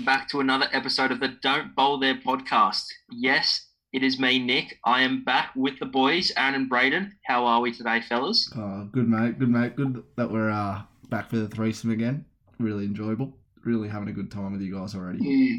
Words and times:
G'day, 0.00 0.06
everyone, 0.06 0.06
and 0.06 0.06
welcome 0.06 0.20
back 0.20 0.28
to 0.30 0.40
another 0.40 0.68
episode 0.72 1.12
of 1.12 1.20
the 1.20 1.36
Don't 1.42 1.74
Bowl 1.74 1.98
There 1.98 2.14
podcast. 2.14 2.84
Yes, 3.10 3.68
it 3.92 4.02
is 4.02 4.18
me, 4.18 4.38
Nick. 4.38 4.78
I 4.84 5.02
am 5.02 5.24
back 5.24 5.50
with 5.56 5.78
the 5.78 5.86
boys, 5.86 6.32
Aaron 6.36 6.54
and 6.54 6.68
Braden. 6.68 7.16
How 7.26 7.44
are 7.44 7.60
we 7.60 7.72
today, 7.72 8.00
fellas? 8.00 8.50
Oh, 8.56 8.88
good 8.92 9.08
mate, 9.08 9.38
good 9.38 9.50
mate. 9.50 9.76
Good 9.76 10.02
that 10.16 10.30
we're 10.30 10.50
uh, 10.50 10.82
back 11.10 11.30
for 11.30 11.36
the 11.36 11.48
threesome 11.48 11.90
again. 11.90 12.24
Really 12.58 12.84
enjoyable. 12.84 13.36
Really 13.64 13.88
having 13.88 14.08
a 14.08 14.12
good 14.12 14.30
time 14.30 14.52
with 14.52 14.62
you 14.62 14.74
guys 14.74 14.94
already. 14.94 15.20
Mm. 15.20 15.58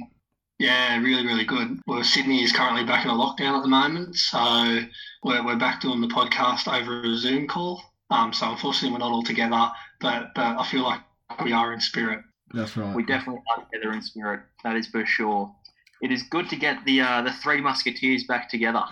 Yeah, 0.59 0.97
really, 0.97 1.25
really 1.25 1.45
good. 1.45 1.79
Well, 1.87 2.03
Sydney 2.03 2.43
is 2.43 2.51
currently 2.51 2.85
back 2.85 3.05
in 3.05 3.11
a 3.11 3.13
lockdown 3.13 3.57
at 3.57 3.63
the 3.63 3.69
moment, 3.69 4.15
so 4.15 4.79
we're, 5.23 5.45
we're 5.45 5.57
back 5.59 5.81
doing 5.81 6.01
the 6.01 6.07
podcast 6.07 6.67
over 6.67 7.03
a 7.03 7.15
Zoom 7.15 7.47
call. 7.47 7.81
Um, 8.09 8.33
so 8.33 8.49
unfortunately, 8.49 8.91
we're 8.91 8.99
not 8.99 9.11
all 9.11 9.23
together, 9.23 9.71
but 9.99 10.33
but 10.35 10.57
I 10.57 10.67
feel 10.69 10.83
like 10.83 11.01
we 11.43 11.53
are 11.53 11.73
in 11.73 11.81
spirit. 11.81 12.21
That's 12.53 12.75
right. 12.77 12.95
We 12.95 13.03
definitely 13.03 13.41
are 13.55 13.63
together 13.71 13.93
in 13.93 14.01
spirit. 14.01 14.41
That 14.63 14.75
is 14.75 14.87
for 14.87 15.05
sure. 15.05 15.53
It 16.01 16.11
is 16.11 16.23
good 16.23 16.49
to 16.49 16.55
get 16.55 16.83
the 16.85 17.01
uh, 17.01 17.21
the 17.21 17.31
three 17.31 17.61
musketeers 17.61 18.23
back 18.23 18.49
together. 18.49 18.83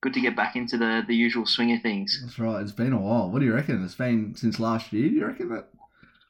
Good 0.00 0.14
to 0.14 0.20
get 0.20 0.36
back 0.36 0.54
into 0.54 0.78
the, 0.78 1.02
the 1.06 1.14
usual 1.14 1.44
swing 1.44 1.72
of 1.72 1.82
things. 1.82 2.20
That's 2.22 2.38
right. 2.38 2.60
It's 2.62 2.72
been 2.72 2.92
a 2.92 3.00
while. 3.00 3.30
What 3.30 3.40
do 3.40 3.46
you 3.46 3.54
reckon? 3.54 3.84
It's 3.84 3.94
been 3.96 4.34
since 4.36 4.60
last 4.60 4.92
year. 4.92 5.08
Do 5.08 5.14
you 5.14 5.26
reckon 5.26 5.48
that 5.50 5.68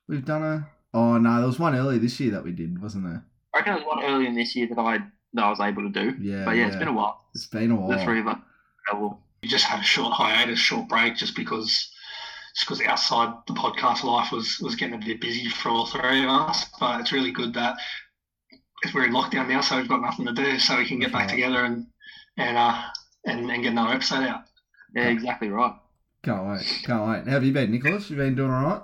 we've 0.09 0.25
done 0.25 0.43
a? 0.43 0.69
Oh 0.95 1.19
no, 1.19 1.37
there 1.39 1.47
was 1.47 1.59
one 1.59 1.75
early 1.75 1.99
this 1.99 2.19
year 2.19 2.31
that 2.33 2.45
we 2.45 2.53
did, 2.53 2.81
wasn't 2.81 3.05
there? 3.05 3.25
I 3.55 3.59
reckon 3.59 3.75
there 3.75 3.85
was 3.85 3.97
one 3.97 4.05
earlier 4.05 4.29
in 4.29 4.35
this 4.35 4.57
year 4.57 4.69
that 4.69 4.79
I 4.79 4.99
that 5.35 5.45
I 5.45 5.51
was 5.51 5.61
able 5.61 5.83
to 5.83 5.91
do. 5.91 6.17
Yeah. 6.21 6.45
But 6.45 6.53
yeah, 6.57 6.67
it's 6.67 6.77
been 6.77 6.89
a 6.89 6.93
while. 6.93 7.25
It's 7.35 7.47
been 7.47 7.71
a 7.71 7.75
while. 7.75 7.99
The 7.99 8.05
three 8.05 8.21
of 8.21 8.27
us. 8.27 8.39
travel. 8.87 9.21
We 9.43 9.49
just 9.49 9.65
had 9.65 9.81
a 9.81 9.85
short 9.85 10.15
hiatus, 10.15 10.59
short 10.59 10.89
break, 10.89 11.17
just 11.17 11.37
because 11.37 11.91
just 12.59 12.69
because 12.69 12.85
outside 12.87 13.33
the 13.47 13.53
podcast 13.53 14.03
life 14.03 14.33
was 14.33 14.59
was 14.61 14.75
getting 14.75 15.01
a 15.01 15.07
bit 15.07 15.21
busy 15.21 15.49
for 15.49 15.69
all 15.69 15.87
three 15.87 16.25
of 16.25 16.31
us. 16.31 16.67
But 16.81 17.01
it's 17.01 17.13
really 17.13 17.31
good 17.31 17.55
that 17.55 17.77
if 18.83 18.93
we're 18.93 19.07
in 19.07 19.13
lockdown 19.13 19.49
now, 19.49 19.61
so 19.61 19.77
we've 19.77 19.89
got 19.89 20.01
nothing 20.01 20.27
to 20.27 20.33
do, 20.33 20.59
so 20.59 20.77
we 20.77 20.87
can 20.87 20.99
get 20.99 21.13
back 21.13 21.29
together 21.29 21.65
and 21.65 21.87
and 22.37 22.57
uh 22.57 22.83
and, 23.25 23.49
and 23.49 23.63
get 23.63 23.73
another 23.73 23.95
episode 23.95 24.25
out. 24.25 24.43
Yeah, 24.95 25.09
exactly 25.09 25.49
right. 25.49 25.75
Can't 26.25 26.49
wait. 26.49 26.81
Can't 26.83 27.09
wait. 27.09 27.25
How 27.27 27.35
have 27.35 27.45
you 27.45 27.53
been, 27.53 27.71
Nicholas? 27.71 28.11
You've 28.11 28.19
been 28.19 28.35
doing 28.35 28.51
all 28.51 28.65
right? 28.65 28.83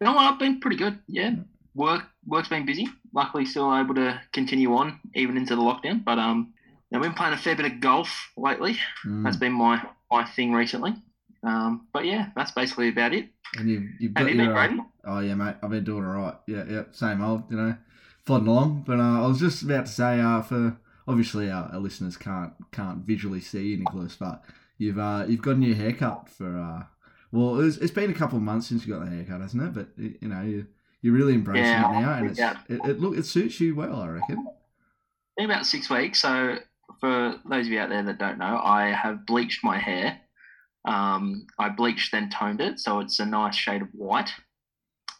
You 0.00 0.06
know 0.06 0.14
what? 0.14 0.32
I've 0.32 0.38
been 0.38 0.60
pretty 0.60 0.76
good. 0.76 0.98
Yeah, 1.06 1.34
work 1.74 2.04
work's 2.26 2.48
been 2.48 2.64
busy. 2.64 2.88
Luckily, 3.12 3.44
still 3.44 3.76
able 3.76 3.96
to 3.96 4.18
continue 4.32 4.74
on 4.74 4.98
even 5.14 5.36
into 5.36 5.56
the 5.56 5.62
lockdown. 5.62 6.02
But 6.02 6.18
um, 6.18 6.54
I've 6.94 7.02
been 7.02 7.12
playing 7.12 7.34
a 7.34 7.38
fair 7.38 7.54
bit 7.54 7.66
of 7.66 7.80
golf 7.80 8.30
lately. 8.38 8.78
Mm. 9.04 9.24
That's 9.24 9.36
been 9.36 9.52
my 9.52 9.82
my 10.10 10.24
thing 10.24 10.54
recently. 10.54 10.94
Um, 11.42 11.86
but 11.92 12.04
yeah, 12.04 12.28
that's 12.36 12.52
basically 12.52 12.88
about 12.88 13.12
it. 13.14 13.28
And 13.56 13.68
you've 13.68 13.84
you've 14.00 14.16
Have 14.16 14.26
got 14.26 14.32
you 14.32 14.36
been, 14.38 14.46
your. 14.46 14.56
uh, 14.58 14.84
Oh 15.04 15.20
yeah, 15.20 15.34
mate. 15.34 15.56
I've 15.62 15.70
been 15.70 15.84
doing 15.84 16.04
all 16.04 16.12
right. 16.12 16.34
Yeah, 16.46 16.64
yeah. 16.68 16.82
Same 16.92 17.22
old. 17.22 17.50
You 17.50 17.56
know, 17.56 17.76
plodding 18.24 18.48
along. 18.48 18.84
But 18.86 19.00
uh, 19.00 19.24
I 19.24 19.26
was 19.26 19.40
just 19.40 19.62
about 19.62 19.86
to 19.86 19.92
say, 19.92 20.20
uh, 20.20 20.42
for 20.42 20.76
obviously 21.08 21.50
our, 21.50 21.68
our 21.72 21.80
listeners 21.80 22.16
can't 22.16 22.52
can't 22.70 22.98
visually 23.04 23.40
see 23.40 23.68
you, 23.68 23.78
Nicholas, 23.78 24.16
but 24.16 24.42
you've 24.78 24.98
uh 24.98 25.24
you've 25.28 25.42
got 25.42 25.56
a 25.56 25.58
new 25.58 25.74
haircut 25.74 26.28
for 26.28 26.58
uh. 26.58 26.84
Well, 27.32 27.60
it's, 27.60 27.78
it's 27.78 27.90
been 27.90 28.10
a 28.10 28.14
couple 28.14 28.36
of 28.36 28.42
months 28.42 28.66
since 28.68 28.86
you 28.86 28.92
got 28.94 29.04
the 29.06 29.10
haircut, 29.10 29.40
hasn't 29.40 29.62
it? 29.62 29.72
But 29.72 29.88
you 29.96 30.14
you 30.20 30.28
know 30.28 30.42
you 30.42 30.66
you're 31.00 31.14
really 31.14 31.34
embracing 31.34 31.64
Yeah, 31.64 31.98
it 31.98 32.02
now, 32.02 32.14
and 32.14 32.30
it's 32.30 32.38
yeah. 32.38 32.58
it, 32.68 32.80
it 32.84 33.00
look 33.00 33.16
it 33.16 33.24
suits 33.26 33.58
you 33.58 33.74
well, 33.74 33.96
I 34.00 34.08
reckon. 34.08 34.46
In 35.38 35.46
about 35.46 35.66
six 35.66 35.88
weeks. 35.90 36.20
So 36.20 36.58
for 37.00 37.40
those 37.48 37.66
of 37.66 37.72
you 37.72 37.80
out 37.80 37.88
there 37.88 38.02
that 38.02 38.18
don't 38.18 38.38
know, 38.38 38.60
I 38.62 38.88
have 38.92 39.24
bleached 39.26 39.64
my 39.64 39.78
hair. 39.78 40.20
Um, 40.84 41.46
I 41.58 41.68
bleached 41.68 42.12
then 42.12 42.28
toned 42.30 42.60
it, 42.60 42.80
so 42.80 43.00
it's 43.00 43.20
a 43.20 43.26
nice 43.26 43.54
shade 43.54 43.82
of 43.82 43.88
white. 43.92 44.30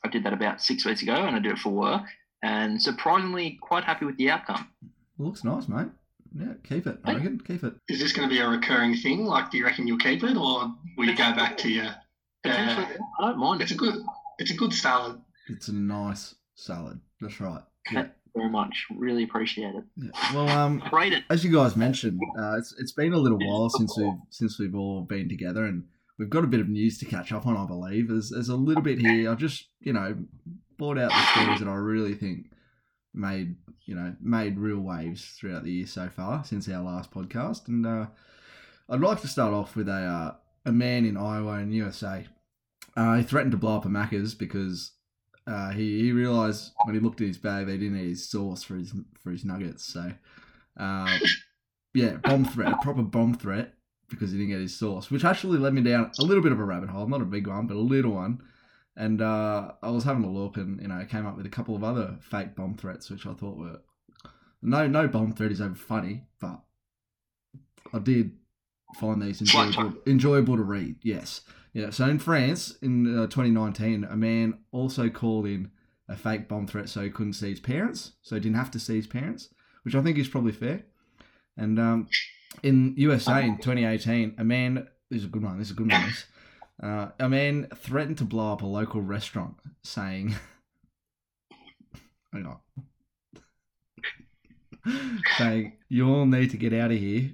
I 0.04 0.08
did 0.08 0.24
that 0.24 0.32
about 0.32 0.60
six 0.60 0.84
weeks 0.84 1.02
ago, 1.02 1.14
and 1.14 1.36
I 1.36 1.38
did 1.38 1.52
it 1.52 1.58
for 1.58 1.70
work. 1.70 2.02
And 2.42 2.82
surprisingly, 2.82 3.58
quite 3.60 3.84
happy 3.84 4.04
with 4.04 4.16
the 4.16 4.30
outcome. 4.30 4.68
looks 5.18 5.44
nice, 5.44 5.68
mate. 5.68 5.86
Yeah, 6.36 6.54
keep 6.64 6.86
it. 6.86 6.98
I 7.04 7.14
reckon 7.14 7.40
keep 7.40 7.62
it. 7.62 7.74
Is 7.88 8.00
this 8.00 8.12
going 8.12 8.28
to 8.28 8.34
be 8.34 8.40
a 8.40 8.48
recurring 8.48 8.96
thing? 8.96 9.24
Like, 9.26 9.50
do 9.50 9.58
you 9.58 9.64
reckon 9.64 9.86
you'll 9.86 9.98
keep 9.98 10.24
it, 10.24 10.36
or 10.36 10.72
will 10.96 11.06
you 11.06 11.16
go 11.16 11.32
back 11.34 11.56
to 11.58 11.68
your? 11.70 11.94
Potentially, 12.42 12.86
Uh, 12.96 13.22
I 13.22 13.28
don't 13.28 13.38
mind 13.38 13.60
it's 13.62 13.70
a 13.70 13.76
good, 13.76 13.94
it's 14.38 14.50
a 14.50 14.56
good 14.56 14.72
salad. 14.72 15.20
It's 15.48 15.68
a 15.68 15.72
nice 15.74 16.34
salad. 16.56 16.98
That's 17.20 17.40
right. 17.40 17.62
Very 18.34 18.50
much. 18.50 18.86
Really 18.96 19.24
appreciate 19.24 19.74
it. 19.74 19.84
Yeah. 19.96 20.34
Well, 20.34 20.48
um, 20.48 20.82
it. 20.92 21.24
as 21.30 21.44
you 21.44 21.52
guys 21.52 21.76
mentioned, 21.76 22.20
uh, 22.38 22.56
it's 22.58 22.74
it's 22.78 22.92
been 22.92 23.12
a 23.12 23.18
little 23.18 23.38
while 23.38 23.68
since 23.70 23.96
we've 23.96 24.14
since 24.30 24.58
we've 24.58 24.74
all 24.74 25.02
been 25.02 25.28
together, 25.28 25.64
and 25.64 25.84
we've 26.18 26.30
got 26.30 26.44
a 26.44 26.48
bit 26.48 26.60
of 26.60 26.68
news 26.68 26.98
to 26.98 27.04
catch 27.04 27.32
up 27.32 27.46
on. 27.46 27.56
I 27.56 27.66
believe 27.66 28.08
there's 28.08 28.30
there's 28.30 28.48
a 28.48 28.56
little 28.56 28.82
bit 28.82 28.98
here. 28.98 29.30
I 29.30 29.34
just 29.34 29.66
you 29.80 29.92
know 29.92 30.16
brought 30.78 30.98
out 30.98 31.10
the 31.10 31.26
stories 31.32 31.60
that 31.60 31.68
I 31.68 31.74
really 31.74 32.14
think 32.14 32.46
made 33.14 33.56
you 33.84 33.94
know 33.94 34.14
made 34.20 34.58
real 34.58 34.80
waves 34.80 35.36
throughout 35.38 35.64
the 35.64 35.72
year 35.72 35.86
so 35.86 36.08
far 36.08 36.44
since 36.44 36.68
our 36.68 36.82
last 36.82 37.10
podcast, 37.10 37.68
and 37.68 37.86
uh, 37.86 38.06
I'd 38.88 39.00
like 39.00 39.20
to 39.22 39.28
start 39.28 39.52
off 39.52 39.76
with 39.76 39.88
a 39.88 39.92
uh, 39.92 40.34
a 40.64 40.72
man 40.72 41.04
in 41.04 41.16
Iowa 41.16 41.58
in 41.58 41.72
USA. 41.72 42.26
Uh, 42.96 43.16
he 43.16 43.22
threatened 43.22 43.52
to 43.52 43.58
blow 43.58 43.76
up 43.76 43.86
a 43.86 43.88
Macca's 43.88 44.34
because 44.34 44.92
uh, 45.46 45.70
he 45.70 46.00
he 46.00 46.12
realised 46.12 46.72
when 46.84 46.94
he 46.94 47.00
looked 47.00 47.20
in 47.20 47.26
his 47.28 47.38
bag 47.38 47.66
they 47.66 47.76
didn't 47.76 47.96
need 47.96 48.10
his 48.10 48.28
sauce 48.28 48.62
for 48.62 48.76
his 48.76 48.92
for 49.22 49.30
his 49.30 49.44
nuggets. 49.44 49.84
So, 49.84 50.12
uh, 50.76 51.18
yeah, 51.94 52.16
bomb 52.22 52.44
threat, 52.44 52.72
a 52.72 52.76
proper 52.76 53.02
bomb 53.02 53.34
threat 53.34 53.74
because 54.08 54.30
he 54.30 54.38
didn't 54.38 54.52
get 54.52 54.60
his 54.60 54.76
sauce, 54.76 55.10
which 55.10 55.24
actually 55.24 55.58
led 55.58 55.72
me 55.74 55.82
down 55.82 56.10
a 56.18 56.22
little 56.22 56.42
bit 56.42 56.52
of 56.52 56.60
a 56.60 56.64
rabbit 56.64 56.90
hole. 56.90 57.06
Not 57.06 57.22
a 57.22 57.26
big 57.26 57.46
one, 57.46 57.66
but 57.66 57.76
a 57.76 57.80
little 57.80 58.12
one. 58.12 58.42
And 58.94 59.22
uh, 59.22 59.72
I 59.82 59.90
was 59.90 60.04
having 60.04 60.24
a 60.24 60.30
look, 60.30 60.58
and 60.58 60.80
you 60.80 60.88
know, 60.88 60.96
I 60.96 61.06
came 61.06 61.26
up 61.26 61.36
with 61.36 61.46
a 61.46 61.50
couple 61.50 61.74
of 61.74 61.82
other 61.82 62.16
fake 62.20 62.54
bomb 62.54 62.76
threats, 62.76 63.10
which 63.10 63.26
I 63.26 63.32
thought 63.32 63.56
were 63.56 63.80
no 64.62 64.86
no 64.86 65.08
bomb 65.08 65.32
threat 65.32 65.50
is 65.50 65.60
ever 65.60 65.74
funny, 65.74 66.22
but 66.40 66.60
I 67.92 67.98
did 67.98 68.32
find 68.94 69.20
these 69.20 69.40
enjoyable, 69.40 69.94
enjoyable 70.06 70.56
to 70.56 70.62
read. 70.62 70.96
Yes. 71.02 71.40
Yeah, 71.72 71.90
so 71.90 72.06
in 72.08 72.18
France 72.18 72.76
in 72.82 73.06
uh, 73.18 73.26
2019, 73.28 74.04
a 74.04 74.16
man 74.16 74.58
also 74.72 75.08
called 75.08 75.46
in 75.46 75.70
a 76.08 76.16
fake 76.16 76.48
bomb 76.48 76.66
threat 76.66 76.88
so 76.88 77.02
he 77.02 77.10
couldn't 77.10 77.32
see 77.32 77.50
his 77.50 77.60
parents, 77.60 78.12
so 78.20 78.36
he 78.36 78.40
didn't 78.40 78.56
have 78.56 78.70
to 78.72 78.78
see 78.78 78.96
his 78.96 79.06
parents, 79.06 79.48
which 79.82 79.94
I 79.94 80.02
think 80.02 80.18
is 80.18 80.28
probably 80.28 80.52
fair. 80.52 80.84
And 81.56 81.78
um, 81.78 82.08
in 82.62 82.94
USA 82.98 83.42
in 83.44 83.56
2018, 83.56 84.34
a 84.38 84.44
man, 84.44 84.86
this 85.10 85.20
is 85.20 85.24
a 85.24 85.28
good 85.28 85.42
one, 85.42 85.58
this 85.58 85.68
is 85.68 85.72
a 85.72 85.76
good 85.76 85.90
one, 85.90 86.02
this. 86.06 86.26
Uh, 86.82 87.08
a 87.18 87.28
man 87.28 87.68
threatened 87.76 88.18
to 88.18 88.24
blow 88.24 88.52
up 88.52 88.62
a 88.62 88.66
local 88.66 89.00
restaurant 89.00 89.54
saying, 89.82 90.34
hang 92.32 92.46
on, 92.46 92.58
saying, 95.38 95.74
you 95.88 96.08
all 96.08 96.26
need 96.26 96.50
to 96.50 96.56
get 96.56 96.74
out 96.74 96.90
of 96.90 96.98
here 96.98 97.30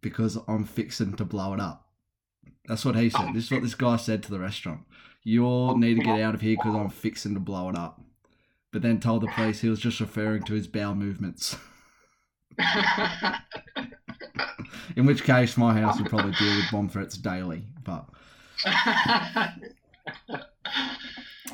because 0.00 0.38
I'm 0.46 0.64
fixing 0.64 1.14
to 1.16 1.24
blow 1.24 1.52
it 1.54 1.60
up. 1.60 1.87
That's 2.68 2.84
what 2.84 2.96
he 2.96 3.08
said. 3.08 3.32
This 3.32 3.44
is 3.44 3.50
what 3.50 3.62
this 3.62 3.74
guy 3.74 3.96
said 3.96 4.22
to 4.22 4.30
the 4.30 4.38
restaurant. 4.38 4.82
You 5.24 5.46
all 5.46 5.76
need 5.76 5.94
to 5.94 6.02
get 6.02 6.20
out 6.20 6.34
of 6.34 6.42
here 6.42 6.56
because 6.56 6.74
I'm 6.74 6.90
fixing 6.90 7.34
to 7.34 7.40
blow 7.40 7.70
it 7.70 7.76
up. 7.76 8.00
But 8.70 8.82
then 8.82 9.00
told 9.00 9.22
the 9.22 9.28
police 9.28 9.60
he 9.60 9.70
was 9.70 9.80
just 9.80 10.00
referring 10.00 10.42
to 10.44 10.52
his 10.52 10.66
bowel 10.66 10.94
movements. 10.94 11.56
In 14.96 15.06
which 15.06 15.24
case, 15.24 15.56
my 15.56 15.80
house 15.80 15.98
would 15.98 16.10
probably 16.10 16.32
deal 16.32 16.56
with 16.56 16.70
bomb 16.70 16.88
threats 16.88 17.16
daily. 17.16 17.64
But 17.84 18.06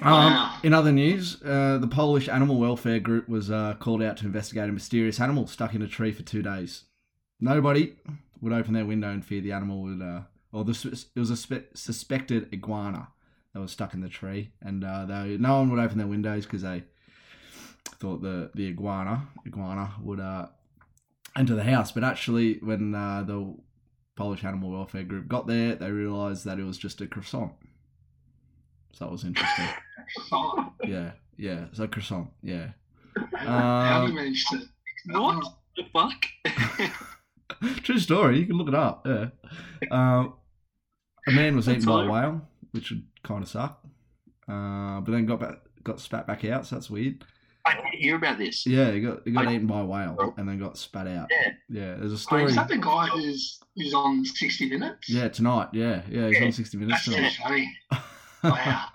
um, 0.02 0.50
in 0.62 0.72
other 0.72 0.92
news, 0.92 1.41
uh, 1.44 1.78
the 1.78 1.86
Polish 1.86 2.28
Animal 2.28 2.58
Welfare 2.58 3.00
Group 3.00 3.28
was 3.28 3.50
uh, 3.50 3.75
called 3.78 4.02
out 4.02 4.16
to 4.19 4.26
investigate 4.26 4.69
a 4.69 4.72
mysterious 4.72 5.20
animal 5.20 5.46
stuck 5.46 5.75
in 5.75 5.82
a 5.82 5.88
tree 5.88 6.11
for 6.11 6.22
two 6.22 6.43
days. 6.43 6.84
Nobody 7.40 7.94
would 8.40 8.52
open 8.52 8.75
their 8.75 8.87
window 8.87 9.11
and 9.11 9.25
fear 9.25 9.40
the 9.40 9.52
animal 9.52 9.82
would, 9.82 10.02
uh, 10.02 10.22
or 10.54 10.64
the, 10.64 10.72
sus- 10.72 11.06
it 11.14 11.18
was 11.18 11.30
a 11.30 11.36
spe- 11.36 11.74
suspected 11.74 12.48
iguana 12.52 13.08
that 13.52 13.60
was 13.60 13.72
stuck 13.72 13.92
in 13.92 14.00
the 14.00 14.08
tree, 14.08 14.50
and 14.62 14.84
uh, 14.84 15.04
they, 15.04 15.36
no 15.36 15.58
one 15.58 15.70
would 15.70 15.80
open 15.80 15.98
their 15.98 16.06
windows 16.06 16.44
because 16.44 16.62
they 16.62 16.84
thought 18.00 18.22
the 18.22 18.50
the 18.54 18.66
iguana 18.68 19.26
iguana 19.46 19.92
would 20.00 20.20
uh, 20.20 20.46
enter 21.36 21.54
the 21.54 21.64
house. 21.64 21.92
But 21.92 22.04
actually, 22.04 22.58
when 22.62 22.94
uh, 22.94 23.24
the 23.26 23.54
Polish 24.16 24.44
Animal 24.44 24.70
Welfare 24.70 25.02
Group 25.02 25.28
got 25.28 25.46
there, 25.46 25.74
they 25.74 25.90
realised 25.90 26.44
that 26.44 26.58
it 26.58 26.64
was 26.64 26.78
just 26.78 27.00
a 27.00 27.06
croissant. 27.06 27.52
So 28.92 29.04
that 29.04 29.10
was 29.10 29.24
interesting. 29.24 29.66
Yeah, 30.84 31.12
yeah. 31.38 31.64
So 31.72 31.86
croissant. 31.88 32.28
Yeah. 32.42 32.72
How 33.36 34.04
do 34.06 34.12
you 34.12 34.18
manage 34.18 34.44
to? 34.48 34.60
What 35.12 35.42
the 35.76 35.84
fuck? 35.92 36.26
true 37.82 37.98
story. 37.98 38.38
You 38.38 38.46
can 38.46 38.56
look 38.56 38.68
it 38.68 38.74
up. 38.74 39.06
Yeah. 39.06 39.28
Um, 39.90 40.34
a 41.26 41.32
man 41.32 41.56
was 41.56 41.69
eaten 41.69 41.85
by 41.85 42.05
a 42.05 42.11
whale, 42.11 42.43
which 42.73 42.91
would 42.91 43.05
kind 43.23 43.43
of 43.43 43.49
suck. 43.49 43.81
Uh, 44.49 45.00
but 45.00 45.12
then 45.12 45.26
got 45.26 45.41
back, 45.41 45.59
got 45.82 46.00
spat 46.00 46.26
back 46.26 46.44
out. 46.44 46.67
So 46.67 46.76
that's 46.76 46.91
weird. 46.91 47.25
I 47.67 47.75
didn't 47.76 47.94
hear 47.94 48.17
about 48.17 48.37
this. 48.37 48.67
Yeah, 48.67 48.91
he 48.93 49.00
got 49.00 49.21
he 49.25 49.31
got 49.31 49.47
I- 49.49 49.55
eaten 49.55 49.67
by 49.67 49.81
a 49.81 49.85
whale 49.87 50.35
and 50.37 50.47
then 50.49 50.59
got 50.59 50.76
spat 50.76 51.06
out. 51.06 51.29
Yeah. 51.31 51.53
Yeah. 51.71 51.94
There's 51.94 52.12
a 52.12 52.15
Oh, 52.15 52.19
story. 52.19 52.44
is 52.44 52.56
that 52.56 52.69
the 52.69 52.76
guy 52.76 53.06
who's 53.06 53.59
who's 53.75 53.94
on 53.94 54.25
60 54.25 54.69
Minutes? 54.69 55.09
Yeah, 55.09 55.29
tonight. 55.29 55.69
Yeah, 55.73 56.03
yeah. 56.11 56.29
He's 56.29 56.38
Yeah. 56.41 56.44
on 56.47 56.53
60 56.53 56.76
Minutes 56.76 57.05
tonight. 57.05 57.32
funny. 57.43 57.73
Wow. 58.44 58.88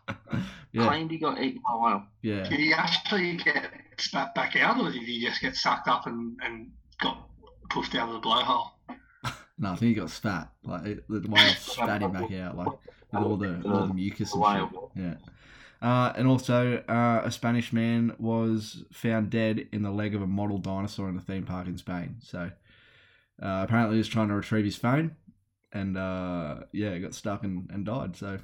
yeah, 0.74 0.86
Claimed 0.86 1.10
he 1.10 1.18
got 1.18 1.42
eaten 1.42 1.60
by 1.68 1.74
a 1.74 1.78
whale. 1.80 2.04
yeah. 2.22 2.48
Did 2.48 2.60
he 2.60 2.72
actually 2.72 3.36
get 3.38 3.56
get 3.56 3.72
spat 3.98 4.36
back 4.36 4.56
out, 4.56 4.80
or 4.80 4.92
did 4.92 5.02
he 5.02 5.20
just 5.26 5.42
get 5.42 5.56
sucked 5.56 5.88
up 5.88 6.06
and, 6.06 6.38
and 6.44 6.70
got 7.02 7.28
pushed 7.72 7.96
out 7.96 8.10
of 8.10 8.22
the 8.22 8.28
blowhole? 8.28 8.68
No, 9.60 9.72
I 9.72 9.76
think 9.76 9.90
he 9.90 9.94
got 9.94 10.10
spat. 10.10 10.50
Like 10.64 10.86
it- 10.86 11.06
the 11.10 11.28
whale 11.30 11.54
spat 11.60 12.02
him 12.02 12.12
back 12.14 12.32
out, 12.32 12.58
like 12.58 12.68
with 12.68 13.24
all 13.24 13.36
the 13.38 13.62
all 13.66 13.88
the 13.88 13.94
mucus 13.94 14.34
and 14.34 14.44
shit. 14.72 14.80
Yeah. 14.96 15.16
Uh, 15.82 16.12
and 16.18 16.28
also, 16.28 16.84
uh, 16.90 17.22
a 17.24 17.32
Spanish 17.32 17.72
man 17.72 18.14
was 18.20 18.84
found 18.92 19.30
dead 19.30 19.68
in 19.72 19.82
the 19.82 19.92
leg 19.92 20.14
of 20.14 20.22
a 20.22 20.28
model 20.28 20.58
dinosaur 20.58 21.08
in 21.08 21.16
a 21.16 21.22
theme 21.22 21.46
park 21.46 21.68
in 21.68 21.78
Spain. 21.78 22.18
So, 22.22 22.52
uh, 23.42 23.62
apparently, 23.64 23.96
he 23.96 24.00
was 24.00 24.10
trying 24.10 24.28
to 24.28 24.34
retrieve 24.34 24.66
his 24.66 24.76
phone, 24.76 25.16
and 25.72 25.98
uh, 25.98 26.56
yeah, 26.74 26.98
got 26.98 27.14
stuck 27.16 27.44
and, 27.46 27.70
and 27.72 27.86
died. 27.86 28.18
So, 28.18 28.40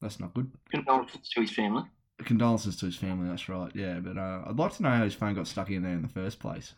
that's 0.00 0.20
not 0.20 0.32
good. 0.32 0.52
Condolences 0.70 1.28
to 1.30 1.40
his 1.40 1.50
family. 1.50 1.82
Condolences 2.18 2.76
to 2.76 2.86
his 2.86 2.96
family. 2.96 3.28
That's 3.28 3.48
right. 3.48 3.72
Yeah, 3.74 3.98
but 3.98 4.16
uh, 4.16 4.42
I'd 4.46 4.56
like 4.56 4.74
to 4.76 4.82
know 4.84 4.90
how 4.90 5.02
his 5.02 5.14
phone 5.14 5.34
got 5.34 5.48
stuck 5.48 5.68
in 5.70 5.82
there 5.82 5.94
in 5.94 6.02
the 6.02 6.08
first 6.08 6.38
place. 6.38 6.74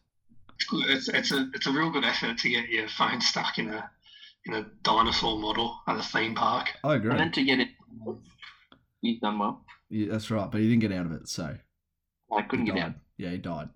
It's. 0.56 0.66
It's, 0.72 1.08
it's 1.08 1.32
a 1.32 1.50
it's 1.54 1.66
a 1.66 1.72
real 1.72 1.90
good 1.90 2.04
effort 2.04 2.38
to 2.38 2.48
get 2.48 2.68
your 2.68 2.88
phone 2.88 3.20
stuck 3.20 3.58
in 3.58 3.68
a 3.68 3.90
in 4.46 4.54
a 4.54 4.66
dinosaur 4.82 5.38
model 5.38 5.78
at 5.86 5.96
a 5.96 6.02
theme 6.02 6.34
park. 6.34 6.70
I 6.84 6.94
agree. 6.94 7.10
And 7.10 7.20
then 7.20 7.32
to 7.32 7.44
get 7.44 7.60
it, 7.60 7.68
he's 9.00 9.20
done 9.20 9.38
well. 9.38 9.64
Yeah, 9.90 10.12
that's 10.12 10.30
right. 10.30 10.50
But 10.50 10.60
he 10.60 10.68
didn't 10.68 10.80
get 10.80 10.92
out 10.92 11.06
of 11.06 11.12
it, 11.12 11.28
so 11.28 11.56
I 12.36 12.42
couldn't 12.42 12.64
get 12.66 12.78
out. 12.78 12.92
Yeah, 13.18 13.30
he 13.30 13.38
died. 13.38 13.68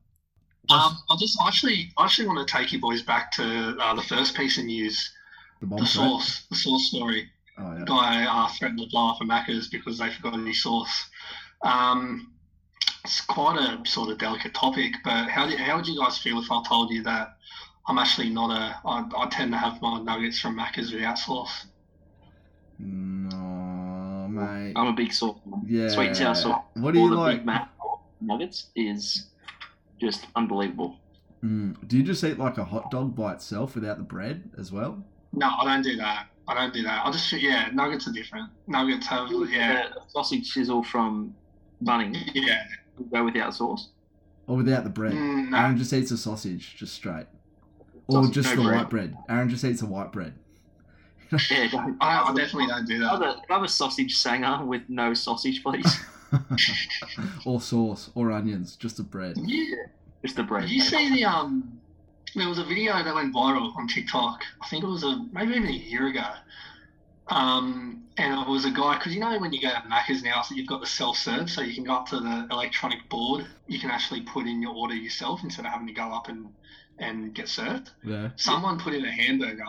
Um, 0.69 0.99
I 1.11 1.17
just 1.19 1.39
actually 1.47 1.93
I 1.97 2.05
actually 2.05 2.27
want 2.27 2.47
to 2.47 2.53
take 2.53 2.73
you 2.73 2.81
boys 2.81 3.03
back 3.03 3.31
to 3.33 3.77
uh, 3.81 3.95
the 3.95 4.03
first 4.03 4.37
piece 4.37 4.59
of 4.59 4.65
news, 4.65 5.13
The 5.61 5.67
the 5.67 5.87
source, 5.87 6.47
the 6.51 6.57
source 6.57 6.89
story. 6.89 7.31
Oh 7.59 7.73
yeah. 7.73 7.85
guy 7.87 8.27
uh, 8.27 8.49
threatened 8.49 8.81
to 8.81 8.87
blow 8.91 9.11
up 9.11 9.21
a 9.21 9.25
Macca's 9.25 9.69
because 9.69 9.99
they 9.99 10.11
forgot 10.11 10.39
his 10.45 10.63
sauce. 10.63 11.09
Um, 11.63 12.33
it's 13.05 13.21
quite 13.21 13.59
a 13.59 13.89
sort 13.89 14.11
of 14.11 14.19
delicate 14.19 14.55
topic, 14.55 14.95
but 15.05 15.29
how, 15.29 15.49
do, 15.49 15.57
how 15.57 15.77
would 15.77 15.87
you 15.87 15.99
guys 15.99 16.19
feel 16.19 16.39
if 16.41 16.51
I 16.51 16.63
told 16.69 16.91
you 16.91 17.03
that 17.05 17.37
I'm 17.89 17.99
actually 17.99 18.31
not 18.31 18.51
a. 18.51 18.81
I, 18.85 19.05
I 19.17 19.29
tend 19.29 19.53
to 19.53 19.59
have 19.59 19.81
my 19.81 20.01
nuggets 20.01 20.41
from 20.41 20.59
Macca's 20.59 20.93
without 20.93 21.19
sauce. 21.19 21.67
No, 22.79 24.27
mate. 24.29 24.73
I'm 24.77 24.89
a 24.89 24.93
big 24.93 25.13
sauce. 25.13 25.39
man. 25.47 25.63
Yeah. 25.67 25.89
Sweet 25.89 26.09
and 26.09 26.17
sour 26.17 26.35
sauce. 26.35 26.63
What 26.75 26.95
do 26.95 27.01
you 27.01 27.07
Or 27.07 27.11
the 27.11 27.17
like? 27.17 27.37
Big 27.39 27.47
Mac 27.47 27.71
nuggets 28.21 28.71
is 28.75 29.29
just 30.01 30.27
unbelievable. 30.35 30.97
Mm, 31.45 31.77
do 31.87 31.97
you 31.97 32.03
just 32.03 32.25
eat 32.25 32.39
like 32.39 32.59
a 32.59 32.65
hot 32.65 32.91
dog 32.91 33.15
by 33.15 33.35
itself 33.35 33.75
without 33.77 33.99
the 33.99 34.05
bread 34.05 34.51
as 34.59 34.73
well? 34.73 35.03
No, 35.33 35.49
I 35.61 35.65
don't 35.65 35.83
do 35.83 35.97
that. 35.97 36.27
I 36.49 36.55
don't 36.55 36.75
do 36.75 36.83
that. 36.83 37.07
I 37.07 37.11
just 37.11 37.31
yeah, 37.33 37.69
nuggets 37.73 38.09
are 38.09 38.13
different. 38.13 38.51
Nuggets 38.67 39.07
have 39.07 39.29
yeah, 39.31 39.89
The 39.95 40.01
sausage 40.09 40.51
sizzle 40.51 40.83
from 40.83 41.35
Bunnings 41.85 42.19
yeah. 42.35 42.65
go 43.13 43.25
without 43.25 43.55
sauce. 43.55 43.89
Or 44.47 44.57
without 44.57 44.85
the 44.85 44.91
bread? 44.91 45.13
Mm, 45.13 45.51
no. 45.51 45.57
Aaron 45.57 45.77
just 45.77 45.93
eats 45.93 46.11
a 46.11 46.17
sausage, 46.17 46.77
just 46.77 46.95
straight. 46.95 47.27
Or 48.07 48.23
Sausage, 48.23 48.35
just 48.35 48.51
no 48.51 48.57
the 48.57 48.69
bread. 48.69 48.79
white 48.79 48.91
bread. 48.91 49.17
Aaron 49.29 49.49
just 49.49 49.65
eats 49.65 49.81
the 49.81 49.87
white 49.87 50.13
bread. 50.13 50.35
Yeah, 51.51 51.69
don't- 51.73 51.97
I, 52.01 52.23
I 52.23 52.35
definitely 52.35 52.69
don't 52.69 52.87
do 52.87 53.01
that. 53.01 53.15
Another, 53.17 53.41
another 53.49 53.67
sausage 53.69 54.17
sanger 54.17 54.65
with 54.65 54.83
no 54.89 55.13
sausage, 55.15 55.63
please. 55.63 56.01
or 57.45 57.61
sauce, 57.61 58.11
or 58.15 58.31
onions, 58.31 58.77
just 58.77 58.97
the 58.99 59.03
bread. 59.03 59.37
Yeah. 59.39 59.87
Just 60.23 60.37
the 60.37 60.45
bread. 60.45 60.63
Did 60.63 60.71
you 60.73 60.81
see 60.81 61.13
the 61.15 61.25
um? 61.25 61.81
There 62.35 62.49
was 62.49 62.59
a 62.59 62.65
video 62.65 62.93
that 63.03 63.15
went 63.15 63.35
viral 63.35 63.75
on 63.77 63.89
TikTok. 63.89 64.41
I 64.61 64.69
think 64.69 64.85
it 64.85 64.87
was 64.87 65.05
a 65.05 65.25
maybe 65.33 65.55
even 65.55 65.69
a 65.69 65.73
year 65.73 66.09
ago. 66.09 66.25
Um, 67.29 68.05
and 68.19 68.35
I 68.35 68.49
was 68.49 68.65
a 68.65 68.71
guy 68.71 68.97
because 68.97 69.15
you 69.15 69.21
know 69.21 69.39
when 69.39 69.53
you 69.53 69.61
go 69.61 69.69
to 69.69 69.83
Macca's 69.89 70.23
now, 70.23 70.43
so 70.43 70.55
you've 70.55 70.67
got 70.67 70.81
the 70.81 70.87
self 70.87 71.17
serve, 71.17 71.51
so 71.51 71.61
you 71.61 71.75
can 71.75 71.85
go 71.85 71.95
up 71.95 72.07
to 72.09 72.21
the 72.21 72.49
electronic 72.51 73.09
board. 73.09 73.47
You 73.67 73.79
can 73.79 73.91
actually 73.91 74.23
put 74.23 74.47
in 74.47 74.63
your 74.63 74.75
order 74.75 74.95
yourself 74.95 75.41
instead 75.45 75.67
of 75.67 75.73
having 75.73 75.87
to 75.87 75.93
go 75.93 76.13
up 76.13 76.29
and 76.29 76.49
and 76.99 77.35
get 77.35 77.49
served. 77.49 77.91
Yeah. 78.03 78.31
Someone 78.37 78.79
put 78.79 78.95
in 78.95 79.05
a 79.05 79.13
hamburger, 79.13 79.65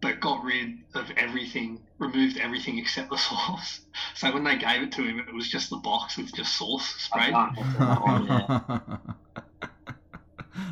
but 0.00 0.20
got 0.20 0.42
rid 0.42 0.78
of 0.94 1.10
everything, 1.16 1.80
removed 1.98 2.38
everything 2.38 2.78
except 2.78 3.10
the 3.10 3.16
sauce. 3.18 3.80
So 4.14 4.32
when 4.32 4.44
they 4.44 4.56
gave 4.56 4.82
it 4.82 4.92
to 4.92 5.02
him, 5.02 5.18
it 5.18 5.34
was 5.34 5.48
just 5.48 5.70
the 5.70 5.76
box 5.76 6.16
with 6.16 6.34
just 6.34 6.56
sauce 6.56 6.94
sprayed. 6.98 7.34
I 7.34 7.52
can't 7.54 7.58
answer 7.58 7.78
that 7.78 8.02
one, 8.02 8.26
yeah. 8.26 8.60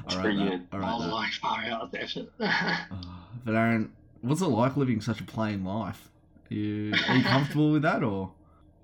All 0.09 0.17
right, 0.17 0.23
pretty 0.23 0.39
that. 0.39 0.71
good. 0.71 0.81
I 0.81 0.95
was 0.95 1.05
that. 1.05 1.13
like, 1.13 1.33
far 1.33 1.65
out 1.65 1.95
effort. 1.95 2.29
Oh, 2.41 2.45
ah, 2.47 3.27
but 3.45 3.55
Aaron, 3.55 3.93
what's 4.23 4.41
it 4.41 4.47
like 4.47 4.77
living 4.77 5.01
such 5.01 5.21
a 5.21 5.25
plain 5.25 5.65
life? 5.65 6.11
You, 6.49 6.95
are 7.09 7.17
you 7.17 7.23
comfortable 7.25 7.73
with 7.73 7.83
that, 7.83 8.03
or? 8.03 8.33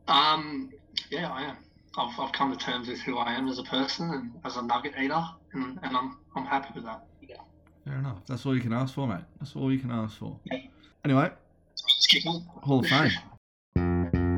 Um, 0.07 0.71
yeah, 1.11 1.31
I 1.31 1.43
am. 1.45 1.57
I've, 1.97 2.19
I've 2.21 2.33
come 2.33 2.53
to 2.53 2.59
terms 2.59 2.89
with 2.89 3.01
who 3.01 3.17
I 3.17 3.33
am 3.33 3.49
as 3.49 3.59
a 3.59 3.63
person 3.63 4.11
and 4.11 4.33
as 4.45 4.57
a 4.57 4.63
nugget 4.63 4.93
eater, 5.01 5.23
and, 5.53 5.79
and 5.83 5.97
I'm 5.97 6.19
I'm 6.37 6.45
happy 6.45 6.73
with 6.75 6.85
that. 6.85 7.07
Fair 7.85 7.99
enough. 7.99 8.25
That's 8.27 8.47
all 8.47 8.55
you 8.55 8.63
can 8.63 8.73
ask 8.73 8.95
for, 8.95 9.07
mate. 9.07 9.25
That's 9.39 9.55
all 9.57 9.71
you 9.71 9.79
can 9.79 9.91
ask 9.91 10.17
for. 10.17 10.39
Yeah. 10.45 10.59
Anyway. 11.05 11.31
Hall 12.63 12.79
of 12.79 12.87
Fame. 12.87 13.11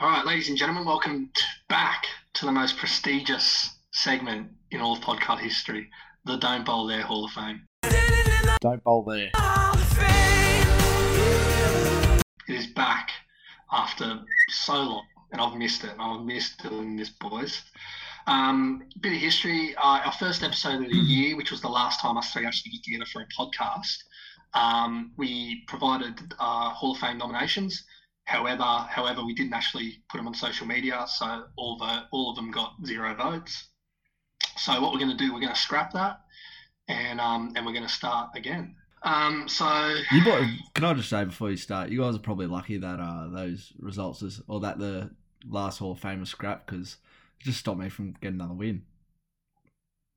All 0.00 0.10
right, 0.10 0.26
ladies 0.26 0.48
and 0.48 0.58
gentlemen, 0.58 0.84
welcome 0.84 1.30
back 1.68 2.06
to 2.34 2.46
the 2.46 2.52
most 2.52 2.76
prestigious 2.76 3.73
segment 4.04 4.50
in 4.70 4.82
all 4.82 4.92
of 4.92 5.00
podcast 5.00 5.40
history, 5.40 5.88
the 6.26 6.36
Don't 6.36 6.66
Bowl 6.66 6.86
There 6.86 7.00
Hall 7.00 7.24
of 7.24 7.30
Fame. 7.30 7.66
Don't 8.60 8.84
bowl 8.84 9.02
there. 9.02 9.30
It 12.46 12.54
is 12.54 12.66
back 12.66 13.08
after 13.72 14.20
so 14.50 14.74
long, 14.74 15.06
and 15.32 15.40
I've 15.40 15.56
missed 15.56 15.84
it, 15.84 15.92
and 15.92 16.02
I've 16.02 16.20
missed 16.20 16.62
doing 16.62 16.96
this, 16.96 17.08
boys. 17.08 17.62
Um, 18.26 18.82
bit 19.00 19.14
of 19.14 19.18
history. 19.18 19.74
Uh, 19.76 20.00
our 20.04 20.12
first 20.12 20.42
episode 20.42 20.84
of 20.84 20.90
the 20.90 20.98
year, 20.98 21.34
which 21.34 21.50
was 21.50 21.62
the 21.62 21.68
last 21.68 22.02
time 22.02 22.18
us 22.18 22.30
three 22.30 22.44
actually 22.44 22.72
get 22.72 22.84
together 22.84 23.06
for 23.10 23.22
a 23.22 23.26
podcast, 23.28 23.96
um, 24.52 25.12
we 25.16 25.64
provided 25.66 26.34
uh, 26.38 26.68
Hall 26.68 26.92
of 26.92 26.98
Fame 26.98 27.16
nominations. 27.16 27.82
However, 28.24 28.64
however, 28.64 29.24
we 29.24 29.32
didn't 29.32 29.54
actually 29.54 30.02
put 30.10 30.18
them 30.18 30.28
on 30.28 30.34
social 30.34 30.66
media, 30.66 31.06
so 31.08 31.44
all 31.56 31.78
the 31.78 32.02
all 32.12 32.28
of 32.28 32.36
them 32.36 32.50
got 32.50 32.74
zero 32.84 33.14
votes. 33.14 33.70
So 34.56 34.80
what 34.80 34.92
we're 34.92 34.98
going 35.00 35.10
to 35.10 35.16
do, 35.16 35.32
we're 35.32 35.40
going 35.40 35.52
to 35.54 35.58
scrap 35.60 35.92
that, 35.92 36.20
and 36.88 37.20
um, 37.20 37.52
and 37.56 37.64
we're 37.66 37.72
going 37.72 37.86
to 37.86 37.92
start 37.92 38.30
again. 38.36 38.76
Um, 39.02 39.48
so 39.48 39.66
You 40.12 40.24
boy, 40.24 40.46
can 40.74 40.84
I 40.84 40.94
just 40.94 41.10
say 41.10 41.24
before 41.24 41.50
you 41.50 41.56
start, 41.58 41.90
you 41.90 42.00
guys 42.00 42.16
are 42.16 42.20
probably 42.20 42.46
lucky 42.46 42.78
that 42.78 43.00
uh, 43.00 43.28
those 43.28 43.72
results 43.78 44.22
is, 44.22 44.40
or 44.48 44.60
that 44.60 44.78
the 44.78 45.10
last 45.46 45.78
Hall 45.78 45.92
of 45.92 45.98
Fame 46.00 46.20
was 46.20 46.30
scrapped 46.30 46.66
because 46.66 46.96
it 47.40 47.44
just 47.44 47.58
stopped 47.60 47.78
me 47.80 47.88
from 47.90 48.12
getting 48.22 48.40
another 48.40 48.54
win. 48.54 48.82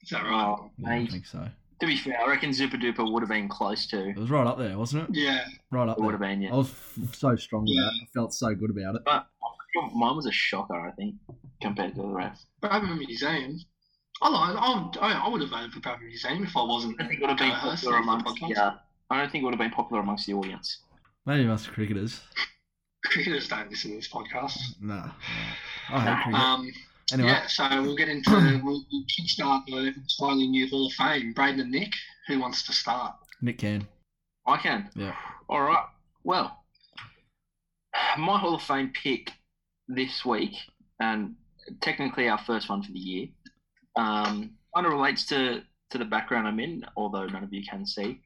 is 0.03 0.09
that 0.11 0.23
right? 0.23 0.55
Oh, 0.57 0.71
Yeah, 0.77 0.89
I 0.91 1.05
think 1.07 1.25
so. 1.25 1.49
To 1.81 1.85
be 1.85 1.97
fair, 1.97 2.17
I 2.19 2.27
reckon 2.29 2.53
Zipper 2.53 2.77
Duper 2.77 3.11
would 3.11 3.21
have 3.21 3.29
been 3.29 3.49
close 3.49 3.85
to. 3.87 4.09
It 4.09 4.17
was 4.17 4.29
right 4.31 4.47
up 4.47 4.57
there, 4.57 4.77
wasn't 4.77 5.09
it? 5.09 5.15
Yeah. 5.15 5.43
Right 5.69 5.87
up 5.89 5.97
It 5.97 6.01
would 6.01 6.13
there. 6.13 6.19
have 6.19 6.21
been, 6.21 6.41
yeah. 6.41 6.53
I 6.53 6.55
was 6.57 6.69
f- 6.69 7.13
so 7.15 7.35
strong 7.35 7.65
with 7.65 7.75
that. 7.75 7.91
I 8.01 8.05
felt 8.15 8.33
so 8.33 8.55
good 8.55 8.69
about 8.71 8.95
it. 8.95 9.01
But 9.05 9.27
mine 9.93 10.15
was 10.15 10.25
a 10.25 10.31
shocker, 10.31 10.87
I 10.87 10.91
think, 10.91 11.15
compared 11.61 11.93
to 11.95 12.01
the 12.01 12.07
rest. 12.07 12.45
Bradman 12.63 12.97
Museum. 12.97 13.33
I 13.33 13.33
like. 13.35 13.57
I 14.21 14.79
would, 14.83 14.97
I 14.97 15.25
I 15.25 15.29
would 15.29 15.41
have 15.41 15.49
voted 15.49 15.73
for 15.73 15.79
Bradman 15.79 16.07
Museum 16.07 16.43
if 16.43 16.57
I 16.57 16.63
wasn't. 16.63 16.99
I 16.99 17.03
don't 17.03 17.09
think 17.09 17.21
it 17.21 17.27
would 17.27 17.29
have 17.29 17.39
been 17.39 17.51
popular 17.51 17.97
of 17.97 18.03
amongst 18.03 18.25
podcast. 18.25 18.55
the, 18.55 18.63
uh, 18.63 18.75
I 19.09 19.21
don't 19.21 19.31
think 19.31 19.41
it 19.41 19.45
would 19.45 19.53
have 19.53 19.59
been 19.59 19.71
popular 19.71 20.01
amongst 20.01 20.25
the 20.25 20.33
audience. 20.33 20.79
Maybe 21.25 21.47
us 21.47 21.67
cricketers. 21.67 22.21
Cricketers 23.05 23.47
don't 23.47 23.69
listen 23.69 23.91
to 23.91 23.97
this 23.97 24.09
podcast. 24.09 24.57
No, 24.81 24.95
nah. 24.95 25.11
I 25.89 25.99
hate 25.99 26.23
cricket. 26.23 26.39
Um, 26.39 26.71
Anyway, 27.13 27.29
Yeah, 27.29 27.47
so 27.47 27.81
we'll 27.81 27.95
get 27.95 28.09
into 28.09 28.31
we'll, 28.63 28.85
we'll 28.91 29.05
kickstart 29.05 29.65
the 29.67 29.93
entirely 29.95 30.47
new 30.47 30.67
Hall 30.69 30.87
of 30.87 30.93
Fame. 30.93 31.33
Braden 31.33 31.59
and 31.61 31.71
Nick, 31.71 31.93
who 32.27 32.39
wants 32.39 32.63
to 32.63 32.73
start? 32.73 33.15
Nick 33.41 33.59
can. 33.59 33.87
I 34.45 34.57
can. 34.57 34.89
Yeah. 34.95 35.15
All 35.47 35.61
right. 35.61 35.85
Well, 36.23 36.63
my 38.17 38.37
Hall 38.37 38.55
of 38.55 38.61
Fame 38.63 38.91
pick 38.91 39.31
this 39.87 40.25
week, 40.25 40.53
and 40.99 41.35
technically 41.81 42.27
our 42.27 42.39
first 42.39 42.69
one 42.69 42.83
for 42.83 42.91
the 42.91 42.99
year, 42.99 43.27
um, 43.97 44.51
kind 44.73 44.85
of 44.85 44.93
relates 44.93 45.25
to 45.27 45.61
to 45.89 45.97
the 45.97 46.05
background 46.05 46.47
I'm 46.47 46.59
in, 46.59 46.85
although 46.95 47.25
none 47.25 47.43
of 47.43 47.53
you 47.53 47.63
can 47.63 47.85
see. 47.85 48.19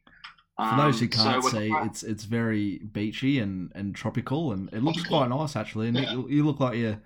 For 0.58 0.75
those 0.78 1.00
who 1.00 1.06
Um, 1.06 1.10
can't 1.12 1.44
we're- 1.44 1.51
see, 1.70 1.74
it's 1.88 2.04
it's 2.04 2.24
very 2.25 2.78
beachy 2.80 3.40
and, 3.40 3.72
and 3.74 3.96
tropical, 3.96 4.51
and 4.51 4.72
it 4.74 4.84
looks 4.84 5.04
quite 5.04 5.30
nice 5.30 5.56
actually. 5.56 5.88
And 5.88 5.98
Yeah. 5.98 6.12
you, 6.13 6.28
you 6.30 6.46
look 6.46 6.60
like 6.60 6.78
you 6.78 6.98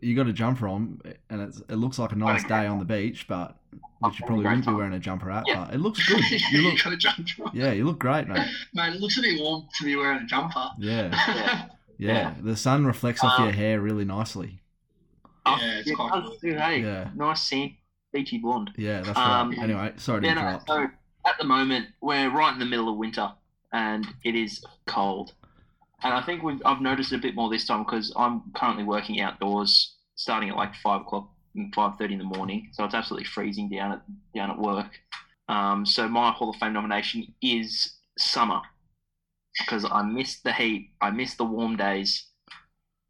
you 0.00 0.14
got 0.14 0.26
a 0.28 0.32
jumper 0.32 0.68
on, 0.68 1.00
and 1.28 1.40
it's 1.42 1.60
it 1.68 1.74
looks 1.76 1.98
like 1.98 2.12
a 2.12 2.16
nice 2.16 2.44
day 2.44 2.66
on 2.66 2.78
the 2.78 2.84
beach, 2.86 3.26
but 3.28 3.56
which 3.98 4.18
you 4.20 4.24
probably 4.26 4.44
wouldn't 4.46 4.64
be 4.66 4.72
wearing 4.72 4.94
a 4.94 4.98
jumper 4.98 5.30
at. 5.30 5.44
Yeah. 5.46 5.64
But 5.66 5.74
it 5.74 5.78
looks 5.78 6.06
good. 6.08 6.22
You 6.52 6.62
look 6.62 6.82
got 6.82 6.92
a 6.92 6.96
jumper. 6.96 7.50
yeah, 7.52 7.72
you 7.72 7.84
look 7.84 7.98
great, 7.98 8.28
mate. 8.28 8.48
Mate, 8.72 8.94
it 8.94 9.00
looks 9.00 9.18
a 9.18 9.22
bit 9.22 9.40
warm 9.40 9.66
to 9.78 9.84
be 9.84 9.96
wearing 9.96 10.22
a 10.22 10.26
jumper. 10.26 10.68
Yeah, 10.78 11.10
Yeah. 11.28 11.68
yeah. 11.98 12.34
The 12.40 12.56
sun 12.56 12.86
reflects 12.86 13.22
off 13.24 13.38
Um, 13.38 13.44
your 13.46 13.52
hair 13.52 13.80
really 13.80 14.04
nicely. 14.04 14.60
Oh, 15.46 15.58
Yeah, 15.60 15.78
it's 15.78 15.88
yeah, 15.88 15.94
quite 15.94 16.12
does 16.22 16.40
too, 16.40 16.54
hey, 16.54 16.80
Yeah. 16.82 17.10
nice 17.14 17.42
scene, 17.42 17.76
beachy 18.12 18.38
blonde. 18.38 18.70
Yeah, 18.76 19.02
that's 19.02 19.18
Um, 19.18 19.50
right. 19.50 19.58
Anyway, 19.58 19.92
sorry 19.96 20.22
to 20.22 20.26
Yeah, 20.26 20.34
no, 20.34 20.40
interrupt. 20.40 20.66
so 20.68 20.86
at 21.26 21.38
the 21.38 21.44
moment 21.44 21.88
we're 22.00 22.30
right 22.30 22.52
in 22.52 22.58
the 22.58 22.64
middle 22.64 22.88
of 22.88 22.96
winter, 22.96 23.32
and 23.72 24.06
it 24.24 24.34
is 24.34 24.64
cold. 24.86 25.34
and 26.02 26.12
I 26.12 26.20
think 26.20 26.42
we've, 26.42 26.60
I've 26.66 26.82
noticed 26.82 27.12
it 27.12 27.16
a 27.16 27.18
bit 27.18 27.34
more 27.34 27.48
this 27.48 27.66
time 27.66 27.82
because 27.82 28.12
I'm 28.14 28.42
currently 28.54 28.84
working 28.84 29.20
outdoors, 29.22 29.96
starting 30.16 30.50
at 30.50 30.56
like 30.56 30.74
five 30.76 31.00
o'clock 31.02 31.30
five 31.74 31.96
thirty 31.96 32.12
in 32.12 32.18
the 32.18 32.24
morning, 32.26 32.68
so 32.72 32.84
it's 32.84 32.94
absolutely 32.94 33.24
freezing 33.24 33.70
down 33.70 33.92
at 33.92 34.02
down 34.34 34.50
at 34.50 34.58
work. 34.58 35.00
Um, 35.48 35.86
so 35.86 36.06
my 36.08 36.30
Hall 36.32 36.50
of 36.50 36.56
Fame 36.56 36.74
nomination 36.74 37.32
is 37.40 37.94
summer 38.18 38.60
because 39.58 39.84
I 39.90 40.02
miss 40.02 40.40
the 40.40 40.52
heat, 40.52 40.90
I 41.00 41.10
miss 41.10 41.36
the 41.36 41.44
warm 41.44 41.76
days, 41.76 42.26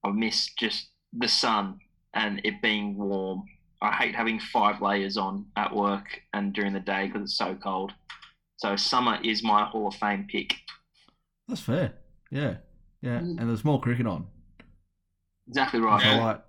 I 0.04 0.10
miss 0.10 0.46
just 0.54 0.90
the 1.12 1.26
sun 1.28 1.80
and 2.14 2.40
it 2.44 2.62
being 2.62 2.96
warm. 2.96 3.42
I 3.82 3.92
hate 3.92 4.14
having 4.14 4.40
five 4.40 4.80
layers 4.80 5.16
on 5.16 5.46
at 5.56 5.74
work 5.74 6.06
and 6.32 6.52
during 6.52 6.72
the 6.72 6.80
day 6.80 7.06
because 7.06 7.22
it's 7.22 7.36
so 7.36 7.54
cold. 7.62 7.92
So 8.56 8.76
summer 8.76 9.18
is 9.22 9.42
my 9.42 9.64
Hall 9.64 9.88
of 9.88 9.94
Fame 9.96 10.26
pick. 10.30 10.54
That's 11.48 11.60
fair. 11.60 11.92
Yeah, 12.30 12.56
yeah. 13.02 13.18
Mm. 13.20 13.38
And 13.40 13.48
there's 13.48 13.64
more 13.64 13.80
cricket 13.80 14.06
on. 14.06 14.26
Exactly 15.48 15.80
right. 15.80 16.02
Yeah. 16.02 16.24
like, 16.24 16.40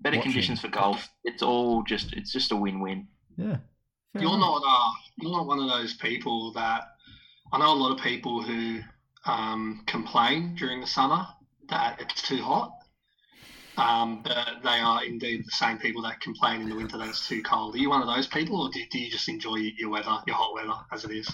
Better 0.00 0.16
Watching. 0.16 0.32
conditions 0.32 0.60
for 0.60 0.68
golf. 0.68 1.08
It's 1.22 1.42
all 1.42 1.84
just 1.84 2.12
it's 2.14 2.32
just 2.32 2.50
a 2.50 2.56
win-win. 2.56 3.06
yeah. 3.36 3.58
fair 4.12 4.22
You're 4.22 4.34
enough. 4.34 4.62
not 4.62 4.62
uh, 4.66 4.90
you're 5.18 5.30
not 5.30 5.46
one 5.46 5.60
of 5.60 5.68
those 5.68 5.94
people 5.94 6.52
that 6.54 6.82
I 7.52 7.58
know 7.58 7.72
a 7.72 7.74
lot 7.74 7.92
of 7.96 8.02
people 8.02 8.42
who 8.42 8.80
um, 9.26 9.84
complain 9.86 10.56
during 10.56 10.80
the 10.80 10.86
summer 10.88 11.24
that 11.68 12.00
it's 12.00 12.20
too 12.22 12.42
hot. 12.42 12.72
Um, 13.78 14.22
but 14.22 14.36
they 14.62 14.78
are 14.80 15.02
indeed 15.04 15.46
the 15.46 15.50
same 15.50 15.78
people 15.78 16.02
that 16.02 16.20
complain 16.20 16.60
in 16.60 16.68
the 16.68 16.76
winter 16.76 16.98
that 16.98 17.08
it's 17.08 17.26
too 17.26 17.42
cold. 17.42 17.74
Are 17.74 17.78
you 17.78 17.88
one 17.88 18.02
of 18.02 18.06
those 18.14 18.26
people, 18.26 18.60
or 18.60 18.68
do, 18.70 18.80
do 18.90 18.98
you 18.98 19.10
just 19.10 19.28
enjoy 19.28 19.56
your 19.56 19.88
weather, 19.88 20.18
your 20.26 20.36
hot 20.36 20.52
weather 20.54 20.74
as 20.92 21.04
it 21.04 21.10
is? 21.10 21.30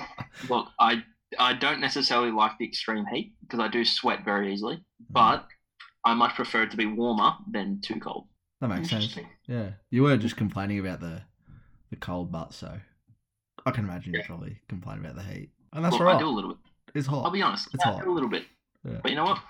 Look, 0.49 0.68
I 0.78 1.02
I 1.38 1.52
don't 1.54 1.80
necessarily 1.80 2.30
like 2.30 2.52
the 2.59 2.64
extreme 2.64 3.07
heat 3.07 3.35
because 3.40 3.59
I 3.61 3.68
do 3.68 3.85
sweat 3.85 4.25
very 4.25 4.52
easily, 4.52 4.83
but 5.11 5.47
I 6.04 6.14
much 6.14 6.35
prefer 6.37 6.62
it 6.62 6.71
to 6.71 6.76
be 6.76 6.87
warmer 6.87 7.33
than 7.50 7.80
too 7.80 7.99
cold. 7.99 8.28
That 8.61 8.68
makes 8.68 8.90
sense. 8.90 9.16
Yeah, 9.47 9.71
you 9.90 10.04
were 10.04 10.16
just 10.16 10.37
complaining 10.37 10.78
about 10.78 11.00
the 11.00 11.23
the 11.90 11.97
cold 11.97 12.30
but 12.30 12.52
so 12.52 12.78
I 13.66 13.71
can 13.73 13.85
imagine 13.85 14.12
you 14.14 14.21
Yeah. 14.21 14.26
probably 14.26 14.61
complain 14.68 14.99
about 15.00 15.16
the 15.16 15.23
heat, 15.25 15.50
and 15.73 15.85
that's 15.85 15.92
Look, 15.95 16.02
right. 16.02 16.14
I 16.16 16.18
do 16.21 16.28
a 16.28 16.30
little 16.30 16.50
bit. 16.50 16.59
It's 16.95 17.07
hot. 17.09 17.25
I'll 17.25 17.30
be 17.33 17.42
honest. 17.42 17.68
It's 17.75 17.85
I 17.85 17.90
hot. 17.90 18.04
do 18.04 18.11
a 18.11 18.14
little 18.14 18.28
bit. 18.28 18.45
Yeah. 18.85 18.99
But 19.02 19.11
you 19.11 19.16
know 19.16 19.25
what? 19.25 19.40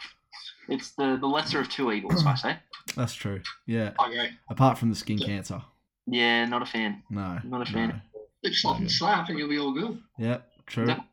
It's 0.68 0.92
the, 0.92 1.16
the 1.20 1.26
lesser 1.26 1.60
of 1.60 1.68
two 1.68 1.92
evils, 1.92 2.24
I 2.26 2.34
say. 2.34 2.56
That's 2.96 3.14
true. 3.14 3.40
Yeah. 3.66 3.92
I 3.98 4.06
agree. 4.08 4.28
Apart 4.50 4.78
from 4.78 4.90
the 4.90 4.96
skin 4.96 5.18
cancer, 5.18 5.62
Yeah, 6.06 6.44
not 6.44 6.62
a 6.62 6.66
fan. 6.66 7.02
no. 7.10 7.38
Not 7.44 7.62
a 7.68 7.72
fan. 7.72 7.88
no. 7.88 8.20
Slip, 8.42 8.54
slop, 8.54 8.76
and 8.76 8.84
Okay. 8.86 8.92
slap, 8.92 9.28
and 9.28 9.38
you'll 9.38 9.48
be 9.48 9.58
all 9.58 9.72
good. 9.72 9.98
Yeah, 10.18 10.38
true. 10.66 10.86
That- 10.86 11.04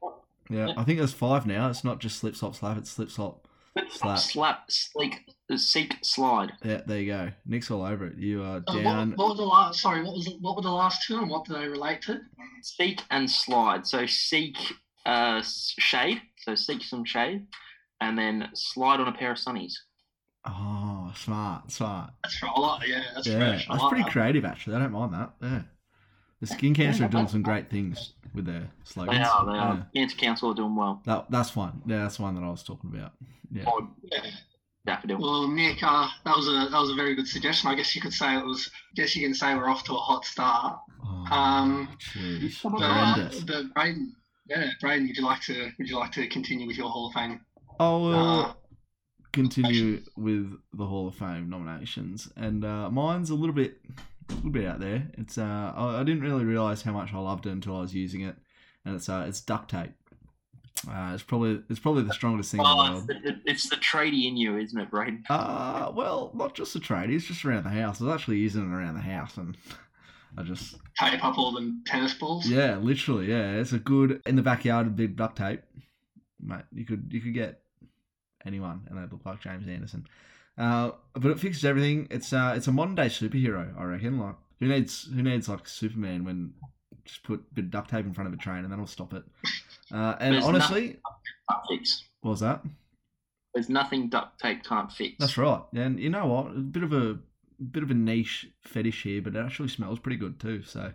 Yeah, 0.50 0.68
Yeah. 0.68 0.74
I 0.78 0.84
think 0.84 1.00
there's 1.00 1.14
five 1.14 1.46
now. 1.48 1.70
It's 1.70 1.84
not 1.84 2.00
just 2.00 2.18
slip, 2.20 2.36
slop, 2.36 2.56
slap. 2.56 2.78
It's 2.78 2.92
slip, 2.92 3.10
slop. 3.10 3.48
Slap. 3.90 4.20
Slap, 4.20 4.72
sleek, 4.72 5.22
seek, 5.58 5.98
slide. 6.02 6.54
Yeah, 6.64 6.82
there 6.86 7.00
you 7.00 7.12
go. 7.12 7.32
Nick's 7.46 7.70
all 7.72 7.82
over 7.84 8.06
it. 8.08 8.18
You 8.18 8.42
are 8.42 8.64
Uh, 8.68 8.74
down. 8.82 9.10
what, 9.12 9.18
what 9.18 9.28
was 9.30 9.38
the 9.38 9.44
last? 9.44 9.82
Sorry, 9.82 10.02
what 10.02 10.14
was 10.14 10.30
what 10.40 10.56
were 10.56 10.62
the 10.62 10.72
last 10.72 11.06
two, 11.06 11.18
and 11.18 11.30
what 11.30 11.44
do 11.46 11.54
they 11.56 11.68
relate 11.68 12.02
to? 12.04 12.22
Seek 12.62 13.02
and 13.12 13.30
slide. 13.30 13.86
So 13.86 14.06
seek 14.06 14.56
uh, 15.06 15.42
shade. 15.44 16.22
So 16.38 16.56
seek 16.56 16.84
some 16.84 17.04
shade, 17.04 17.48
and 18.02 18.18
then 18.18 18.50
slide 18.54 19.00
on 19.00 19.08
a 19.08 19.12
pair 19.14 19.32
of 19.32 19.38
sunnies. 19.38 19.74
Oh, 20.48 21.12
smart, 21.16 21.72
smart. 21.72 22.12
That's 22.24 22.42
right. 22.44 22.52
I 22.56 22.60
like, 22.60 22.88
yeah, 22.88 23.04
that's 23.16 23.28
Yeah, 23.28 23.38
fresh. 23.38 23.68
I 23.68 23.74
that's 23.74 23.82
like 23.84 23.90
pretty 23.90 24.04
that. 24.04 24.12
creative 24.12 24.46
actually. 24.46 24.76
I 24.76 24.80
don't 24.80 24.92
mind 24.92 25.14
that. 25.14 25.32
Yeah, 25.42 25.62
the 26.40 26.48
skin 26.48 26.74
cancer 26.76 27.06
are 27.06 27.10
doing 27.10 27.28
some 27.28 27.42
great 27.42 27.70
things 27.70 28.14
with 28.34 28.46
their 28.46 28.70
slogans. 28.84 29.18
They 29.18 29.24
are. 29.24 29.46
They 29.46 29.54
Yeah. 29.54 29.64
are. 29.64 29.88
Cancer 29.96 30.18
Council 30.18 30.52
are 30.52 30.56
doing 30.56 30.76
well. 30.76 31.02
That, 31.06 31.32
that's 31.32 31.56
one. 31.56 31.82
Yeah, 31.86 32.04
that's 32.04 32.20
one 32.20 32.36
that 32.36 32.44
I 32.44 32.50
was 32.50 32.62
talking 32.64 32.92
about. 32.94 33.14
Yeah. 33.52 33.64
Or 33.66 33.88
Yeah. 34.12 34.20
daffodil. 34.86 35.18
Well, 35.20 35.48
Nick, 35.48 35.82
uh, 35.82 36.08
that 36.26 36.36
was 36.36 36.48
a 36.48 36.70
that 36.70 36.80
was 36.80 36.92
a 36.92 36.96
very 36.96 37.16
good 37.16 37.28
suggestion. 37.28 37.72
I 37.72 37.76
guess 37.76 37.96
you 37.96 38.02
could 38.02 38.14
say 38.14 38.38
it 38.38 38.46
was. 38.46 38.70
I 38.74 39.02
guess 39.02 39.16
you 39.16 39.26
can 39.26 39.34
say 39.34 39.56
we're 39.56 39.70
off 39.70 39.84
to 39.86 39.94
a 39.94 39.98
hot 39.98 40.26
start. 40.26 40.80
Oh, 41.04 41.26
Um, 41.32 41.98
jeez. 42.14 42.62
Come 42.62 42.76
on, 42.76 42.82
But, 42.82 42.88
Horrendous. 42.92 43.44
but 43.46 43.74
Braden, 43.74 44.16
yeah, 44.48 44.70
Braden, 44.82 45.08
would 45.08 45.18
you 45.18 45.24
like 45.24 45.42
to 45.44 45.72
would 45.80 45.90
you 45.90 45.98
like 45.98 46.12
to 46.12 46.28
continue 46.28 46.68
with 46.68 46.78
your 46.78 46.90
Hall 46.90 47.08
of 47.08 47.14
Fame? 47.14 47.42
I 47.80 47.90
will 47.90 48.16
Uh, 48.16 48.54
continue 49.34 50.02
with 50.16 50.54
the 50.74 50.86
Hall 50.86 51.08
of 51.08 51.16
Fame 51.16 51.50
nominations, 51.50 52.32
and 52.36 52.64
uh, 52.64 52.90
mine's 52.90 53.30
a 53.30 53.36
little 53.36 53.56
bit, 53.56 53.80
a 54.30 54.34
little 54.34 54.50
bit 54.52 54.66
out 54.66 54.80
there. 54.80 55.08
It's 55.18 55.38
uh, 55.38 55.74
I, 55.76 56.00
I 56.00 56.04
didn't 56.04 56.22
really 56.24 56.46
realize 56.46 56.82
how 56.84 56.94
much 56.94 57.14
I 57.14 57.18
loved 57.20 57.46
it 57.46 57.52
until 57.52 57.78
I 57.78 57.82
was 57.82 57.94
using 57.94 58.22
it, 58.22 58.36
and 58.86 58.96
it's 58.96 59.10
uh, 59.10 59.26
it's 59.28 59.42
duct 59.42 59.70
tape. 59.72 59.92
Uh, 60.88 61.12
it's 61.14 61.24
probably 61.24 61.62
it's 61.70 61.80
probably 61.80 62.04
the 62.04 62.14
strongest 62.14 62.52
thing 62.52 62.60
in 62.60 62.64
the 62.66 62.70
Oh, 62.70 62.92
world. 62.92 63.10
it's 63.10 63.24
the, 63.24 63.50
it's 63.52 63.70
the 63.70 63.78
tradie 63.78 64.28
in 64.28 64.38
you, 64.38 64.58
isn't 64.58 64.80
it, 64.80 64.90
Braden? 64.92 65.24
Uh, 65.30 65.92
well, 65.96 66.32
not 66.36 66.54
just 66.54 66.74
the 66.74 66.80
trade. 66.80 67.10
It's 67.10 67.26
just 67.26 67.44
around 67.46 67.64
the 67.64 67.70
house. 67.70 68.02
I 68.02 68.06
was 68.06 68.14
actually 68.14 68.38
using 68.38 68.64
it 68.70 68.76
around 68.76 68.96
the 68.96 69.02
house, 69.02 69.38
and 69.38 69.58
I 70.38 70.44
just 70.44 70.76
tape 71.00 71.24
up 71.24 71.38
all 71.38 71.54
the 71.54 71.78
tennis 71.86 72.14
balls. 72.14 72.46
yeah, 72.48 72.78
literally, 72.78 73.28
yeah. 73.30 73.54
It's 73.54 73.72
a 73.74 73.80
good 73.80 74.22
in 74.26 74.36
the 74.36 74.42
backyard 74.42 74.96
big 74.96 75.16
duct 75.16 75.38
tape, 75.38 75.62
mate. 76.42 76.66
You 76.74 76.86
could 76.86 77.08
you 77.12 77.22
could 77.22 77.34
get 77.34 77.62
anyone, 78.46 78.82
and 78.90 78.98
they 78.98 79.02
look 79.12 79.26
like 79.26 79.42
James 79.42 79.68
Anderson. 79.68 80.06
Uh, 80.58 80.92
but 81.14 81.32
it 81.32 81.40
fixes 81.40 81.66
everything. 81.66 82.08
It's 82.10 82.32
uh, 82.32 82.54
it's 82.56 82.68
a 82.68 82.72
modern 82.72 82.96
day 82.96 83.08
superhero, 83.08 83.78
I 83.80 83.84
reckon. 83.84 84.20
Like 84.20 84.36
who 84.60 84.68
needs 84.68 85.10
who 85.14 85.22
needs 85.22 85.50
like 85.50 85.68
Superman 85.68 86.24
when 86.24 86.54
just 87.04 87.24
put 87.24 87.40
a 87.40 87.54
bit 87.54 87.66
of 87.66 87.72
duct 87.72 87.90
tape 87.92 88.06
in 88.06 88.14
front 88.14 88.28
of 88.28 88.34
a 88.34 88.38
train 88.38 88.64
and 88.64 88.72
that'll 88.72 88.88
stop 88.88 89.14
it. 89.14 89.24
Uh, 89.94 90.16
and 90.20 90.34
There's 90.34 90.46
honestly, 90.46 90.88
Can't 91.50 91.62
fix. 91.70 92.04
what 92.22 92.32
was 92.32 92.40
that? 92.40 92.64
There's 93.54 93.70
nothing 93.70 94.10
duct 94.10 94.40
tape 94.40 94.64
can't 94.64 94.92
fix. 94.92 95.16
That's 95.20 95.38
right. 95.38 95.62
And 95.76 96.00
you 96.00 96.10
know 96.10 96.26
what? 96.26 96.48
A 96.48 96.60
bit 96.60 96.84
of 96.84 96.94
a 96.94 97.20
bit 97.72 97.84
of 97.84 97.92
a 97.92 97.94
niche 97.94 98.48
fetish 98.62 99.04
here, 99.04 99.22
but 99.22 99.36
it 99.36 99.40
actually 99.40 99.70
smells 99.70 100.00
pretty 100.00 100.18
good 100.18 100.40
too. 100.40 100.64
So, 100.64 100.92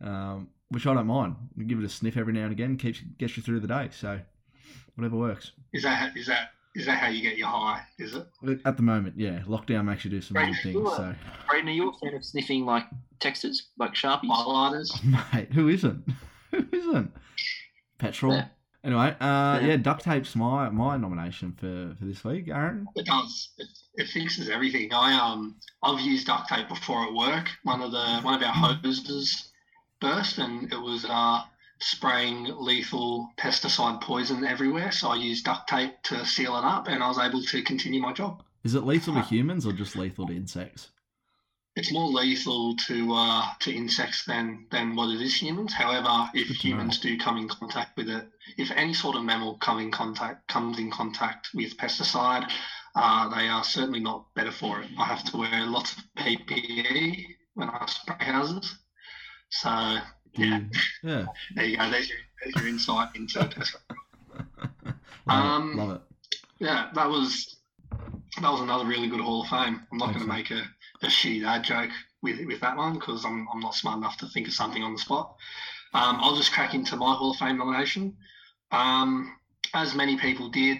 um, 0.00 0.48
which 0.70 0.86
I 0.86 0.94
don't 0.94 1.06
mind. 1.06 1.36
You 1.56 1.64
give 1.64 1.78
it 1.78 1.84
a 1.84 1.88
sniff 1.88 2.16
every 2.16 2.32
now 2.32 2.44
and 2.44 2.52
again, 2.52 2.76
keeps 2.76 3.00
gets 3.18 3.36
you 3.36 3.42
through 3.42 3.60
the 3.60 3.68
day. 3.68 3.88
So, 3.92 4.20
whatever 4.94 5.16
works. 5.16 5.52
Is 5.72 5.82
that 5.82 6.16
is 6.16 6.26
that 6.26 6.50
is 6.74 6.86
that 6.86 6.98
how 6.98 7.08
you 7.08 7.22
get 7.22 7.36
your 7.36 7.48
high? 7.48 7.82
Is 7.98 8.14
it? 8.14 8.60
At 8.64 8.76
the 8.76 8.82
moment, 8.82 9.14
yeah, 9.18 9.40
lockdown 9.46 9.84
makes 9.84 10.04
you 10.04 10.10
do 10.10 10.20
some 10.20 10.36
weird 10.36 10.56
things. 10.62 10.74
sure. 10.74 10.96
So, 10.96 11.14
Braden, 11.48 11.68
are 11.68 11.72
you 11.72 11.90
a 11.90 11.92
fan 11.98 12.14
of 12.14 12.24
sniffing 12.24 12.64
like 12.64 12.84
textures, 13.20 13.68
like 13.78 13.92
Sharpies? 13.94 14.30
Highlighters. 14.30 14.90
mate, 15.32 15.52
who 15.52 15.68
isn't? 15.68 16.04
Who 16.50 16.66
isn't? 16.70 17.10
Petrol. 17.98 18.34
Yeah. 18.34 18.46
Anyway, 18.84 19.16
uh, 19.20 19.58
Yeah. 19.60 19.66
yeah, 19.68 19.76
duct 19.76 20.02
tape's 20.04 20.34
my 20.36 20.68
my 20.68 20.96
nomination 20.96 21.52
for 21.52 21.94
for 21.98 22.04
this 22.04 22.24
week, 22.24 22.48
Aaron. 22.48 22.86
It 22.96 23.06
does. 23.06 23.50
It, 23.58 23.68
it 23.94 24.08
fixes 24.08 24.50
everything. 24.50 24.92
I 24.92 25.14
um 25.14 25.56
I've 25.82 26.00
used 26.00 26.26
duct 26.26 26.48
tape 26.48 26.68
before 26.68 27.04
at 27.06 27.14
work. 27.14 27.48
One 27.62 27.80
of 27.80 27.92
the 27.92 28.20
one 28.22 28.34
of 28.34 28.42
our 28.42 28.52
hoses 28.52 29.50
burst 30.00 30.38
and 30.38 30.70
it 30.72 30.80
was 30.80 31.04
uh 31.08 31.42
spraying 31.82 32.44
lethal 32.58 33.28
pesticide 33.38 34.00
poison 34.00 34.44
everywhere. 34.44 34.92
So 34.92 35.08
I 35.08 35.16
used 35.16 35.44
duct 35.44 35.68
tape 35.68 36.02
to 36.04 36.24
seal 36.24 36.56
it 36.56 36.64
up 36.64 36.88
and 36.88 37.02
I 37.02 37.08
was 37.08 37.18
able 37.18 37.42
to 37.42 37.62
continue 37.62 38.00
my 38.00 38.12
job. 38.12 38.42
Is 38.64 38.74
it 38.74 38.84
lethal 38.84 39.14
to 39.14 39.22
humans 39.22 39.66
or 39.66 39.72
just 39.72 39.96
lethal 39.96 40.26
to 40.28 40.34
insects? 40.34 40.90
It's 41.74 41.92
more 41.92 42.08
lethal 42.08 42.76
to 42.88 43.14
uh, 43.14 43.46
to 43.60 43.74
insects 43.74 44.24
than, 44.24 44.66
than 44.70 44.94
what 44.94 45.08
it 45.08 45.22
is 45.22 45.34
humans. 45.34 45.72
However, 45.72 46.28
if 46.34 46.48
Good 46.48 46.60
to 46.60 46.68
know. 46.68 46.74
humans 46.74 46.98
do 47.00 47.18
come 47.18 47.38
in 47.38 47.48
contact 47.48 47.96
with 47.96 48.10
it, 48.10 48.28
if 48.58 48.70
any 48.72 48.92
sort 48.92 49.16
of 49.16 49.24
mammal 49.24 49.56
come 49.56 49.80
in 49.80 49.90
contact 49.90 50.46
comes 50.48 50.78
in 50.78 50.90
contact 50.90 51.48
with 51.54 51.76
pesticide, 51.78 52.50
uh, 52.94 53.34
they 53.34 53.48
are 53.48 53.64
certainly 53.64 54.00
not 54.00 54.26
better 54.34 54.52
for 54.52 54.82
it. 54.82 54.90
I 54.98 55.04
have 55.06 55.24
to 55.24 55.38
wear 55.38 55.66
lots 55.66 55.96
of 55.96 56.04
PPE 56.18 57.24
when 57.54 57.70
I 57.70 57.86
spray 57.86 58.16
houses. 58.20 58.78
So 59.50 59.98
Yeah. 60.34 60.60
yeah. 61.02 61.26
there 61.54 61.64
you 61.64 61.76
go. 61.76 61.90
There's 61.90 62.08
your, 62.08 62.18
there's 62.42 62.56
your 62.56 62.68
insight 62.68 63.08
into 63.14 63.40
love, 63.40 64.94
Um, 65.26 65.72
it, 65.72 65.76
love 65.76 65.90
it. 65.96 66.00
Yeah, 66.58 66.90
that 66.94 67.08
was 67.08 67.56
that 68.40 68.50
was 68.50 68.60
another 68.60 68.86
really 68.86 69.08
good 69.08 69.20
Hall 69.20 69.42
of 69.42 69.48
Fame. 69.48 69.86
I'm 69.90 69.98
not 69.98 70.14
going 70.14 70.20
to 70.20 70.32
make 70.32 70.50
a, 70.50 70.62
a 71.02 71.06
shitty 71.06 71.42
dad 71.42 71.64
joke 71.64 71.90
with 72.22 72.44
with 72.46 72.60
that 72.60 72.76
one 72.76 72.94
because 72.94 73.24
I'm 73.24 73.46
I'm 73.52 73.60
not 73.60 73.74
smart 73.74 73.98
enough 73.98 74.16
to 74.18 74.26
think 74.28 74.48
of 74.48 74.54
something 74.54 74.82
on 74.82 74.92
the 74.94 74.98
spot. 74.98 75.36
Um, 75.94 76.18
I'll 76.20 76.36
just 76.36 76.52
crack 76.52 76.74
into 76.74 76.96
my 76.96 77.14
Hall 77.14 77.32
of 77.32 77.36
Fame 77.36 77.58
nomination. 77.58 78.16
Um, 78.70 79.36
as 79.74 79.94
many 79.94 80.18
people 80.18 80.48
did 80.48 80.78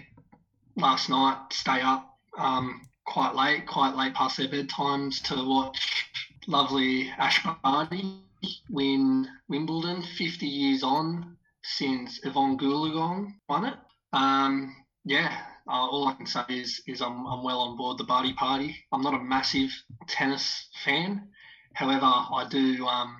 last 0.75 1.09
night, 1.09 1.37
stay 1.51 1.81
up 1.81 2.17
um, 2.37 2.81
quite 3.05 3.35
late, 3.35 3.67
quite 3.67 3.95
late 3.95 4.13
past 4.15 4.37
their 4.37 4.47
bedtimes 4.47 5.21
to 5.23 5.47
watch 5.47 6.07
lovely 6.47 7.09
Ash 7.17 7.45
Barty 7.63 8.23
win 8.69 9.27
Wimbledon 9.47 10.01
50 10.01 10.45
years 10.45 10.83
on 10.83 11.37
since 11.63 12.19
Evonne 12.25 12.57
Goolagong 12.57 13.33
won 13.47 13.65
it. 13.65 13.75
Um, 14.11 14.75
yeah, 15.05 15.37
uh, 15.67 15.71
all 15.71 16.07
I 16.07 16.13
can 16.13 16.25
say 16.25 16.43
is 16.49 16.81
is 16.87 17.01
I'm, 17.01 17.25
I'm 17.25 17.43
well 17.43 17.59
on 17.59 17.77
board 17.77 17.97
the 17.97 18.03
Barty 18.03 18.33
party. 18.33 18.75
I'm 18.91 19.01
not 19.01 19.13
a 19.13 19.23
massive 19.23 19.71
tennis 20.07 20.69
fan, 20.83 21.29
however, 21.73 22.05
I 22.05 22.47
do 22.49 22.85
um, 22.85 23.17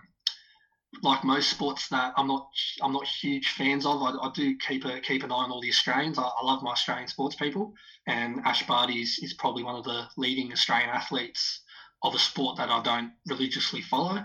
like 1.01 1.24
most 1.24 1.50
sports 1.50 1.88
that 1.89 2.13
I'm 2.18 2.27
not 2.27 2.48
I'm 2.82 2.94
not 2.94 3.08
huge 3.08 3.50
fans 3.51 3.86
of. 3.86 4.01
I, 4.01 4.12
I 4.12 4.32
do 4.34 4.56
keep 4.58 4.86
a 4.86 5.00
keep 5.00 5.24
an 5.24 5.32
eye 5.32 5.36
on 5.36 5.51
all 5.51 5.62
the 5.62 5.70
Australians. 5.70 6.20
I, 6.20 6.24
I 6.24 6.46
love 6.46 6.62
my 6.62 6.72
Australian 6.72 7.08
sports 7.08 7.36
people, 7.36 7.74
and 8.08 8.42
Ash 8.46 8.65
Barty 8.68 9.01
is, 9.01 9.20
is 9.22 9.34
probably 9.34 9.63
one 9.63 9.75
of 9.75 9.84
the 9.84 10.03
leading 10.18 10.51
Australian 10.51 10.89
athletes 10.89 11.62
of 12.03 12.13
a 12.13 12.20
sport 12.20 12.58
that 12.58 12.70
I 12.70 12.82
don't 12.84 13.13
religiously 13.27 13.82
follow. 13.82 14.24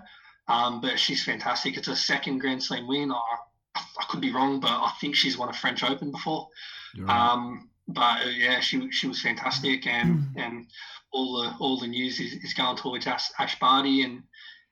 Um, 0.49 0.81
but 0.81 0.99
she's 0.99 1.25
fantastic. 1.25 1.77
It's 1.77 1.89
a 1.89 1.97
second 1.97 2.39
Grand 2.39 2.63
Slam 2.63 2.89
win. 2.89 3.13
I, 3.13 3.37
I 3.77 4.05
could 4.09 4.21
be 4.21 4.33
wrong, 4.33 4.61
but 4.61 4.71
I 4.71 4.93
think 5.01 5.15
she's 5.15 5.37
won 5.37 5.51
a 5.51 5.53
French 5.53 5.85
Open 5.85 6.11
before. 6.11 6.49
Right. 6.99 7.33
Um, 7.33 7.69
but 7.87 8.27
uh, 8.27 8.31
yeah, 8.31 8.61
she 8.61 8.91
she 8.91 9.07
was 9.07 9.21
fantastic, 9.21 9.87
and 9.87 10.25
and 10.37 10.67
all 11.13 11.43
the 11.43 11.55
all 11.59 11.79
the 11.79 11.87
news 11.87 12.21
is, 12.21 12.33
is 12.33 12.55
going 12.55 12.77
towards 12.77 13.07
Ash, 13.07 13.31
Ash 13.39 13.59
Barty, 13.59 14.03
and 14.03 14.23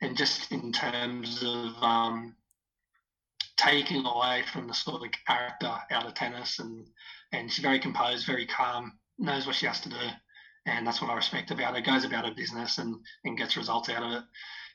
and 0.00 0.16
just 0.16 0.50
in 0.52 0.72
terms 0.72 1.42
of 1.42 1.82
um, 1.82 2.34
taking 3.56 4.04
away 4.04 4.44
from 4.52 4.66
the 4.66 4.74
sort 4.74 5.02
of 5.02 5.08
character 5.26 5.72
out 5.90 6.06
of 6.06 6.14
tennis, 6.14 6.58
and 6.58 6.86
and 7.32 7.50
she's 7.50 7.62
very 7.62 7.78
composed, 7.78 8.26
very 8.26 8.46
calm, 8.46 8.98
knows 9.18 9.46
what 9.46 9.56
she 9.56 9.66
has 9.66 9.80
to 9.80 9.88
do, 9.88 10.06
and 10.66 10.86
that's 10.86 11.00
what 11.00 11.10
I 11.10 11.14
respect 11.14 11.50
about 11.50 11.74
her. 11.74 11.82
Goes 11.82 12.04
about 12.04 12.26
her 12.26 12.34
business 12.34 12.78
and 12.78 12.96
and 13.24 13.36
gets 13.36 13.56
results 13.56 13.88
out 13.90 14.02
of 14.02 14.12
it 14.12 14.24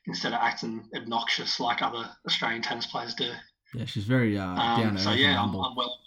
instead 0.08 0.34
of 0.34 0.40
acting 0.42 0.84
obnoxious 0.96 1.60
like 1.60 1.82
other 1.82 2.10
Australian 2.26 2.62
tennis 2.62 2.86
players 2.88 3.14
do. 3.16 3.32
yeah, 3.76 3.86
she's 3.86 4.06
very 4.06 4.38
uh, 4.38 4.56
down 4.56 4.88
Um, 4.88 4.96
to 4.98 5.02
so 5.02 5.12
earth 5.12 5.18
yeah, 5.20 5.30
and 5.32 5.40
I'm. 5.40 5.50
I'm 5.50 5.54
well. 5.56 5.66
I'm 5.70 5.76
well- 5.76 5.98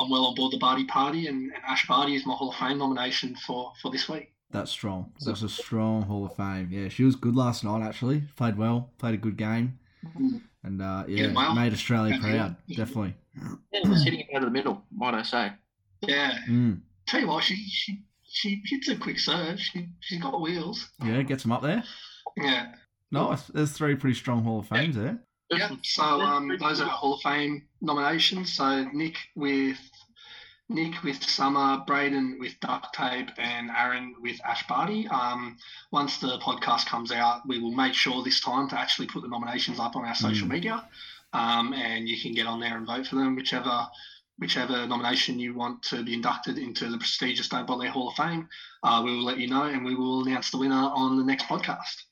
I'm 0.00 0.08
well 0.08 0.24
on 0.26 0.36
board 0.36 0.52
the 0.52 0.58
Barty 0.58 0.84
party, 0.84 1.26
and, 1.26 1.50
and 1.52 1.62
Ash 1.68 1.84
Barty 1.88 2.14
is 2.14 2.24
my 2.24 2.32
Hall 2.34 2.50
of 2.50 2.54
Fame 2.56 2.78
nomination 2.78 3.34
for, 3.44 3.72
for 3.82 3.90
this 3.90 4.08
week. 4.08 4.32
That's 4.52 4.70
strong. 4.70 5.10
That's 5.26 5.42
a 5.42 5.48
strong 5.48 6.02
Hall 6.02 6.24
of 6.26 6.36
Fame. 6.36 6.68
Yeah, 6.70 6.88
she 6.88 7.02
was 7.02 7.16
good 7.16 7.34
last 7.34 7.64
night. 7.64 7.82
Actually, 7.82 8.22
played 8.36 8.56
well, 8.56 8.90
played 8.98 9.14
a 9.14 9.16
good 9.16 9.36
game, 9.36 9.76
and 10.62 10.80
uh, 10.80 11.04
yeah, 11.08 11.26
Yeah, 11.26 11.32
well. 11.34 11.54
made 11.56 11.72
Australia 11.72 12.14
Yeah, 12.14 12.20
proud. 12.20 12.56
yeah. 12.68 12.76
Definitely. 12.76 13.14
Yeah, 13.72 13.80
just 13.84 14.04
hitting 14.04 14.20
it 14.20 14.28
out 14.32 14.42
of 14.44 14.48
the 14.48 14.52
middle, 14.52 14.80
might 14.92 15.14
I 15.14 15.22
say. 15.22 15.52
Yeah, 16.02 16.38
Mm. 16.48 16.80
tell 17.08 17.20
you 17.20 17.26
what, 17.26 17.42
she 17.42 17.56
she 17.68 18.00
she 18.28 18.62
hits 18.64 18.88
a 18.88 18.96
quick 18.96 19.18
serve. 19.18 19.58
She 19.58 19.88
she's 19.98 20.22
got 20.22 20.40
wheels. 20.40 20.88
Yeah, 21.04 21.20
gets 21.22 21.42
them 21.42 21.50
up 21.52 21.62
there. 21.62 21.82
Yeah, 22.36 22.74
Nice. 23.10 23.44
There's 23.48 23.72
three 23.72 23.94
pretty 23.94 24.14
strong 24.16 24.44
Hall 24.44 24.60
of 24.60 24.68
Fames 24.68 24.96
there. 24.96 25.18
yeah. 25.50 25.70
So 25.82 26.02
um, 26.02 26.48
those 26.60 26.80
are 26.80 26.88
Hall 26.88 27.14
of 27.14 27.20
Fame 27.22 27.66
nominations. 27.80 28.52
So 28.54 28.84
Nick 28.92 29.16
with 29.34 29.78
Nick 30.68 31.02
with 31.02 31.22
Summer, 31.22 31.82
Braden 31.86 32.36
with 32.38 32.60
Duct 32.60 32.94
Tape, 32.94 33.30
and 33.38 33.70
Aaron 33.70 34.14
with 34.20 34.38
Ash 34.44 34.66
Barty. 34.66 35.08
Um, 35.08 35.56
once 35.90 36.18
the 36.18 36.38
podcast 36.40 36.84
comes 36.86 37.10
out, 37.10 37.40
we 37.48 37.58
will 37.58 37.72
make 37.72 37.94
sure 37.94 38.22
this 38.22 38.40
time 38.42 38.68
to 38.68 38.78
actually 38.78 39.06
put 39.06 39.22
the 39.22 39.28
nominations 39.28 39.80
up 39.80 39.96
on 39.96 40.04
our 40.04 40.14
social 40.14 40.46
Mm. 40.46 40.50
media, 40.50 40.86
um, 41.32 41.72
and 41.72 42.06
you 42.06 42.20
can 42.20 42.34
get 42.34 42.46
on 42.46 42.60
there 42.60 42.76
and 42.76 42.86
vote 42.86 43.06
for 43.06 43.16
them, 43.16 43.34
whichever 43.34 43.86
whichever 44.40 44.86
nomination 44.86 45.36
you 45.40 45.52
want 45.52 45.82
to 45.82 46.04
be 46.04 46.14
inducted 46.14 46.58
into 46.58 46.88
the 46.90 46.96
prestigious 46.98 47.48
Don't 47.48 47.66
Bowl 47.66 47.78
There 47.78 47.90
Hall 47.90 48.10
of 48.10 48.14
Fame. 48.14 48.48
Uh, 48.84 49.02
we 49.04 49.10
will 49.16 49.24
let 49.24 49.38
you 49.38 49.48
know, 49.48 49.64
and 49.64 49.84
we 49.84 49.96
will 49.96 50.22
announce 50.24 50.50
the 50.52 50.58
winner 50.58 50.76
on 50.76 51.16
the 51.18 51.24
next 51.24 51.46
podcast. 51.46 52.04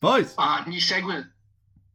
Boys, 0.00 0.34
Boys, 0.34 0.34
uh, 0.38 0.64
new 0.66 0.80
segment, 0.80 1.26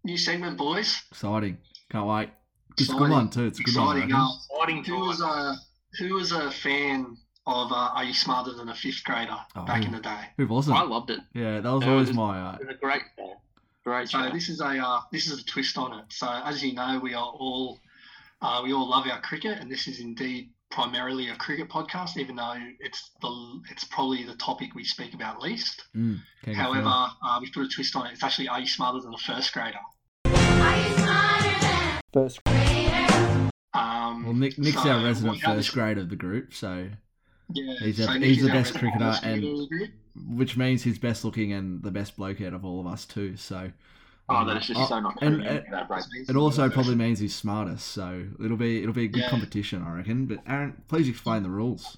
new 0.03 0.17
segment, 0.17 0.57
boys. 0.57 1.01
exciting. 1.11 1.57
Can't 1.91 2.07
wait. 2.07 2.29
It's 2.77 2.89
a 2.89 2.93
good 2.93 3.09
one 3.09 3.29
too. 3.29 3.45
It's 3.45 3.59
a 3.59 3.63
good 3.63 3.75
one. 3.77 3.97
I 3.97 4.03
Exciting. 4.05 4.15
reckon. 4.15 4.21
Uh, 4.21 4.55
exciting 4.57 4.83
who 4.83 4.99
was 5.07 5.21
a 5.21 5.55
who 5.99 6.13
was 6.15 6.31
a 6.33 6.51
fan 6.51 7.15
of 7.47 7.71
uh, 7.71 7.75
Are 7.95 8.03
You 8.03 8.13
Smarter 8.13 8.53
Than 8.53 8.69
a 8.69 8.75
Fifth 8.75 9.03
Grader 9.03 9.37
back 9.55 9.81
Oh. 9.83 9.85
in 9.85 9.91
the 9.93 9.99
day? 9.99 10.25
Who 10.37 10.47
wasn't? 10.47 10.77
I 10.77 10.81
loved 10.83 11.09
it. 11.11 11.19
Yeah, 11.33 11.61
that 11.61 11.69
was 11.71 11.83
It 11.83 11.89
always 11.89 12.07
was- 12.09 12.17
my. 12.17 12.39
Uh, 12.41 12.57
It 12.59 12.67
was 12.67 12.75
a 12.75 12.79
great 12.79 13.01
show. 13.17 13.41
Great 13.85 14.09
So 14.09 14.23
show. 14.23 14.29
this 14.31 14.49
is 14.49 14.59
a 14.61 14.67
uh, 14.77 15.01
this 15.11 15.27
is 15.27 15.39
a 15.39 15.45
twist 15.45 15.77
on 15.77 15.97
it. 15.99 16.05
So 16.09 16.27
as 16.27 16.63
you 16.63 16.73
know, 16.73 16.99
we 17.01 17.13
are 17.13 17.23
all 17.25 17.79
uh, 18.41 18.61
we 18.63 18.73
all 18.73 18.87
love 18.89 19.07
our 19.07 19.21
cricket, 19.21 19.59
and 19.59 19.71
this 19.71 19.87
is 19.87 19.99
indeed 19.99 20.49
primarily 20.79 21.29
a 21.29 21.35
cricket 21.37 21.69
podcast, 21.69 22.17
even 22.17 22.35
though 22.35 22.53
it's 22.81 23.11
the 23.21 23.61
it's 23.71 23.85
probably 23.85 24.23
the 24.25 24.35
topic 24.35 24.75
we 24.75 24.83
speak 24.83 25.13
about 25.13 25.41
least. 25.41 25.85
mm, 25.95 26.19
King 26.43 26.53
of 26.53 26.59
However, 26.59 26.87
uh, 27.25 27.39
we 27.39 27.49
put 27.49 27.63
a 27.63 27.69
twist 27.69 27.95
on 27.95 28.05
it. 28.07 28.11
It's 28.11 28.23
actually 28.23 28.49
Are 28.49 28.59
You 28.59 28.67
Smarter 28.67 28.99
Than 28.99 29.13
a 29.13 29.17
First 29.17 29.53
Grader? 29.53 29.79
first. 32.13 32.39
Um, 33.73 34.23
Well, 34.25 34.33
Nick, 34.33 34.57
Nick's 34.57 34.81
so 34.83 34.89
our 34.89 35.03
resident 35.03 35.35
what- 35.35 35.41
first 35.41 35.57
this- 35.57 35.69
grade 35.69 35.97
of 35.97 36.09
the 36.09 36.15
group, 36.15 36.53
so 36.53 36.89
Yeah, 37.53 37.75
He's 37.79 37.97
so 38.03 38.11
Nick 38.13 38.23
he's 38.23 38.41
the 38.43 38.49
best 38.49 38.73
cricketer 38.75 39.15
and- 39.23 39.43
the 39.43 39.89
which 40.27 40.55
means 40.57 40.83
he's 40.83 40.97
best 40.99 41.23
looking 41.25 41.51
and 41.53 41.83
the 41.83 41.91
best 41.91 42.15
bloke 42.17 42.41
out 42.41 42.53
of 42.53 42.63
all 42.65 42.79
of 42.81 42.87
us 42.87 43.05
too. 43.05 43.35
So, 43.37 43.71
oh, 44.29 44.45
that 44.45 44.57
is 44.57 44.67
just 44.67 44.79
oh, 44.79 44.85
so 44.87 44.99
not 44.99 45.21
and- 45.21 45.41
and- 45.43 45.65
that 45.71 45.87
break. 45.87 46.03
It 46.27 46.35
also 46.35 46.69
probably 46.69 46.95
means 46.95 47.19
he's 47.19 47.35
smartest, 47.35 47.87
so 47.87 48.25
it'll 48.43 48.57
be 48.57 48.81
it'll 48.81 48.93
be 48.93 49.05
a 49.05 49.07
good 49.09 49.21
Yeah. 49.23 49.29
competition, 49.29 49.83
I 49.83 49.91
reckon. 49.97 50.25
But 50.25 50.39
Aaron, 50.47 50.81
please 50.87 51.07
explain 51.09 51.43
the 51.43 51.49
rules. 51.49 51.97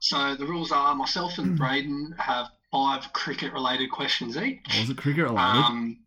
So 0.00 0.36
the 0.36 0.46
rules 0.46 0.70
are 0.72 0.94
myself 0.94 1.38
and 1.38 1.58
Braden 1.58 2.14
have 2.18 2.46
five 2.70 3.12
cricket 3.12 3.52
related 3.52 3.90
questions 3.90 4.36
each. 4.36 4.60
Was 4.78 4.90
it 4.90 4.96
cricket 4.96 5.24
related? 5.24 5.40
Um, 5.64 5.98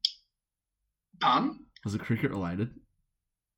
pardon? 1.20 1.66
Was 1.84 1.96
it 1.96 2.02
cricket 2.02 2.32
related? 2.32 2.70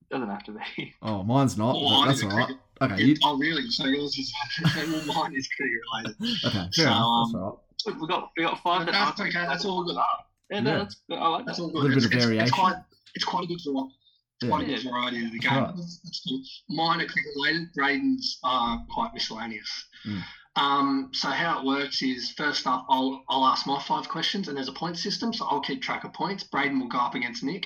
Doesn't 0.10 0.30
have 0.30 0.44
to 0.46 0.52
be. 0.78 0.94
Oh, 1.02 1.24
mine's 1.24 1.58
not. 1.58 1.76
Oh, 1.76 1.82
but 1.84 1.90
mine 1.90 2.08
that's 2.08 2.20
is 2.20 2.24
all 2.26 2.30
right. 2.38 2.46
cricket. 2.48 2.62
Okay, 2.82 3.04
you, 3.04 3.16
Oh, 3.24 3.38
really? 3.38 3.70
So 3.70 3.86
yours 3.86 4.18
is 4.18 4.34
well, 4.76 5.06
mine 5.24 5.36
is 5.36 5.48
cricket 5.48 5.80
related. 5.94 6.40
okay, 6.46 6.58
fair 6.58 6.70
So, 6.72 6.82
enough. 6.84 7.28
That's 7.32 7.36
um, 7.36 7.36
all 7.36 7.64
right. 7.92 8.02
We 8.02 8.08
got 8.08 8.32
we 8.38 8.44
got 8.44 8.60
five. 8.64 8.86
that 8.86 8.92
That's 8.94 9.20
answer- 9.20 9.38
okay. 9.38 9.48
That's 9.48 9.66
all 9.66 9.84
good. 9.84 9.96
Yeah, 9.96 10.04
no, 10.52 10.58
Yeah. 10.72 10.78
that's. 10.80 10.96
I 11.12 11.28
like 11.28 11.46
That's 11.46 11.58
that. 11.58 11.64
all 11.64 11.70
A 11.70 11.74
good. 11.74 11.84
little 11.84 11.96
bit 11.96 12.06
of 12.06 12.14
it's, 12.14 12.24
variation. 12.26 12.44
it's 12.48 12.52
quite 12.54 12.76
it's 13.16 13.26
quite 13.26 13.44
a 13.44 13.48
good 13.48 13.60
variety. 13.66 13.94
It's 13.94 14.44
Yeah. 14.44 14.50
quite 14.50 14.64
a 14.64 14.66
good 14.66 14.84
variety 14.84 15.26
of 15.26 15.32
the 15.32 15.40
game. 15.40 15.52
Right. 15.54 15.76
That's, 15.76 16.00
that's 16.04 16.22
cool. 16.28 16.42
Mine 16.76 17.02
are 17.02 17.06
cricket 17.06 17.32
related. 17.36 17.74
Braden's 17.74 18.40
are 18.44 18.86
quite 18.92 19.14
miscellaneous. 19.14 19.86
Mm. 20.06 20.24
Um, 20.56 21.10
so 21.14 21.30
how 21.30 21.60
it 21.60 21.66
works 21.66 22.04
is 22.04 22.32
first 22.32 22.68
up, 22.68 22.86
I'll 22.90 23.24
I'll 23.30 23.46
ask 23.46 23.66
my 23.66 23.82
five 23.82 24.08
questions, 24.10 24.48
and 24.48 24.58
there's 24.58 24.68
a 24.68 24.74
point 24.74 24.98
system, 24.98 25.34
so 25.34 25.46
I'll 25.46 25.62
keep 25.62 25.82
track 25.82 26.04
of 26.04 26.14
points. 26.14 26.44
Braden 26.44 26.80
will 26.80 26.88
go 26.90 27.00
up 27.00 27.16
against 27.16 27.44
Nick. 27.44 27.66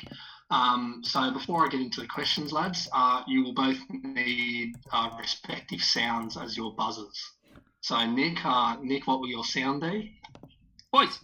Um, 0.49 1.01
so 1.03 1.29
before 1.31 1.65
I 1.65 1.67
get 1.67 1.81
into 1.81 1.99
the 1.99 2.07
questions, 2.07 2.53
lads, 2.53 2.87
uh, 2.93 3.23
you 3.27 3.43
will 3.43 3.53
both 3.53 3.77
need 3.89 4.75
uh, 4.93 5.09
respective 5.19 5.81
sounds 5.81 6.37
as 6.37 6.55
your 6.55 6.73
buzzers. 6.75 7.19
So 7.81 8.05
Nick, 8.05 8.37
uh, 8.45 8.77
Nick, 8.81 9.07
what 9.07 9.19
will 9.19 9.27
your 9.27 9.43
sound 9.43 9.81
be? 9.81 10.17
Boys, 10.93 11.19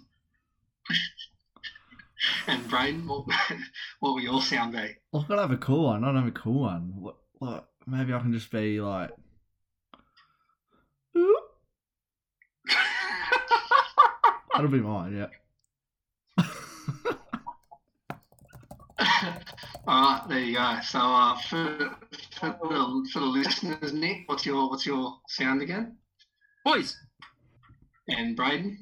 And 2.48 2.68
Braden, 2.70 3.08
what, 3.08 3.26
what 4.00 4.14
will 4.14 4.22
your 4.22 4.42
sound 4.42 4.74
be? 4.74 4.96
I've 5.14 5.28
got 5.28 5.36
to 5.36 5.42
have 5.42 5.52
a 5.52 5.58
cool 5.58 5.86
one. 5.86 6.04
I 6.04 6.08
don't 6.08 6.18
have 6.18 6.28
a 6.28 6.32
cool 6.32 6.62
one. 6.62 6.94
What, 6.96 7.18
what, 7.34 7.70
maybe 7.86 8.14
I 8.14 8.20
can 8.20 8.34
just 8.34 8.52
be 8.52 8.80
like. 8.80 9.12
That'll 14.54 14.70
be 14.70 14.80
mine, 14.80 15.16
yeah. 15.18 15.28
All 19.86 20.02
right, 20.02 20.24
there 20.30 20.40
you 20.40 20.56
go. 20.56 20.78
So 20.84 21.00
uh, 21.00 21.38
for, 21.40 21.96
for, 22.40 22.58
the, 22.62 23.10
for 23.12 23.20
the 23.20 23.26
listeners, 23.26 23.94
Nick, 23.94 24.24
what's 24.28 24.46
your 24.46 24.70
what's 24.70 24.86
your 24.86 25.20
sound 25.28 25.62
again? 25.62 25.98
boys. 26.64 26.98
And 28.10 28.36
Braden, 28.36 28.78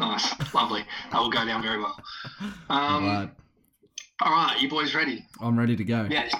nice, 0.00 0.54
lovely. 0.54 0.84
That 1.12 1.20
will 1.20 1.30
go 1.30 1.44
down 1.44 1.62
very 1.62 1.78
well. 1.78 1.96
Um, 2.68 3.04
Glad. 3.04 3.30
all 4.22 4.32
right, 4.32 4.60
you 4.60 4.68
boys 4.68 4.94
ready? 4.94 5.24
I'm 5.40 5.58
ready 5.58 5.76
to 5.76 5.84
go. 5.84 6.08
Yes, 6.10 6.34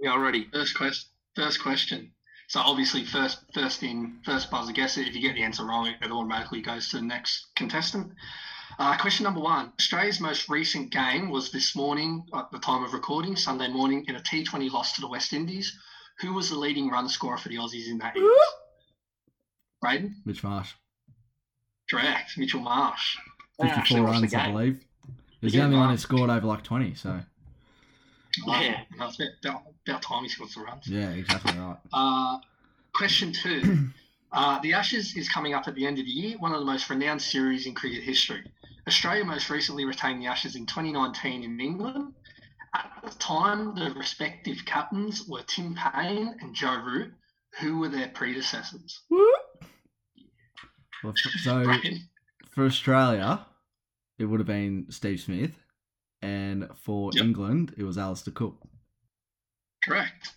we 0.00 0.06
are 0.06 0.20
ready. 0.20 0.48
First 0.52 0.76
question. 0.76 1.10
First 1.34 1.62
question. 1.62 2.12
So 2.48 2.60
obviously, 2.60 3.04
first 3.04 3.40
first 3.52 3.82
in 3.82 4.20
first 4.24 4.50
buzzer 4.50 4.72
guess 4.72 4.96
it. 4.96 5.08
If 5.08 5.14
you 5.14 5.20
get 5.20 5.34
the 5.34 5.42
answer 5.42 5.64
wrong, 5.64 5.86
it 5.86 6.10
automatically 6.10 6.62
goes 6.62 6.88
to 6.90 6.96
the 6.96 7.02
next 7.02 7.46
contestant. 7.56 8.12
Uh, 8.78 8.96
question 8.96 9.24
number 9.24 9.40
one. 9.40 9.72
Australia's 9.78 10.20
most 10.20 10.48
recent 10.48 10.90
game 10.90 11.30
was 11.30 11.50
this 11.50 11.74
morning 11.74 12.24
at 12.34 12.50
the 12.52 12.58
time 12.58 12.84
of 12.84 12.92
recording, 12.92 13.34
Sunday 13.34 13.68
morning, 13.68 14.04
in 14.08 14.16
a 14.16 14.20
T20 14.20 14.70
loss 14.70 14.92
to 14.94 15.00
the 15.00 15.08
West 15.08 15.32
Indies. 15.32 15.76
Who 16.20 16.32
was 16.32 16.50
the 16.50 16.56
leading 16.56 16.88
run 16.88 17.08
scorer 17.08 17.38
for 17.38 17.48
the 17.48 17.56
Aussies 17.56 17.88
in 17.88 17.98
that 17.98 18.16
innings? 18.16 18.32
Braden? 19.80 20.16
Mitch 20.24 20.42
Marsh. 20.42 20.72
Correct. 21.90 22.36
Mitchell 22.36 22.60
Marsh. 22.60 23.16
54 23.60 23.72
watched 23.72 23.92
the 23.92 24.02
runs, 24.02 24.34
I 24.34 24.50
believe. 24.52 24.84
He's 25.40 25.54
Yeah, 25.54 25.60
the 25.60 25.64
only 25.66 25.76
one 25.78 25.90
who 25.90 25.96
scored 25.96 26.30
over 26.30 26.46
like 26.46 26.62
20, 26.64 26.94
so. 26.94 27.20
Yeah. 28.46 28.80
Uh, 29.00 29.08
it's 29.08 29.20
about, 29.44 29.62
about 29.86 30.02
time 30.02 30.22
he 30.22 30.28
scored 30.28 30.50
some 30.50 30.64
runs. 30.64 30.86
Yeah, 30.86 31.10
exactly 31.10 31.58
right. 31.58 31.76
Uh, 31.92 32.38
question 32.92 33.32
two. 33.32 33.88
Uh, 34.30 34.60
the 34.60 34.74
Ashes 34.74 35.16
is 35.16 35.26
coming 35.26 35.54
up 35.54 35.66
at 35.68 35.74
the 35.74 35.86
end 35.86 35.98
of 35.98 36.04
the 36.04 36.10
year, 36.10 36.36
one 36.36 36.52
of 36.52 36.58
the 36.60 36.66
most 36.66 36.90
renowned 36.90 37.22
series 37.22 37.66
in 37.66 37.74
cricket 37.74 38.02
history. 38.02 38.42
Australia 38.86 39.24
most 39.24 39.48
recently 39.48 39.86
retained 39.86 40.20
the 40.20 40.26
Ashes 40.26 40.54
in 40.54 40.66
2019 40.66 41.44
in 41.44 41.58
England. 41.58 42.12
at 42.74 42.90
the 43.02 43.10
time, 43.18 43.74
the 43.74 43.90
respective 43.96 44.58
captains 44.66 45.26
were 45.26 45.40
Tim 45.46 45.74
Paine 45.74 46.36
and 46.42 46.54
Joe 46.54 46.76
Root. 46.84 47.14
Who 47.60 47.78
were 47.78 47.88
their 47.88 48.08
predecessors? 48.08 49.00
Well, 51.04 51.14
f- 51.16 51.32
so 51.42 51.64
for 52.50 52.64
Australia, 52.66 53.46
it 54.18 54.24
would 54.26 54.40
have 54.40 54.46
been 54.46 54.86
Steve 54.90 55.20
Smith, 55.20 55.52
and 56.22 56.68
for 56.76 57.10
Yep. 57.14 57.24
England, 57.24 57.74
it 57.76 57.84
was 57.84 57.96
Alastair 57.98 58.32
Cook. 58.34 58.60
Correct. 59.84 60.32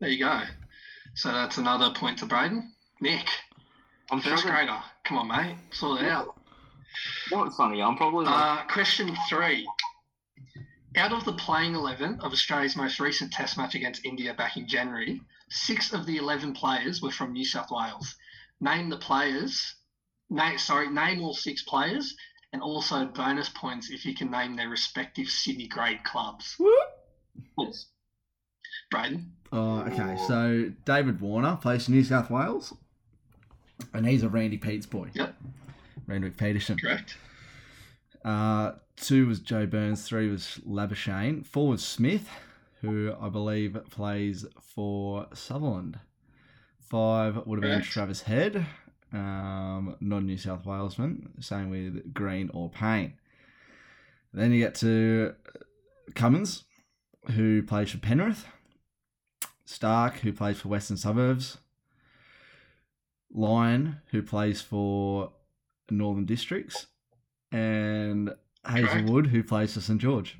There 0.00 0.08
you 0.10 0.18
go. 0.18 0.42
So 1.14 1.32
that's 1.32 1.56
another 1.58 1.90
point 1.94 2.18
to 2.18 2.26
Braden. 2.26 2.72
Nick, 3.00 3.26
I'm 4.10 4.20
first 4.20 4.42
struggling. 4.42 4.66
grader. 4.66 4.82
Come 5.04 5.18
on, 5.18 5.28
mate. 5.28 5.56
Sort 5.72 6.02
it 6.02 6.08
out. 6.08 6.38
What's 7.30 7.56
funny? 7.56 7.82
I'm 7.82 7.96
probably 7.96 8.26
like, 8.26 8.34
Uh, 8.34 8.64
question 8.72 9.16
three. 9.28 9.66
Out 10.96 11.12
of 11.12 11.24
the 11.24 11.32
playing 11.34 11.74
11 11.74 12.20
of 12.20 12.32
Australia's 12.32 12.76
most 12.76 13.00
recent 13.00 13.32
test 13.32 13.56
match 13.58 13.74
against 13.74 14.04
India 14.04 14.32
back 14.34 14.56
in 14.56 14.66
January, 14.66 15.20
six 15.50 15.92
of 15.92 16.06
the 16.06 16.16
11 16.16 16.54
players 16.54 17.02
were 17.02 17.10
from 17.10 17.32
New 17.32 17.44
South 17.44 17.70
Wales. 17.70 18.16
Name 18.60 18.88
the 18.88 18.96
players. 18.96 19.74
Name, 20.30 20.58
sorry, 20.58 20.88
name 20.90 21.20
all 21.22 21.34
six 21.34 21.62
players, 21.62 22.16
and 22.52 22.60
also 22.62 23.04
bonus 23.06 23.48
points 23.48 23.90
if 23.90 24.04
you 24.04 24.14
can 24.14 24.30
name 24.30 24.56
their 24.56 24.68
respective 24.68 25.28
Sydney 25.28 25.68
grade 25.68 26.02
clubs. 26.04 26.56
yes. 27.58 27.86
Braden, 28.90 29.32
Oh, 29.52 29.80
okay. 29.82 30.16
So 30.26 30.70
David 30.84 31.20
Warner 31.20 31.56
plays 31.56 31.88
New 31.88 32.02
South 32.04 32.30
Wales, 32.30 32.72
and 33.94 34.06
he's 34.06 34.22
a 34.22 34.28
Randy 34.28 34.58
Pete's 34.58 34.86
boy. 34.86 35.10
Yep. 35.14 35.34
Randy 36.06 36.30
Peterson. 36.30 36.76
correct? 36.78 37.16
Uh, 38.24 38.72
two 38.96 39.26
was 39.26 39.38
Joe 39.40 39.66
Burns. 39.66 40.06
Three 40.06 40.28
was 40.28 40.60
Labuschagne. 40.68 41.44
Four 41.46 41.68
was 41.68 41.84
Smith, 41.84 42.28
who 42.80 43.12
I 43.20 43.28
believe 43.28 43.76
plays 43.90 44.44
for 44.60 45.26
Sutherland. 45.34 45.98
Five 46.80 47.36
would 47.46 47.56
have 47.58 47.62
been 47.62 47.80
Correct. 47.80 47.86
Travis 47.92 48.22
Head, 48.22 48.66
um, 49.12 49.96
non 50.00 50.26
New 50.26 50.36
South 50.36 50.64
Walesman. 50.64 51.42
Same 51.42 51.70
with 51.70 52.12
Green 52.12 52.50
or 52.52 52.70
Paine. 52.70 53.14
Then 54.32 54.52
you 54.52 54.60
get 54.60 54.74
to 54.76 55.34
Cummins, 56.14 56.64
who 57.32 57.62
plays 57.62 57.90
for 57.90 57.98
Penrith. 57.98 58.46
Starc, 59.66 60.18
who 60.18 60.32
plays 60.32 60.60
for 60.60 60.68
Western 60.68 60.96
Suburbs. 60.96 61.58
Lyon, 63.32 64.00
who 64.10 64.22
plays 64.22 64.60
for 64.60 65.32
Northern 65.90 66.24
Districts. 66.24 66.86
And 67.50 68.34
Hazlewood, 68.64 69.28
who 69.28 69.42
plays 69.42 69.74
for 69.74 69.80
St 69.80 70.00
George. 70.00 70.38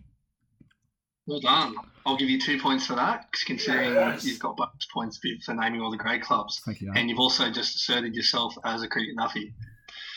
Well 1.26 1.40
done. 1.40 1.74
I'll 2.04 2.16
give 2.16 2.28
you 2.30 2.40
two 2.40 2.60
points 2.60 2.86
for 2.86 2.94
that, 2.94 3.26
considering 3.46 3.94
Yes. 3.94 4.24
you've 4.24 4.38
got 4.38 4.56
bonus 4.56 4.86
points 4.92 5.18
for 5.44 5.54
naming 5.54 5.80
all 5.80 5.90
the 5.90 5.96
great 5.96 6.22
clubs. 6.22 6.60
Thank 6.64 6.80
you. 6.80 6.92
And 6.94 7.10
you've 7.10 7.18
also 7.18 7.50
just 7.50 7.74
asserted 7.76 8.14
yourself 8.14 8.54
as 8.64 8.82
a 8.82 8.88
cricket 8.88 9.16
nuffy. 9.16 9.52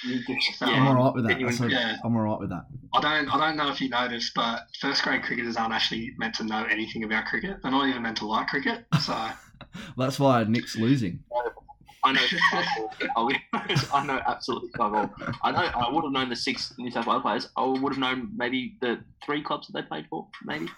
You 0.04 0.24
just- 0.24 0.62
I'm 0.62 0.88
all 0.88 0.96
right 0.96 1.14
with 1.14 1.24
that. 1.26 1.32
Genuine- 1.32 1.56
That's 1.56 1.62
a- 1.62 1.76
yeah. 1.76 1.98
I'm 2.06 2.16
all 2.16 2.22
right 2.22 2.40
with 2.40 2.50
that. 2.52 2.68
I 2.94 3.02
don't 3.02 3.34
I 3.34 3.38
don't 3.38 3.58
know 3.58 3.70
if 3.70 3.82
you 3.82 3.90
noticed, 3.90 4.34
but 4.36 4.68
first 4.80 5.04
grade 5.04 5.24
cricketers 5.24 5.58
aren't 5.58 5.74
actually 5.74 6.14
meant 6.18 6.36
to 6.36 6.44
know 6.46 6.64
anything 6.66 7.04
about 7.04 7.26
cricket. 7.26 7.62
They're 7.62 7.72
not 7.72 7.88
even 7.90 8.04
meant 8.04 8.18
to 8.18 8.26
like 8.28 8.48
cricket. 8.48 8.86
So 9.02 9.30
that's 9.98 10.20
why 10.20 10.44
Nick's 10.46 10.76
losing. 10.78 11.20
I 12.02 12.14
know. 12.14 12.22
fuck 12.50 12.66
all. 12.78 12.94
I'll 13.18 13.30
I 13.94 14.06
know 14.06 14.22
absolutely 14.26 14.70
fuck 14.78 14.94
all. 14.94 15.14
I 15.44 15.52
know. 15.52 15.58
I 15.58 15.90
would 15.92 16.04
have 16.06 16.14
known 16.14 16.30
the 16.30 16.36
six 16.36 16.74
New 16.78 16.92
South 16.92 17.08
Wales 17.08 17.22
players. 17.24 17.50
I 17.58 17.66
would 17.66 17.92
have 17.92 17.98
known 18.00 18.32
maybe 18.38 18.78
the 18.80 19.00
three 19.26 19.42
clubs 19.44 19.68
that 19.68 19.74
they 19.74 19.82
played 19.86 20.06
for. 20.10 20.28
Maybe. 20.46 20.70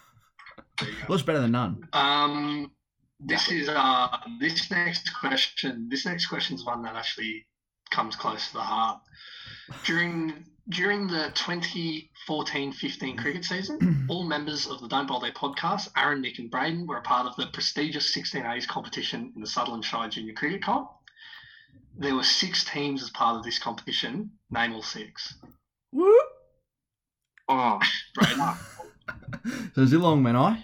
You 0.88 1.24
better 1.24 1.40
than 1.42 1.52
none? 1.52 1.88
Um 1.94 2.72
this 3.20 3.52
is 3.52 3.70
uh 3.70 4.18
this 4.40 4.72
next 4.72 5.14
question 5.14 5.88
this 5.90 6.06
next 6.06 6.26
question 6.28 6.56
is 6.56 6.66
one 6.66 6.82
that 6.84 6.96
actually 6.96 7.46
comes 7.92 8.16
close 8.16 8.48
to 8.48 8.54
the 8.54 8.62
heart. 8.62 9.00
During 9.86 10.46
during 10.70 11.08
the 11.08 11.32
2014-15 11.36 13.18
cricket 13.18 13.44
season, 13.44 14.06
all 14.10 14.24
members 14.24 14.68
of 14.68 14.80
the 14.80 14.88
Don't 14.88 15.08
Bowl 15.08 15.20
There 15.20 15.32
podcast, 15.32 15.90
Aaron, 15.98 16.22
Nick, 16.22 16.40
and 16.40 16.50
Braden, 16.50 16.88
were 16.88 16.98
a 16.98 17.02
part 17.02 17.28
of 17.28 17.36
the 17.36 17.48
prestigious 17.48 18.16
16A's 18.16 18.66
competition 18.68 19.34
in 19.36 19.42
the 19.42 19.48
Sutherland 19.48 19.84
Shire 19.84 20.08
Junior 20.08 20.34
Cricket 20.34 20.64
Comp. 20.64 20.90
There 21.98 22.16
were 22.16 22.24
six 22.24 22.64
teams 22.64 23.04
as 23.04 23.10
part 23.10 23.36
of 23.38 23.44
this 23.44 23.60
competition. 23.60 24.32
Name 24.50 24.74
all 24.74 24.82
six. 24.82 25.36
Whoop. 25.92 26.26
Oh, 27.50 27.80
Braden, 28.16 28.40
So 29.76 29.86
Zilong 29.86 30.22
Menai. 30.22 30.64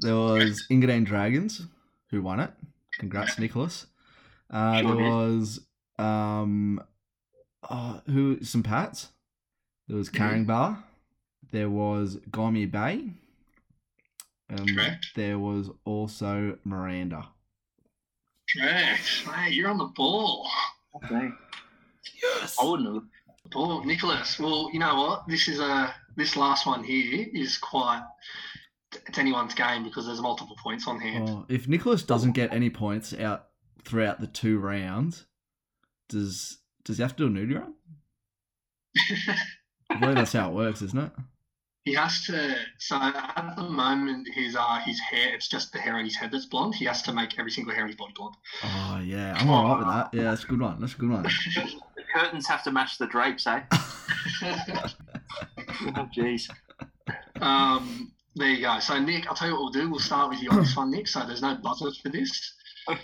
There 0.00 0.14
was 0.16 0.66
Engadine 0.70 1.04
Dragons, 1.04 1.62
who 2.10 2.22
won 2.22 2.40
it. 2.40 2.50
Congrats, 2.98 3.38
Nicholas. 3.38 3.86
Uh, 4.50 4.80
Sure 4.80 4.94
there 4.94 5.04
did. 5.04 5.10
was 5.10 5.60
um, 5.98 6.82
oh, 7.68 8.00
who 8.06 8.42
some 8.42 8.62
Pats. 8.62 9.08
There 9.88 9.96
was 9.96 10.08
Caringbah. 10.10 10.82
There 11.52 11.70
was 11.70 12.16
Gymea 12.30 12.70
Bay. 12.70 13.10
Um, 14.50 14.66
Correct. 14.66 15.06
there 15.14 15.38
was 15.38 15.70
also 15.84 16.58
Miranda. 16.64 17.28
correct. 18.56 19.24
Mate, 19.26 19.52
you're 19.52 19.70
on 19.70 19.78
the 19.78 19.84
ball. 19.96 20.48
okay. 20.96 21.28
Yes. 22.22 22.56
I 22.60 22.64
wouldn't 22.64 22.94
have. 22.94 23.02
Ball, 23.50 23.84
Nicholas. 23.84 24.38
Well, 24.38 24.70
you 24.72 24.78
know 24.78 24.94
what? 24.94 25.26
This 25.26 25.48
is 25.48 25.58
a 25.60 25.92
this 26.16 26.36
last 26.36 26.66
one 26.66 26.84
here 26.84 27.26
is 27.32 27.58
quite. 27.58 28.02
It's 29.06 29.18
anyone's 29.18 29.54
game 29.54 29.84
because 29.84 30.06
there's 30.06 30.20
multiple 30.20 30.56
points 30.62 30.86
on 30.88 30.98
hand. 31.00 31.28
Oh, 31.28 31.46
if 31.48 31.68
Nicholas 31.68 32.02
doesn't 32.02 32.32
get 32.32 32.52
any 32.52 32.70
points 32.70 33.14
out 33.14 33.46
throughout 33.84 34.20
the 34.20 34.26
two 34.26 34.58
rounds, 34.58 35.26
does 36.08 36.58
does 36.84 36.96
he 36.96 37.02
have 37.02 37.14
to 37.16 37.24
do 37.24 37.26
a 37.26 37.30
nude 37.30 37.54
run? 37.54 37.74
I 39.90 39.96
believe 39.98 40.16
that's 40.16 40.32
how 40.32 40.50
it 40.50 40.54
works, 40.54 40.82
isn't 40.82 40.98
it? 40.98 41.12
he 41.84 41.94
has 41.94 42.22
to. 42.24 42.56
So 42.78 42.96
at 42.96 43.54
the 43.56 43.62
moment, 43.62 44.28
his 44.34 44.54
uh 44.56 44.80
his 44.84 44.98
hair. 45.00 45.34
It's 45.34 45.48
just 45.48 45.72
the 45.72 45.78
hair 45.78 45.96
on 45.96 46.04
his 46.04 46.16
head 46.16 46.30
that's 46.32 46.46
blonde. 46.46 46.74
He 46.74 46.84
has 46.84 47.02
to 47.02 47.12
make 47.12 47.38
every 47.38 47.50
single 47.50 47.72
hair 47.72 47.82
on 47.84 47.88
his 47.88 47.96
body 47.96 48.12
blonde. 48.14 48.36
Oh 48.62 49.00
yeah, 49.04 49.34
I'm 49.36 49.48
alright 49.48 49.78
with 49.78 49.88
that. 49.88 50.10
Yeah, 50.12 50.30
that's 50.30 50.44
a 50.44 50.46
good 50.46 50.60
one. 50.60 50.80
That's 50.80 50.94
a 50.94 50.98
good 50.98 51.10
one. 51.10 51.26
The 51.96 52.18
curtains 52.18 52.48
have 52.48 52.64
to 52.64 52.72
match 52.72 52.98
the 52.98 53.06
drapes, 53.06 53.46
eh? 53.46 53.62
Oh, 55.96 56.08
jeez. 56.14 56.50
um. 57.40 58.10
There 58.36 58.48
you 58.48 58.60
go. 58.62 58.78
So 58.80 58.98
Nick, 58.98 59.26
I'll 59.26 59.34
tell 59.34 59.48
you 59.48 59.54
what 59.54 59.62
we'll 59.62 59.72
do. 59.72 59.90
We'll 59.90 60.00
start 60.00 60.30
with 60.30 60.40
the 60.40 60.48
on 60.48 60.58
this 60.58 60.76
one, 60.76 60.90
Nick. 60.90 61.08
So 61.08 61.26
there's 61.26 61.42
no 61.42 61.56
buzzer 61.56 61.90
for 62.02 62.08
this. 62.08 62.54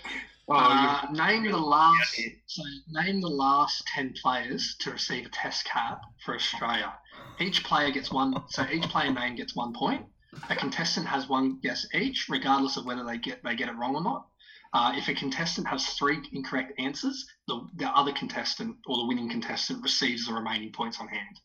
Oh, 0.49 0.55
Uh, 0.55 1.11
name 1.11 1.43
the 1.51 1.57
last. 1.57 2.21
So 2.45 2.63
name 2.89 3.19
the 3.19 3.27
last 3.27 3.85
ten 3.93 4.13
players 4.13 4.77
to 4.79 4.91
receive 4.91 5.25
a 5.25 5.29
Test 5.29 5.65
cap 5.65 5.99
for 6.23 6.35
Australia. 6.35 6.93
Each 7.41 7.65
player 7.65 7.91
gets 7.91 8.11
one. 8.13 8.33
So 8.47 8.65
each 8.71 8.83
player 8.83 9.11
name 9.11 9.35
gets 9.35 9.57
one 9.57 9.73
point. 9.73 10.05
A 10.49 10.55
contestant 10.55 11.05
has 11.07 11.27
one 11.27 11.59
guess 11.61 11.85
each, 11.93 12.27
regardless 12.29 12.77
of 12.77 12.85
whether 12.85 13.03
they 13.03 13.17
get 13.17 13.43
they 13.43 13.57
get 13.57 13.67
it 13.67 13.75
wrong 13.75 13.95
or 13.95 14.01
not. 14.01 14.27
Uh, 14.73 14.93
if 14.95 15.09
a 15.09 15.13
contestant 15.13 15.67
has 15.67 15.85
three 15.95 16.17
incorrect 16.31 16.71
answers, 16.79 17.25
the, 17.47 17.67
the 17.75 17.89
other 17.89 18.13
contestant 18.13 18.77
or 18.85 18.97
the 18.97 19.05
winning 19.05 19.29
contestant 19.29 19.83
receives 19.83 20.27
the 20.27 20.33
remaining 20.33 20.71
points 20.71 20.99
on 21.01 21.09
hand. 21.09 21.41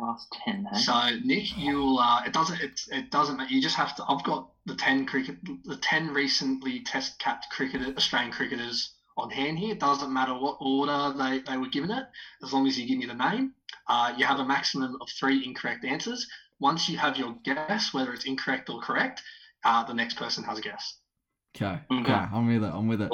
Last 0.00 0.26
ten? 0.44 0.66
So 0.74 1.10
Nick, 1.24 1.56
you'll 1.56 1.98
uh, 1.98 2.22
it 2.24 2.32
doesn't 2.32 2.60
it, 2.60 2.80
it 2.90 3.10
doesn't 3.10 3.36
matter. 3.36 3.52
You 3.52 3.60
just 3.62 3.76
have 3.76 3.94
to. 3.96 4.04
I've 4.08 4.24
got 4.24 4.50
the 4.66 4.74
ten 4.74 5.06
cricket 5.06 5.36
the 5.64 5.76
ten 5.76 6.08
recently 6.08 6.80
test 6.80 7.18
capped 7.18 7.46
cricketer 7.50 7.94
Australian 7.96 8.32
cricketers 8.32 8.94
on 9.16 9.30
hand 9.30 9.58
here. 9.58 9.72
It 9.72 9.80
doesn't 9.80 10.12
matter 10.12 10.34
what 10.34 10.56
order 10.60 11.12
they, 11.16 11.40
they 11.40 11.56
were 11.56 11.68
given 11.68 11.90
it, 11.90 12.04
as 12.42 12.52
long 12.52 12.66
as 12.66 12.78
you 12.78 12.86
give 12.86 12.98
me 12.98 13.06
the 13.06 13.14
name. 13.14 13.52
Uh, 13.88 14.14
you 14.16 14.24
have 14.24 14.38
a 14.38 14.44
maximum 14.44 14.96
of 15.00 15.08
three 15.18 15.44
incorrect 15.44 15.84
answers. 15.84 16.26
Once 16.60 16.88
you 16.88 16.96
have 16.98 17.16
your 17.16 17.34
guess, 17.44 17.92
whether 17.92 18.12
it's 18.12 18.24
incorrect 18.24 18.68
or 18.70 18.80
correct, 18.80 19.22
uh, 19.64 19.82
the 19.84 19.94
next 19.94 20.14
person 20.16 20.44
has 20.44 20.58
a 20.58 20.62
guess. 20.62 20.98
Okay, 21.56 21.80
Okay. 21.90 22.00
okay, 22.02 22.12
I'm 22.12 22.46
with 22.46 22.62
it. 22.62 22.72
I'm 22.72 22.86
with 22.86 23.02
it. 23.02 23.10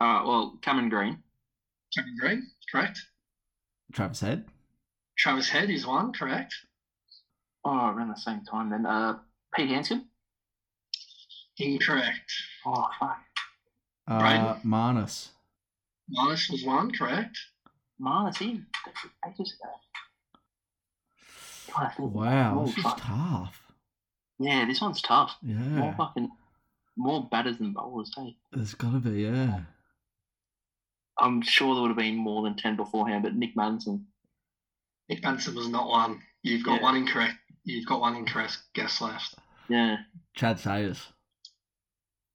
Uh, 0.00 0.22
well, 0.24 0.58
Cameron 0.62 0.88
Green. 0.88 1.22
Cameron 1.94 2.16
Green, 2.20 2.46
correct. 2.70 3.00
Travis 3.92 4.20
Head. 4.20 4.44
Travis 5.18 5.48
Head 5.48 5.70
is 5.70 5.86
one, 5.86 6.12
correct. 6.12 6.54
Oh, 7.64 7.88
around 7.88 8.08
the 8.08 8.14
same 8.16 8.42
time 8.44 8.70
then. 8.70 8.86
Uh, 8.86 9.18
Pete 9.54 9.68
Handscomb. 9.70 10.04
Incorrect. 11.58 12.32
Oh, 12.64 12.86
fuck. 13.00 13.18
Uh, 14.08 14.14
Right. 14.22 14.60
Marnus. 14.64 15.28
Marnus 16.10 16.50
was 16.50 16.64
one, 16.64 16.90
correct. 16.92 17.36
Man, 17.98 18.28
is 18.28 18.36
he 18.38 18.60
ages 19.28 19.54
ago? 19.60 19.72
Trying. 21.68 22.12
Wow, 22.12 22.60
Oh, 22.60 22.66
this 22.66 22.78
is 22.78 22.84
tough. 22.84 23.60
Yeah, 24.38 24.64
this 24.66 24.80
one's 24.80 25.02
tough. 25.02 25.36
Yeah. 25.42 25.54
More 25.56 25.94
fucking, 25.98 26.30
more 26.96 27.28
batters 27.28 27.58
than 27.58 27.72
bowlers, 27.72 28.12
hey. 28.16 28.36
there's 28.52 28.74
got 28.74 28.92
to 28.92 28.98
be. 29.00 29.22
Yeah. 29.22 29.60
I'm 31.18 31.42
sure 31.42 31.74
there 31.74 31.82
would 31.82 31.88
have 31.88 31.96
been 31.98 32.16
more 32.16 32.44
than 32.44 32.56
ten 32.56 32.76
beforehand, 32.76 33.24
but 33.24 33.34
Nick 33.34 33.56
Manson. 33.56 34.06
Nick 35.08 35.22
Benson 35.22 35.54
was 35.54 35.68
not 35.68 35.88
one. 35.88 36.22
You've 36.42 36.64
got 36.64 36.76
Yeah. 36.76 36.82
one 36.82 36.96
incorrect. 36.96 37.36
you've 37.64 37.86
got 37.86 38.00
one 38.00 38.16
incorrect 38.16 38.58
guess 38.74 39.00
left. 39.02 39.34
Yeah. 39.68 39.98
Chad 40.34 40.58
Sayers. 40.58 41.08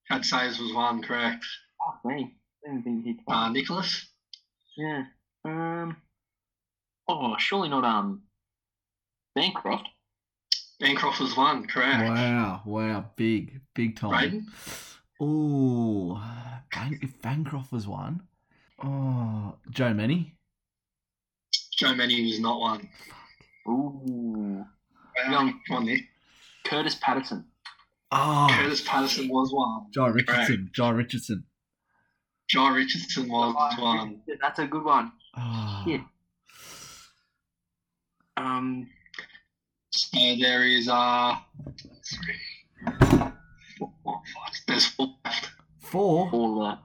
Chad 0.07 0.23
Sayers 0.25 0.59
was 0.59 0.73
one 0.73 1.01
correct. 1.01 1.43
Fuck 1.83 2.05
me. 2.05 2.35
I 2.65 2.69
didn't 2.69 2.83
think 2.83 3.05
he'd. 3.05 3.19
Uh, 3.27 3.49
Nicholas. 3.49 4.09
yeah. 4.77 5.05
Um. 5.43 5.97
Oh, 7.07 7.35
surely 7.39 7.69
not. 7.69 7.83
Um. 7.83 8.23
Bancroft. 9.35 9.87
Bancroft 10.79 11.19
was 11.19 11.35
one 11.35 11.65
correct. 11.67 12.09
Wow, 12.09 12.61
wow, 12.65 13.09
big, 13.15 13.61
big 13.73 13.95
time. 13.95 14.09
Braden? 14.11 14.47
Ooh, 15.21 16.19
Ban- 16.73 16.99
if 17.01 17.19
Bancroft 17.21 17.71
was 17.71 17.87
one. 17.87 18.27
Oh, 18.83 19.55
Joe 19.69 19.93
Many. 19.93 20.35
Joe 21.77 21.93
Manning 21.95 22.25
was 22.25 22.39
not 22.39 22.59
one. 22.59 22.89
Ooh. 23.67 24.65
Young. 25.29 25.59
Come 25.67 25.77
on, 25.77 25.85
Nick. 25.85 26.01
Kurtis 26.65 26.99
Patterson. 26.99 27.45
Oh, 28.11 28.47
Kurtis 28.51 28.85
Patterson 28.85 29.27
was 29.29 29.51
one. 29.51 29.85
Joe 29.93 30.07
Richardson. 30.07 30.69
Joe 30.73 30.91
Richardson. 30.91 31.45
Joe 32.47 32.69
Richardson 32.69 33.29
was 33.29 33.55
one. 33.79 34.21
Yeah, 34.27 34.35
That's 34.41 34.59
a 34.59 34.67
good 34.67 34.83
one. 34.83 35.11
Oh. 35.35 35.83
Yeah. 35.87 36.01
Um. 38.37 38.89
So 39.91 40.17
there 40.39 40.63
is 40.63 40.89
uh 40.89 41.35
three, 42.03 42.35
four, 43.77 43.93
five. 44.03 44.53
There's 44.67 44.87
four 44.87 45.15
left. 45.23 45.49
Four. 45.79 46.29
All 46.31 46.63
uh, 46.65 46.77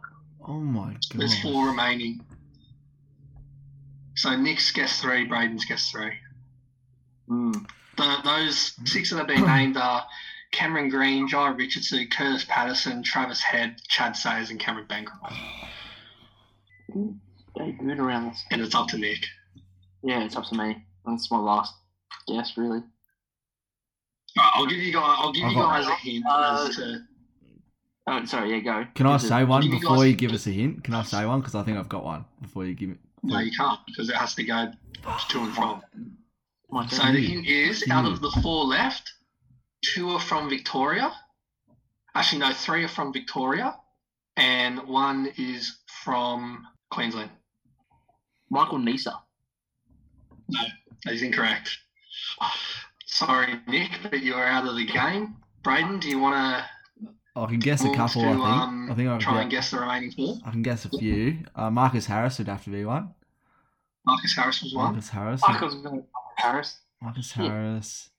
Oh 0.47 0.61
my 0.61 0.93
god. 0.93 1.01
There's 1.15 1.41
four 1.43 1.67
remaining. 1.69 2.21
So 4.19 4.35
Nick's 4.37 4.73
guess 4.73 5.01
three, 5.01 5.27
Braden's 5.27 5.65
guess 5.65 5.91
three. 5.93 6.11
mm, 7.31 7.55
The, 7.97 8.17
those 8.25 8.75
six 8.85 9.11
that 9.11 9.19
have 9.19 9.29
been 9.29 9.47
named 9.47 9.77
are 9.77 10.05
Cameron 10.51 10.89
Green, 10.89 11.29
Joe 11.29 11.51
Richardson, 11.53 12.09
Kurtis 12.11 12.45
Patterson, 12.49 13.05
Travis 13.05 13.41
Head, 13.41 13.77
Chad 13.87 14.17
Sayers, 14.17 14.51
and 14.51 14.59
Cameron 14.59 14.87
Bancroft. 14.89 15.37
they 17.57 17.73
good 17.73 17.99
around 18.01 18.31
this. 18.31 18.45
And 18.51 18.61
it's 18.61 18.75
up 18.75 18.89
to 18.89 18.99
Nick. 18.99 19.25
Yeah, 20.03 20.25
it's 20.25 20.35
up 20.37 20.47
to 20.47 20.57
me. 20.57 20.85
That's 21.07 21.31
my 21.31 21.39
last 21.39 21.75
guess, 22.27 22.57
really. 22.57 22.81
Right, 24.37 24.51
I'll 24.55 24.67
give 24.67 24.79
you 24.79 24.93
guys. 24.93 25.17
I'll 25.19 25.33
give 25.33 25.43
you 25.43 25.49
Okay. 25.51 25.61
guys 25.61 25.87
a 25.87 25.95
hint 25.95 26.25
Uh, 26.29 26.67
as 26.69 26.77
to. 26.77 27.01
Oh, 28.09 28.25
sorry. 28.25 28.51
Yeah, 28.53 28.61
go. 28.61 28.87
Can 28.95 29.07
I 29.07 29.15
Is 29.17 29.25
it- 29.25 29.29
say 29.29 29.45
one 29.45 29.63
give 29.63 29.73
you 29.75 29.81
before 29.81 29.97
guys- 29.99 30.07
you 30.09 30.15
give 30.17 30.33
us 30.33 30.47
a 30.47 30.51
hint? 30.51 30.83
Can 30.85 30.95
I 30.95 31.03
say 31.03 31.25
one? 31.27 31.41
Because 31.41 31.55
I 31.55 31.63
think 31.63 31.79
I've 31.79 31.89
got 31.89 32.05
one 32.05 32.25
before 32.41 32.65
you 32.65 32.75
give 32.75 32.91
it. 32.91 32.99
No, 33.23 33.39
you 33.41 33.51
can't 33.57 33.81
because 33.87 34.09
it 34.09 34.17
has 34.17 34.35
to 34.37 34.45
go 34.45 34.71
to 35.29 35.39
and 35.39 35.55
from. 35.55 35.83
My 36.71 36.87
So 36.89 37.03
the 37.13 37.21
hint 37.21 37.47
is, 37.47 37.85
out 37.91 38.05
of 38.05 38.21
the 38.21 38.31
four 38.43 38.65
left, 38.65 39.11
two 39.83 40.11
are 40.11 40.21
from 40.21 40.51
Victoria. 40.51 41.13
Actually, 42.15 42.41
no, 42.41 42.53
three 42.53 42.85
are 42.85 42.89
from 42.89 43.13
Victoria, 43.13 43.77
and 44.37 44.87
one 44.87 45.33
is 45.37 45.79
from 46.05 46.67
Queensland. 46.91 47.31
Michael 48.51 48.79
Neser. 48.79 49.15
No, 50.49 50.61
that 51.05 51.15
is 51.15 51.23
incorrect. 51.23 51.79
Sorry, 53.07 53.61
Nick, 53.67 53.91
but 54.03 54.23
you're 54.23 54.45
out 54.45 54.67
of 54.67 54.77
the 54.77 54.87
game. 54.87 55.37
Braden, 55.63 56.01
do 56.01 56.09
you 56.09 56.19
want 56.19 56.35
to 56.35 56.65
I 57.45 57.47
can 57.51 57.61
guess 57.61 57.85
a 57.85 57.95
couple. 57.95 58.23
to 58.23 58.29
I 58.29 58.33
think. 58.33 58.45
um, 58.45 58.89
I 58.91 58.95
think 58.95 59.09
I'll 59.09 59.19
try 59.19 59.33
can 59.35 59.43
and 59.43 59.51
guess 59.51 59.71
the 59.71 59.81
remaining 59.81 60.11
four? 60.13 60.39
I 60.45 60.51
can 60.51 60.63
guess 60.63 60.85
a 60.85 60.91
few. 60.91 61.39
Uh, 61.55 61.71
Marcus 61.71 62.07
Harris 62.07 62.39
would 62.39 62.49
have 62.49 62.65
to 62.65 62.71
be 62.71 62.85
one. 62.85 63.15
Marcus 64.07 64.35
Harris 64.37 64.63
was 64.63 64.75
one. 64.75 64.85
Marcus 64.87 65.09
Harris. 65.09 65.41
Fuck, 65.41 65.63
I 65.63 65.65
was 65.65 65.77
Harris. 66.37 66.79
Marcus 67.03 67.35
Yeah. 67.37 67.43
Harris. 67.49 68.11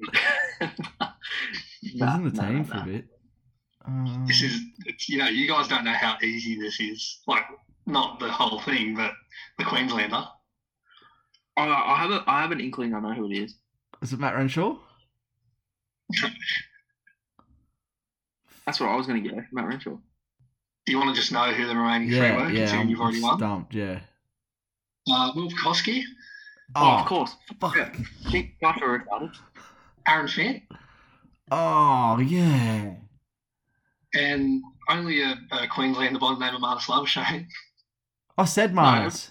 He 1.82 1.98
was 2.00 2.14
in 2.14 2.24
the 2.24 2.30
nah, 2.30 2.48
team 2.48 2.64
for 2.64 2.74
nah. 2.74 2.82
a 2.82 2.86
bit. 2.86 3.04
Um, 3.86 4.24
This 4.26 4.42
is, 4.42 4.60
it's, 4.84 5.08
you 5.08 5.16
know, 5.18 5.28
you 5.28 5.48
guys 5.48 5.66
don't 5.66 5.84
know 5.84 5.92
how 5.94 6.16
easy 6.22 6.58
this 6.60 6.78
is. 6.78 7.20
Like, 7.26 7.44
not 7.86 8.20
the 8.20 8.30
whole 8.30 8.60
thing, 8.60 8.94
but 8.94 9.12
the 9.58 9.64
Queenslander. 9.64 10.24
I, 11.56 11.62
I 11.66 11.96
have 11.96 12.10
a, 12.10 12.22
I 12.26 12.42
have 12.42 12.52
an 12.52 12.60
inkling. 12.60 12.94
I 12.94 13.00
know 13.00 13.14
who 13.14 13.30
it 13.30 13.34
is. 13.34 13.54
is 14.02 14.12
it 14.12 14.20
Matt 14.20 14.34
Renshaw? 14.34 14.76
That's 18.70 18.78
what 18.78 18.88
I 18.90 18.94
was 18.94 19.08
going 19.08 19.24
to 19.24 19.28
go. 19.30 19.42
Matt 19.50 19.66
Renshaw. 19.66 19.96
Do 20.86 20.92
you 20.92 20.98
want 20.98 21.12
to 21.12 21.20
just 21.20 21.32
know 21.32 21.50
who 21.52 21.66
the 21.66 21.74
remaining 21.74 22.08
three 22.08 22.20
were, 22.20 22.48
yeah. 22.50 22.58
considering 22.60 22.80
I'm 22.82 22.88
you've 22.88 23.00
already 23.00 23.20
won? 23.20 23.36
stumped. 23.36 23.74
Yeah. 23.74 23.98
Uh, 25.10 25.32
Will 25.34 25.50
Pucovski, 25.50 26.02
Oh, 26.76 26.98
of 27.00 27.06
course. 27.06 27.34
fuck. 27.60 27.74
Keep 28.30 28.60
Joshua 28.60 28.86
retarded. 29.00 29.34
Aaron 30.06 30.28
Fant, 30.28 30.62
Oh 31.50 32.20
yeah. 32.20 32.94
and 34.14 34.62
only 34.88 35.20
a, 35.20 35.34
a 35.50 35.66
Queenslander 35.66 36.20
by 36.20 36.34
the 36.34 36.38
name 36.38 36.54
of 36.54 36.60
Marnus 36.62 36.86
Labuschagne. 36.86 37.46
I 38.38 38.44
said 38.44 38.72
Marnus. 38.72 39.30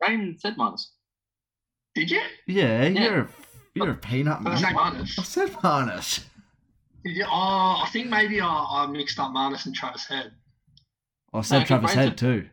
Rain 0.00 0.34
said 0.38 0.56
Marnus. 0.56 0.86
Did 1.94 2.10
you? 2.10 2.22
Yeah, 2.46 2.84
Yeah. 2.86 3.00
you're 3.04 3.20
a 3.20 3.28
you're 3.74 3.90
a 3.90 3.94
peanut 3.96 4.42
Did 4.44 4.52
I 4.54 4.56
say 4.56 4.72
man. 4.72 5.02
I 5.02 5.22
said 5.24 5.50
Marnus. 5.62 6.24
Did 7.04 7.16
you? 7.16 7.24
Oh, 7.26 7.82
I 7.84 7.88
think 7.92 8.08
maybe 8.08 8.40
I, 8.40 8.46
I 8.48 8.86
mixed 8.86 9.18
up 9.18 9.30
Marnus 9.32 9.66
and 9.66 9.74
Travis 9.74 10.06
Head. 10.06 10.32
Oh, 11.32 11.38
I 11.38 11.42
said 11.42 11.58
No, 11.60 11.64
Travis 11.64 11.92
Fraser. 11.92 12.08
Head 12.08 12.18
too. 12.18 12.48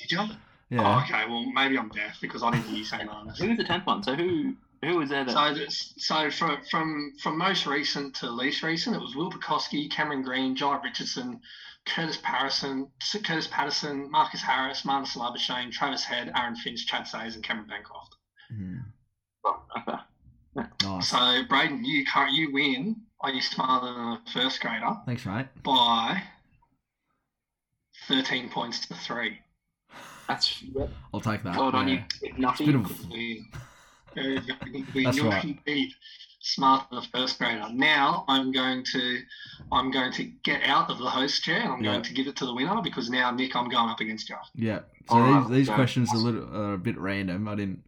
Did 0.00 0.12
you? 0.12 0.18
Oh, 0.20 0.36
Yeah. 0.70 1.02
okay. 1.04 1.24
Well, 1.28 1.44
maybe 1.52 1.76
I'm 1.78 1.88
deaf 1.90 2.18
because 2.20 2.42
I 2.42 2.50
didn't 2.52 2.66
hear 2.66 2.78
you 2.78 2.84
say 2.84 2.98
Marnus. 2.98 3.38
Who 3.38 3.48
was 3.48 3.58
the 3.58 3.64
tenth 3.64 3.86
one? 3.86 4.02
So 4.02 4.14
who 4.14 4.54
who 4.82 4.96
was 4.98 5.10
there? 5.10 5.24
That, 5.24 5.32
So, 5.32 5.54
that's- 5.54 5.94
so 5.98 6.30
from 6.30 6.58
from 6.70 7.12
from 7.22 7.36
most 7.38 7.66
recent 7.66 8.14
to 8.16 8.30
least 8.30 8.62
recent, 8.62 8.96
it 8.96 9.00
was 9.02 9.14
Will 9.14 9.30
Pucovski, 9.30 9.90
Cameron 9.90 10.22
Green, 10.22 10.56
John 10.56 10.80
Richardson, 10.82 11.40
Kurtis 11.86 12.20
Patterson, 12.22 12.88
Kurtis 13.02 13.50
Patterson, 13.50 14.10
Marcus 14.10 14.40
Harris, 14.42 14.82
Marnus 14.82 15.16
Labuschagne, 15.16 15.70
Travis 15.72 16.04
Head, 16.04 16.32
Aaron 16.36 16.54
Finch, 16.56 16.86
Chad 16.86 17.06
Sayers, 17.06 17.34
and 17.34 17.44
Cameron 17.44 17.68
Bancroft. 17.68 18.14
Oh, 19.44 19.62
okay. 19.78 19.98
nice. 20.84 21.08
So, 21.08 21.42
Braden, 21.48 21.84
you 21.84 22.04
can't 22.04 22.32
you 22.32 22.52
win. 22.52 22.96
Are 23.22 23.30
you 23.30 23.40
smarter 23.42 23.86
than 23.86 23.96
a 23.96 24.22
first 24.32 24.60
grader 24.60 24.96
Thanks, 25.06 25.26
mate. 25.26 25.46
by 25.62 26.22
thirteen 28.08 28.48
points 28.48 28.86
to 28.86 28.94
three? 28.94 29.38
That's 30.28 30.62
yep. 30.62 30.90
I'll 31.12 31.20
take 31.20 31.42
that. 31.42 31.56
Well 31.56 31.70
done, 31.72 31.88
yeah. 31.88 32.04
you 32.22 32.32
nothing. 32.38 32.66
Bit 32.66 32.74
of- 32.76 33.10
Win. 33.10 33.46
Very, 34.14 34.38
very 34.40 34.70
good 34.72 34.94
win. 34.94 35.04
That's 35.04 35.16
You're 35.18 35.26
right. 35.26 35.44
indeed 35.44 35.92
smarter 36.40 36.86
than 36.90 36.98
a 37.00 37.02
first 37.12 37.38
grader. 37.38 37.66
Now 37.72 38.24
I'm 38.28 38.50
going 38.52 38.84
to 38.92 39.18
I'm 39.70 39.90
going 39.90 40.12
to 40.14 40.24
get 40.42 40.62
out 40.64 40.88
of 40.90 40.98
the 40.98 41.04
host 41.10 41.42
chair 41.44 41.60
and 41.60 41.72
I'm 41.72 41.84
Yeah. 41.84 41.92
going 41.92 42.02
to 42.04 42.14
give 42.14 42.26
it 42.26 42.36
to 42.36 42.46
the 42.46 42.54
winner 42.54 42.80
because 42.82 43.10
now 43.10 43.30
Nick 43.30 43.54
I'm 43.54 43.68
going 43.68 43.88
up 43.90 44.00
against 44.00 44.28
you. 44.30 44.36
Yeah. 44.54 44.80
So 45.08 45.16
Alright, 45.16 45.48
these, 45.48 45.66
these 45.66 45.68
questions 45.74 46.12
are 46.12 46.16
a 46.16 46.20
little 46.20 46.56
are 46.56 46.74
a 46.74 46.78
bit 46.78 46.98
random. 46.98 47.46
I 47.46 47.54
didn't 47.56 47.84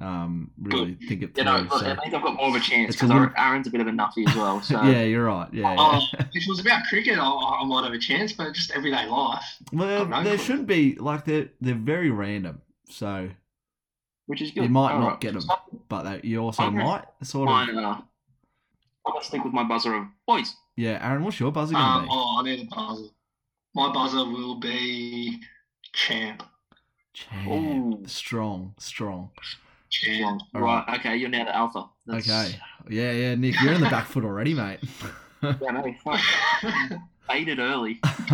um 0.00 0.50
really 0.60 0.94
think 1.08 1.22
it 1.22 1.36
You 1.36 1.42
know, 1.44 1.58
look, 1.58 1.80
so. 1.80 1.86
it 1.86 1.98
means 2.02 2.14
I've 2.14 2.22
got 2.22 2.34
more 2.36 2.48
of 2.50 2.54
a 2.54 2.60
chance 2.60 2.94
because 2.94 3.08
little- 3.08 3.30
Aaron's 3.36 3.66
a 3.66 3.70
bit 3.70 3.80
of 3.80 3.88
a 3.88 3.90
nuffy 3.90 4.28
as 4.28 4.36
well. 4.36 4.60
So 4.62 4.80
yeah, 4.84 5.02
you're 5.02 5.24
right. 5.24 5.48
Yeah. 5.52 5.74
Yeah. 5.74 6.00
if 6.34 6.44
it 6.44 6.48
was 6.48 6.60
about 6.60 6.84
cricket, 6.88 7.18
I, 7.18 7.24
I 7.28 7.64
might 7.64 7.82
have 7.84 7.92
a 7.92 7.98
chance, 7.98 8.32
but 8.32 8.52
just 8.54 8.70
everyday 8.70 9.06
life. 9.08 9.44
well, 9.72 10.06
no 10.06 10.22
there 10.22 10.36
clue. 10.36 10.44
should 10.44 10.66
be 10.66 10.94
like 10.96 11.24
they're 11.24 11.48
they're 11.60 11.74
very 11.74 12.10
random. 12.10 12.60
So, 12.90 13.28
which 14.26 14.40
is 14.40 14.50
good. 14.52 14.64
You 14.64 14.68
might 14.70 14.92
not 14.94 15.02
Alright. 15.02 15.20
get 15.20 15.34
'em. 15.34 15.40
So, 15.40 15.54
but 15.88 16.02
they, 16.04 16.28
you 16.28 16.38
also 16.42 16.62
Okay. 16.64 16.76
might 16.76 17.04
sort 17.22 17.48
of. 17.48 17.54
uh, 17.54 18.00
I'm 19.06 19.12
gonna 19.12 19.24
stick 19.24 19.42
with 19.44 19.52
my 19.52 19.64
buzzer 19.64 19.94
of 19.94 20.04
boys. 20.26 20.54
Yeah, 20.76 20.98
Aaron, 21.02 21.24
what's 21.24 21.40
your 21.40 21.50
buzzer 21.50 21.72
gonna 21.74 21.84
Um, 21.84 22.02
be? 22.04 22.08
oh, 22.12 22.36
I 22.38 22.42
need 22.44 22.60
a 22.60 22.74
buzzer. 22.74 23.08
My 23.74 23.92
buzzer 23.92 24.18
will 24.24 24.56
be 24.60 25.40
champ. 25.92 26.44
Champ. 27.14 27.48
Ooh. 27.48 28.02
Strong, 28.06 28.74
strong. 28.78 29.30
All 30.54 30.60
right. 30.62 30.84
Okay, 30.98 31.16
you're 31.16 31.28
now 31.30 31.44
the 31.44 31.54
alpha. 31.56 31.84
That's- 32.06 32.28
Okay. 32.28 32.58
Yeah, 32.90 33.12
yeah, 33.12 33.34
Nick, 33.34 33.60
you're 33.60 33.72
in 33.74 33.80
the 33.82 33.90
back 33.90 34.06
foot 34.06 34.24
already, 34.24 34.54
mate. 34.54 34.80
Yeah, 35.40 35.52
no, 35.70 35.94
fuck. 36.02 36.20
Faded 37.30 37.60
early. 37.60 38.00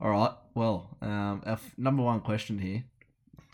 All 0.00 0.10
right. 0.10 0.32
Well, 0.54 0.96
um, 1.00 1.42
our 1.46 1.52
f- 1.52 1.74
number 1.78 2.02
one 2.02 2.20
question 2.22 2.58
here. 2.58 2.82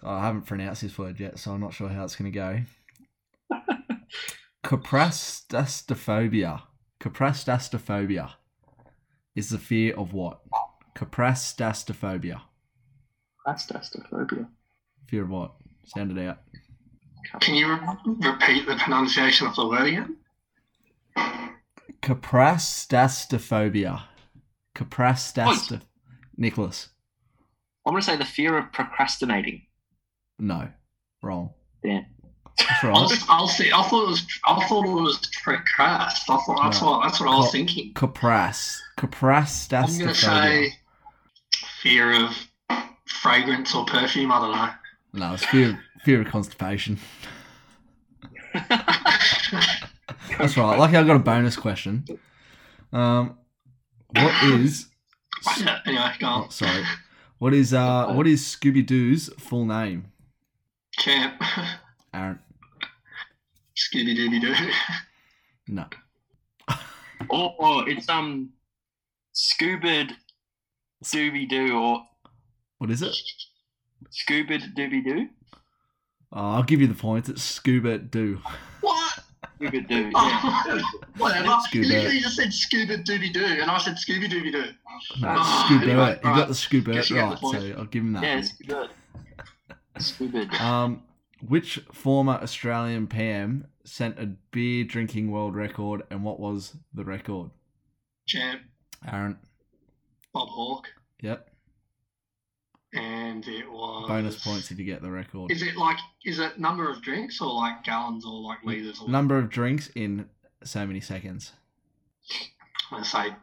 I 0.03 0.25
haven't 0.25 0.47
pronounced 0.47 0.81
this 0.81 0.97
word 0.97 1.21
yet, 1.21 1.39
so 1.39 1.51
I'm 1.53 1.61
not 1.61 1.75
sure 1.75 1.91
how 1.91 2.05
it's 2.05 2.17
going 2.17 2.33
to 2.33 2.39
go. 2.39 2.61
Caprastastrophobia. 4.65 6.63
Caprastastrophobia 7.01 8.31
is 9.35 9.51
the 9.51 9.59
fear 9.59 9.95
of 9.95 10.13
what? 10.15 10.41
Caprastastrophobia. 10.97 12.41
That's 13.45 13.67
testophobia. 13.67 14.49
Fear 15.09 15.23
of 15.25 15.29
what? 15.31 15.53
Sound 15.85 16.17
it 16.17 16.27
out. 16.27 16.39
Can 17.41 17.55
you 17.55 17.73
re- 17.73 17.79
repeat 18.05 18.67
the 18.67 18.77
pronunciation 18.77 19.47
of 19.47 19.57
the 19.57 19.67
word 19.67 19.87
again? 19.87 20.17
Caprastastrophobia. 22.03 24.03
Caprastastro... 24.75 25.81
Nicholas. 26.37 26.89
I'm 27.87 27.93
gonna 27.93 28.03
say 28.03 28.17
the 28.17 28.25
fear 28.25 28.59
of 28.59 28.73
procrastinating. 28.73 29.63
No. 30.39 30.69
Wrong. 31.23 31.51
Damn. 31.85 32.07
That's 32.59 32.85
I'll. 32.85 33.11
I'll 33.29 33.49
see. 33.49 33.71
I 33.73 33.83
thought 33.83 34.05
it 34.05 34.09
was. 34.09 34.27
I 34.47 34.67
thought 34.67 34.87
it 34.87 34.91
was 34.91 35.19
Precrast. 35.45 36.29
I 36.29 36.39
thought 36.45 36.61
that's 36.63 36.81
No. 36.81 36.91
what. 36.91 37.03
That's 37.05 37.21
what 37.21 37.29
I 37.29 37.37
was 37.37 37.51
thinking. 37.51 37.93
Capras. 37.95 38.79
Capras 38.99 39.73
I'm 39.73 39.99
gonna 39.99 40.15
say 40.15 40.73
fear 41.83 42.25
of 42.25 42.37
fragrance 43.07 43.75
or 43.75 43.85
perfume. 43.85 44.33
I 44.33 44.39
don't 44.41 44.53
know. 44.53 44.71
No, 45.13 45.35
it's 45.35 45.45
fear, 45.45 45.79
fear 46.05 46.23
of 46.23 46.29
constipation. 46.29 46.99
That's 50.39 50.57
right. 50.57 50.79
Lucky 50.79 50.97
I 50.97 51.05
got 51.05 51.17
a 51.17 51.21
bonus 51.21 51.57
question. 51.57 52.05
Um, 52.93 53.39
what 54.15 54.45
is? 54.45 54.89
anyway, 55.87 56.13
go 56.19 56.27
on. 56.27 56.45
Oh, 56.45 56.49
sorry. 56.51 56.85
What 57.39 57.55
is 57.55 57.75
uh? 57.75 58.13
What 58.13 58.27
is 58.27 58.43
Scooby 58.43 58.85
Doo's 58.87 59.29
full 59.39 59.67
name? 59.67 60.13
Champ. 60.99 61.35
Aaron. 62.15 62.39
Scooby 63.77 64.17
Dooby 64.17 64.41
Doo. 64.41 64.55
No. 65.69 65.87
Oh, 67.31 67.55
oh, 67.61 67.81
it's 67.87 68.09
um, 68.09 68.51
Scuba 69.33 70.09
Dooby 71.05 71.49
Doo 71.49 71.79
or 71.79 72.03
What 72.79 72.91
is 72.91 73.01
it? 73.01 73.17
Scuba 74.11 74.59
Dooby 74.59 75.05
Doo. 75.05 75.29
Oh, 76.33 76.51
I'll 76.53 76.63
give 76.63 76.81
you 76.81 76.87
the 76.87 76.95
points. 76.95 77.29
It's 77.29 77.43
Scuba 77.43 77.99
Doo. 77.99 78.41
What? 78.81 79.19
Scuba 79.57 79.81
Doo. 79.83 79.95
Yeah. 80.05 80.11
Oh, 80.15 80.81
whatever. 81.19 81.57
Scuba. 81.65 81.87
You, 81.87 82.09
you 82.09 82.21
just 82.23 82.37
said 82.37 82.53
Scuba 82.53 82.99
Dooby 82.99 83.33
Doo, 83.33 83.45
and 83.45 83.71
I 83.71 83.79
said 83.79 83.95
Scooby 83.97 84.31
Dooby 84.31 84.51
Doo. 84.53 84.65
No, 85.21 85.35
Oh, 85.39 85.65
Scuba. 85.67 85.83
anyway, 85.85 85.95
you 86.23 86.31
right. 86.31 86.37
got 86.39 86.49
the 86.49 86.55
Scuba 86.55 86.93
Guess 86.95 87.11
you 87.11 87.17
get 87.17 87.41
the 87.41 87.47
right, 87.49 87.63
so 87.73 87.79
I'll 87.79 87.85
give 87.87 88.03
him 88.03 88.13
that. 88.15 88.23
Yeah, 88.23 88.41
Scuba. 88.41 88.89
Scuba. 89.99 90.63
Um, 90.65 91.03
which 91.47 91.81
former 91.93 92.35
Australian 92.35 93.07
PM 93.09 93.67
sent 93.85 94.19
a 94.19 94.27
beer 94.53 94.85
drinking 94.85 95.31
world 95.31 95.55
record, 95.55 96.03
and 96.11 96.25
what 96.25 96.41
was 96.41 96.77
the 96.95 97.05
record? 97.05 97.51
Champ. 98.27 98.63
Aaron. 99.11 99.39
Bob 100.33 100.49
Hawke. 100.49 100.87
Yep. 101.21 101.51
And 102.95 103.47
it 103.49 103.71
was. 103.71 104.07
Bonus 104.09 104.43
points 104.45 104.71
if 104.71 104.79
you 104.79 104.85
get 104.85 105.01
the 105.03 105.11
record. 105.11 105.51
Is 105.51 105.63
it 105.63 105.77
like, 105.77 105.97
is 106.25 106.39
it 106.39 106.59
number 106.59 106.91
of 106.91 107.01
drinks 107.03 107.41
or 107.41 107.53
like 107.55 107.83
gallons 107.85 108.25
or 108.27 108.41
like 108.43 108.59
litres? 108.65 109.01
Or 109.01 109.09
Number 109.09 109.39
of 109.39 109.49
drinks 109.49 109.91
in 109.95 110.29
so 110.63 110.87
many 110.87 111.01
seconds. 111.01 111.53
I'm 112.91 113.03
to 113.03 113.09
say, 113.09 113.35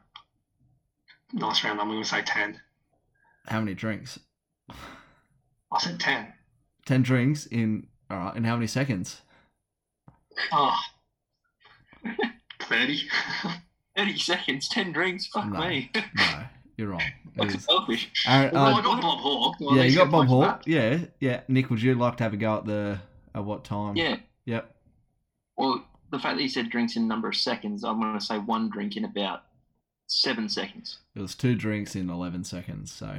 nice 1.34 1.64
round, 1.64 1.82
I'm 1.82 1.90
to 1.90 2.08
say 2.08 2.22
10. 2.22 2.60
How 3.48 3.60
many 3.60 3.74
drinks? 3.74 4.20
I 4.70 5.80
said 5.80 6.00
10. 6.00 6.32
Ten 6.86 7.02
drinks 7.02 7.46
in 7.48 7.88
all 8.12 8.18
right. 8.18 8.36
In 8.36 8.44
how 8.44 8.56
many 8.56 8.68
seconds? 8.68 9.22
Oh. 10.52 10.76
30. 12.62 13.10
30 13.98 14.18
seconds, 14.20 14.70
10 14.70 14.92
drinks. 14.92 15.28
Fuck 15.28 15.48
No. 15.48 15.60
me. 15.60 15.92
No, 16.16 16.44
you're 16.80 16.88
wrong. 16.88 17.02
That's 17.36 17.66
selfish. 17.66 18.10
Aaron, 18.26 18.54
well, 18.54 18.66
I 18.66 18.80
uh, 18.80 18.82
got 18.82 19.02
Bob 19.02 19.20
Hawke. 19.20 19.56
Yeah, 19.60 19.84
you 19.84 19.96
got 19.98 20.10
Bob 20.10 20.28
Hawke. 20.28 20.64
Yeah, 20.66 21.00
yeah. 21.20 21.42
Nick, 21.50 21.70
would 21.70 21.82
you 21.82 21.94
like 21.94 22.16
to 22.18 22.24
have 22.24 22.34
a 22.34 22.38
go 22.38 22.58
at 22.58 22.66
the 22.66 23.00
at 23.36 23.44
what 23.44 23.66
time? 23.66 23.98
Yeah. 23.98 24.16
Yep. 24.46 24.74
Well, 25.58 25.86
the 26.10 26.20
fact 26.20 26.38
that 26.38 26.42
you 26.42 26.48
said 26.48 26.70
drinks 26.70 26.96
in 26.96 27.04
a 27.04 27.06
number 27.06 27.28
of 27.28 27.36
seconds, 27.36 27.84
I'm 27.84 28.00
going 28.00 28.18
to 28.18 28.24
say 28.24 28.38
one 28.38 28.70
drink 28.70 28.96
in 28.96 29.04
about 29.04 29.44
seven 30.08 30.48
seconds. 30.48 31.00
It 31.16 31.22
was 31.22 31.36
two 31.36 31.54
drinks 31.54 31.96
in 31.96 32.10
eleven 32.10 32.46
seconds. 32.46 32.94
So 32.94 33.18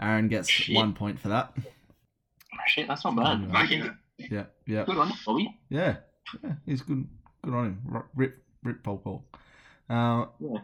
Aaron 0.00 0.28
gets 0.28 0.48
Shit. 0.48 0.76
one 0.76 0.94
point 0.94 1.18
for 1.18 1.28
that. 1.28 1.52
Oh, 1.58 2.58
shit, 2.68 2.86
that's 2.86 3.04
not 3.04 3.16
bad. 3.16 3.70
Yeah. 3.70 3.90
Yeah. 4.18 4.44
Yeah. 4.64 4.84
Good 4.84 4.96
on 4.98 5.12
Bobby. 5.26 5.58
Yeah. 5.68 5.96
Yeah. 6.42 6.52
He's 6.64 6.82
good. 6.82 7.08
Good 7.42 7.52
on 7.52 7.64
him. 7.66 8.04
Rip. 8.14 8.38
Rip. 8.62 8.82
Bob 8.84 9.02
Hawke. 9.02 9.38
Uh, 9.90 10.26
Yeah. 10.38 10.60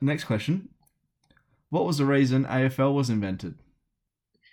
next 0.00 0.24
question. 0.24 0.70
What 1.72 1.86
was 1.86 1.96
the 1.96 2.04
reason 2.04 2.44
AFL 2.44 2.92
was 2.94 3.08
invented? 3.08 3.54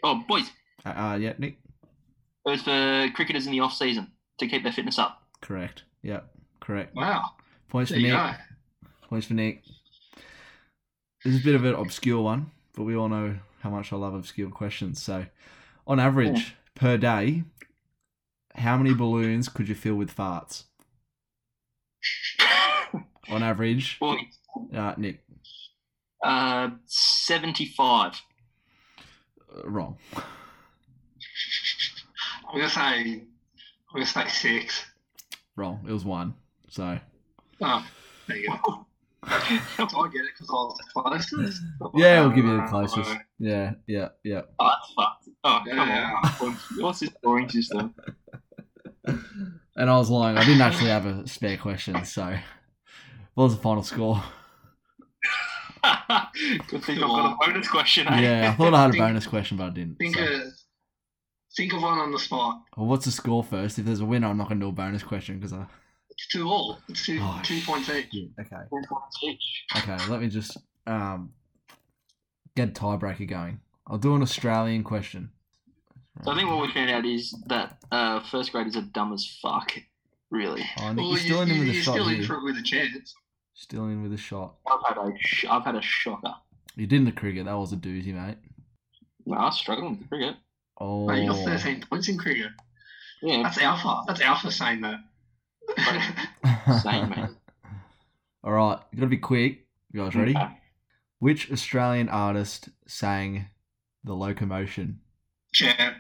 Oh, 0.05 0.23
boys, 0.25 0.49
Uh, 0.86 0.89
uh 0.89 1.17
yeah, 1.19 1.34
Nick. 1.38 1.58
it 2.45 2.49
was 2.49 2.62
for 2.62 3.10
cricketers 3.13 3.45
in 3.45 3.51
the 3.51 3.60
off 3.60 3.73
season 3.73 4.13
to 4.38 4.47
keep 4.47 4.63
their 4.63 4.71
fitness 4.71 4.97
up. 4.97 5.21
Correct. 5.41 5.84
Yep. 6.01 6.29
Correct. 6.62 6.95
Wow. 6.95 7.32
Points 7.67 7.91
There 7.91 7.97
for 7.99 8.03
Nick. 8.03 8.13
go. 8.13 8.32
Points 9.10 9.27
for 9.27 9.34
Nick. 9.34 9.63
This 11.25 11.34
is 11.36 11.41
a 11.41 11.43
bit 11.43 11.55
of 11.55 11.65
an 11.65 11.73
obscure 11.75 12.21
one, 12.23 12.51
but 12.73 12.84
we 12.84 12.95
all 12.95 13.10
know 13.10 13.36
how 13.60 13.69
much 13.69 13.91
I 13.91 13.97
love 13.97 14.13
obscure 14.13 14.49
questions. 14.49 15.01
So, 15.03 15.25
on 15.86 15.99
average, 15.99 16.55
per 16.73 16.95
day, 16.95 17.43
how 18.55 18.77
many 18.77 18.93
balloons 18.93 19.49
could 19.49 19.67
you 19.67 19.75
fill 19.75 19.95
with 19.95 20.15
farts? 20.15 20.63
On 23.29 23.43
average, 23.43 23.99
Boys, 23.99 24.19
uh, 24.73 24.93
Nick, 24.97 25.21
uh, 26.23 26.69
75. 26.86 28.13
uh, 29.55 29.69
wrong. 29.69 29.97
I'm 32.47 32.55
going 32.55 32.63
to 32.67 32.69
say, 32.69 32.82
I'm 32.82 33.27
going 33.93 34.05
to 34.05 34.12
say 34.12 34.27
6. 34.27 34.86
Wrong. 35.55 35.84
It 35.88 35.91
was 35.91 36.05
one. 36.05 36.34
So, 36.69 36.99
Oh, 37.62 37.86
there 38.27 38.38
you 38.38 38.47
go. 38.63 38.86
I 39.23 39.39
get 39.49 40.23
it 40.23 40.32
because 40.34 40.49
I 40.49 40.53
was 40.53 40.77
the 40.77 41.01
closest? 41.01 41.62
yeah, 41.95 42.21
we'll 42.21 42.29
give 42.29 42.45
you 42.45 42.55
the 42.58 42.67
closest. 42.69 43.15
Yeah, 43.38 43.73
yeah, 43.88 44.10
yeah. 44.23 44.41
Oh, 44.60 44.69
that's 44.69 44.93
fucked. 44.95 45.27
Oh, 45.43 45.62
come 45.69 45.88
Yeah. 45.89 46.13
on. 46.41 46.58
What's 46.77 46.99
this 47.01 47.10
scoring 47.10 47.49
system? 47.49 47.93
And 49.05 49.89
I 49.89 49.97
was 49.97 50.10
lying. 50.10 50.38
I 50.38 50.43
didn't 50.45 50.62
actually 50.62 50.89
have 50.89 51.05
a 51.05 51.27
spare 51.27 51.58
question. 51.58 52.03
So, 52.05 52.38
what 53.34 53.43
was 53.43 53.55
the 53.55 53.62
final 53.62 53.84
score? 53.84 54.23
Good 56.67 56.83
thing 56.83 56.97
I've 56.97 57.09
got 57.09 57.33
a 57.33 57.45
bonus 57.51 57.67
question, 57.67 58.07
eh? 58.07 58.21
Yeah, 58.21 58.49
I 58.51 58.55
thought 58.55 58.73
I 58.73 58.81
had 58.81 58.89
a 58.89 58.93
Think- 58.93 59.03
bonus 59.03 59.27
question, 59.27 59.57
but 59.57 59.65
I 59.65 59.69
didn't. 59.71 59.95
Think, 59.97 60.15
so. 60.17 60.23
of, 60.23 60.41
think 61.55 61.73
of 61.73 61.81
one 61.81 61.97
on 61.99 62.11
the 62.11 62.19
spot. 62.19 62.61
Well, 62.77 62.87
what's 62.87 63.05
the 63.05 63.11
score 63.11 63.43
first? 63.43 63.79
If 63.79 63.85
there's 63.85 63.99
a 64.01 64.05
winner, 64.05 64.27
I'm 64.27 64.37
not 64.37 64.47
going 64.49 64.59
to 64.59 64.65
do 64.65 64.69
a 64.69 64.73
bonus 64.73 65.03
question 65.03 65.35
because 65.37 65.53
I. 65.53 65.65
It's 66.09 66.27
two 66.27 66.47
all. 66.49 66.79
It's 66.89 67.05
two, 67.05 67.19
Oh, 67.21 67.39
two 67.43 67.61
points 67.61 67.89
each. 67.89 68.07
Okay. 68.39 68.55
Four 68.69 68.81
points 68.89 69.17
each. 69.23 69.63
Okay. 69.77 69.97
Let 70.09 70.19
me 70.21 70.27
just 70.27 70.57
um 70.85 71.31
get 72.55 72.73
tiebreaker 72.73 73.27
going. 73.27 73.61
I'll 73.87 73.97
do 73.97 74.15
an 74.15 74.21
Australian 74.21 74.83
question. 74.83 75.31
So 76.23 76.31
I 76.31 76.35
think 76.35 76.49
what 76.49 76.61
we 76.61 76.73
found 76.73 76.89
out 76.89 77.05
is 77.05 77.33
that 77.47 77.77
uh, 77.91 78.19
first 78.29 78.51
graders 78.51 78.75
are 78.75 78.81
dumb 78.81 79.13
as 79.13 79.25
fuck. 79.41 79.71
Really. 80.29 80.63
Oh, 80.81 80.89
Nick, 80.91 80.97
Well, 80.97 81.07
you're 81.11 81.17
still 81.19 81.41
in 81.41 81.47
you, 81.47 81.59
with 81.59 81.69
a 81.69 81.73
you're 81.73 81.81
still 81.83 82.07
in 82.09 82.23
for 82.25 82.35
it 82.35 82.43
with 82.43 82.57
a 82.57 82.61
chance. 82.61 83.15
Still 83.62 83.88
in 83.88 84.02
with 84.02 84.13
a 84.13 84.17
shot. 84.17 84.56
I've 84.72 84.80
had 84.88 84.98
a 85.06 85.12
sh- 85.19 85.43
I've 85.50 85.65
had 85.65 85.76
a 85.76 85.82
shocker. 85.82 86.34
You 86.78 86.88
did 86.88 86.95
in 87.00 87.04
the 87.06 87.12
cricket. 87.12 87.43
That 87.45 87.58
was 87.58 87.74
a 87.74 87.76
doozy, 87.76 88.13
mate. 88.13 88.38
No, 89.26 89.36
I 89.36 89.45
was 89.48 89.58
struggling 89.58 89.98
with 90.00 90.08
cricket. 90.10 90.36
Oh. 90.80 91.06
Mate, 91.08 91.24
you 91.24 91.30
got 91.30 91.43
13 91.43 91.84
points 91.89 92.08
in 92.08 92.17
cricket. 92.17 92.52
Yeah, 93.22 93.43
That's 93.43 93.58
alpha. 93.58 94.04
That's 94.08 94.22
alpha 94.22 94.50
saying 94.50 94.80
that. 94.82 95.00
Same, 96.84 97.10
man. 97.10 97.36
All 98.45 98.54
right. 98.54 98.80
You 98.93 99.00
got 99.00 99.06
to 99.06 99.10
be 99.10 99.17
quick. 99.17 99.65
You 99.91 100.04
guys 100.06 100.15
ready? 100.15 100.38
Okay. 100.38 100.48
Which 101.19 101.52
Australian 101.52 102.08
artist 102.08 102.69
sang 102.88 103.48
"The 104.06 104.13
Locomotion"? 104.13 105.02
Champ. 105.54 105.98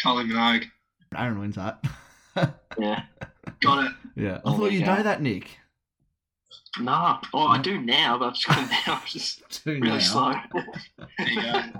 Kylie 0.00 0.30
Minogue. 0.30 0.66
Aaron 1.16 1.40
wins 1.40 1.56
that. 1.56 1.84
Yeah. 2.78 3.02
Got 3.60 3.84
it. 3.86 3.92
yeah. 4.16 4.36
I 4.36 4.40
Oh 4.44 4.56
thought 4.56 4.72
you'd 4.72 4.84
God. 4.84 4.96
know 4.98 5.02
that, 5.04 5.22
Nick. 5.22 5.58
Nah. 6.78 7.20
Oh, 7.32 7.46
I 7.46 7.58
do 7.62 7.80
now, 7.80 8.18
but 8.18 8.26
I've 8.28 8.34
just 8.34 8.46
got 8.48 8.70
now. 8.70 8.94
I'm 8.94 9.00
just 9.06 9.42
Two 9.64 9.70
really 9.74 9.88
now. 9.88 9.98
slow. 9.98 10.32
There 11.18 11.28
you 11.28 11.42
go. 11.42 11.62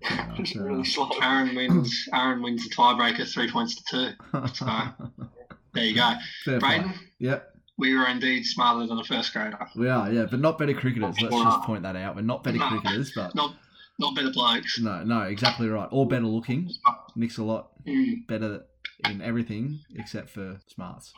Yeah, 0.00 0.32
just 0.36 0.54
really 0.54 0.84
slow. 0.84 1.10
Aaron 1.22 1.54
wins. 1.56 2.08
Aaron 2.12 2.42
wins 2.42 2.68
the 2.68 2.74
tiebreaker, 2.74 3.26
three 3.32 3.50
points 3.50 3.74
to 3.76 3.82
two. 3.90 4.48
So 4.54 4.66
there 5.72 5.84
you 5.84 5.94
go. 5.96 6.14
Fair 6.44 6.60
play. 6.60 6.78
Braden, 6.80 6.94
Yep. 7.18 7.50
we 7.78 7.94
were 7.96 8.06
indeed 8.06 8.44
smarter 8.44 8.86
than 8.86 8.98
a 8.98 9.04
first 9.04 9.32
grader. 9.32 9.58
We 9.76 9.88
are, 9.88 10.12
yeah, 10.12 10.26
but 10.30 10.38
not 10.40 10.58
better 10.58 10.74
cricketers. 10.74 11.16
Let's 11.20 11.34
just 11.34 11.62
point 11.62 11.82
that 11.82 11.96
out. 11.96 12.14
We're 12.14 12.22
not 12.22 12.44
better 12.44 12.58
No. 12.58 12.68
cricketers, 12.68 13.12
but 13.16 13.34
Not 13.34 13.56
not 13.98 14.14
better 14.14 14.30
blokes. 14.32 14.78
no, 14.78 15.02
no, 15.04 15.22
exactly 15.22 15.68
right. 15.68 15.88
Or 15.90 16.06
better 16.06 16.26
looking. 16.26 16.70
Nick's 17.16 17.38
a 17.38 17.44
lot 17.44 17.70
Mm. 17.86 18.26
better 18.28 18.64
in 19.08 19.20
everything 19.22 19.80
except 19.96 20.30
for 20.30 20.60
smarts. 20.68 21.12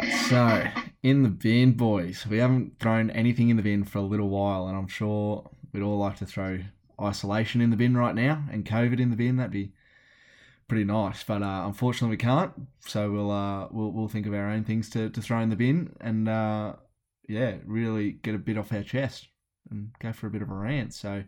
Right, 0.00 0.12
so 0.28 0.64
in 1.02 1.22
the 1.22 1.28
bin, 1.28 1.72
boys, 1.72 2.26
we 2.26 2.38
haven't 2.38 2.78
thrown 2.78 3.10
anything 3.10 3.48
in 3.48 3.56
the 3.56 3.62
bin 3.62 3.84
for 3.84 3.98
a 3.98 4.02
little 4.02 4.28
while, 4.28 4.66
and 4.66 4.76
I'm 4.76 4.88
sure 4.88 5.48
we'd 5.72 5.82
all 5.82 5.98
like 5.98 6.16
to 6.16 6.26
throw 6.26 6.60
isolation 7.00 7.60
in 7.60 7.70
the 7.70 7.76
bin 7.76 7.96
right 7.96 8.14
now 8.14 8.44
and 8.50 8.64
COVID 8.64 9.00
in 9.00 9.10
the 9.10 9.16
bin. 9.16 9.36
That'd 9.36 9.52
be 9.52 9.72
pretty 10.68 10.84
nice, 10.84 11.24
but 11.24 11.42
uh, 11.42 11.64
unfortunately 11.66 12.14
we 12.14 12.18
can't. 12.18 12.52
So 12.80 13.10
we'll 13.10 13.30
uh, 13.30 13.68
we'll 13.70 13.90
we'll 13.90 14.08
think 14.08 14.26
of 14.26 14.34
our 14.34 14.48
own 14.48 14.64
things 14.64 14.90
to, 14.90 15.10
to 15.10 15.22
throw 15.22 15.40
in 15.40 15.50
the 15.50 15.56
bin, 15.56 15.96
and 16.00 16.28
uh, 16.28 16.74
yeah, 17.28 17.56
really 17.64 18.12
get 18.12 18.34
a 18.34 18.38
bit 18.38 18.58
off 18.58 18.72
our 18.72 18.82
chest 18.82 19.28
and 19.70 19.90
go 20.00 20.12
for 20.12 20.26
a 20.26 20.30
bit 20.30 20.42
of 20.42 20.50
a 20.50 20.54
rant. 20.54 20.94
So, 20.94 21.24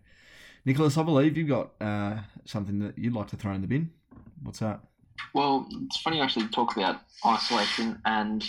Nicholas, 0.65 0.99
I 0.99 1.03
believe 1.03 1.37
you've 1.37 1.49
got 1.49 1.73
uh, 1.81 2.19
something 2.45 2.81
that 2.81 2.99
you'd 2.99 3.15
like 3.15 3.29
to 3.29 3.37
throw 3.37 3.53
in 3.53 3.61
the 3.61 3.67
bin. 3.67 3.91
What's 4.43 4.59
that? 4.59 4.81
Well, 5.35 5.67
it's 5.85 6.01
funny 6.01 6.19
you 6.19 6.23
actually 6.23 6.49
talk 6.49 6.77
about 6.77 7.01
isolation 7.25 8.01
and 8.05 8.45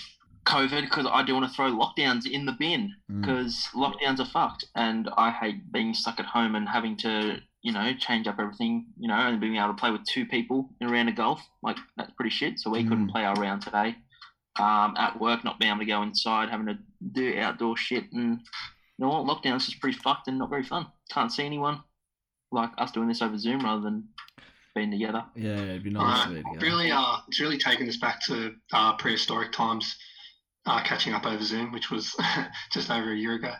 COVID 0.45 0.81
because 0.81 1.07
I 1.09 1.23
do 1.23 1.33
want 1.33 1.47
to 1.47 1.53
throw 1.53 1.71
lockdowns 1.71 2.25
in 2.29 2.45
the 2.45 2.51
bin 2.51 2.93
Mm. 3.09 3.21
because 3.21 3.67
lockdowns 3.73 4.19
are 4.19 4.25
fucked, 4.25 4.65
and 4.75 5.09
I 5.17 5.31
hate 5.31 5.71
being 5.71 5.93
stuck 5.93 6.19
at 6.19 6.25
home 6.25 6.55
and 6.55 6.67
having 6.67 6.97
to, 6.97 7.39
you 7.61 7.71
know, 7.71 7.93
change 7.93 8.27
up 8.27 8.39
everything, 8.39 8.85
you 8.99 9.07
know, 9.07 9.15
and 9.15 9.39
being 9.39 9.55
able 9.55 9.69
to 9.69 9.73
play 9.73 9.91
with 9.91 10.03
two 10.05 10.25
people 10.25 10.69
in 10.81 10.89
a 10.89 10.91
round 10.91 11.07
of 11.09 11.15
golf. 11.15 11.41
Like 11.61 11.77
that's 11.95 12.11
pretty 12.11 12.31
shit. 12.31 12.59
So 12.59 12.69
we 12.69 12.83
couldn't 12.83 13.07
Mm. 13.07 13.11
play 13.11 13.23
our 13.25 13.35
round 13.35 13.61
today. 13.61 13.95
Um, 14.59 14.93
at 14.97 15.19
work, 15.19 15.43
not 15.43 15.57
being 15.59 15.71
able 15.71 15.79
to 15.79 15.85
go 15.85 16.03
inside, 16.03 16.49
having 16.49 16.67
to 16.67 16.77
do 17.13 17.39
outdoor 17.39 17.75
shit, 17.75 18.11
and 18.11 18.39
you 18.97 18.99
know 18.99 19.09
what, 19.09 19.25
lockdowns 19.25 19.67
is 19.67 19.73
pretty 19.73 19.97
fucked 19.97 20.27
and 20.27 20.37
not 20.37 20.49
very 20.49 20.63
fun. 20.63 20.85
Can't 21.09 21.31
see 21.31 21.43
anyone. 21.45 21.81
Like 22.51 22.69
us 22.77 22.91
doing 22.91 23.07
this 23.07 23.21
over 23.23 23.35
Zoom 23.37 23.61
rather 23.61 23.81
than 23.81 24.09
being 24.75 24.91
together. 24.91 25.23
Yeah, 25.35 25.57
it'd 25.61 25.83
be 25.83 25.89
nice 25.91 26.21
Uh, 26.25 26.27
to 26.29 26.33
be 26.35 26.43
together. 26.43 26.59
really, 26.65 26.91
uh, 26.91 27.17
it's 27.27 27.39
really 27.39 27.57
taken 27.57 27.87
us 27.87 27.97
back 27.97 28.23
to 28.25 28.55
uh, 28.71 28.95
prehistoric 28.97 29.51
times, 29.51 29.95
uh, 30.65 30.81
catching 30.83 31.13
up 31.13 31.25
over 31.25 31.43
Zoom, 31.43 31.71
which 31.71 31.91
was 31.91 32.15
just 32.71 32.89
over 32.89 33.11
a 33.11 33.15
year 33.15 33.33
ago. 33.35 33.53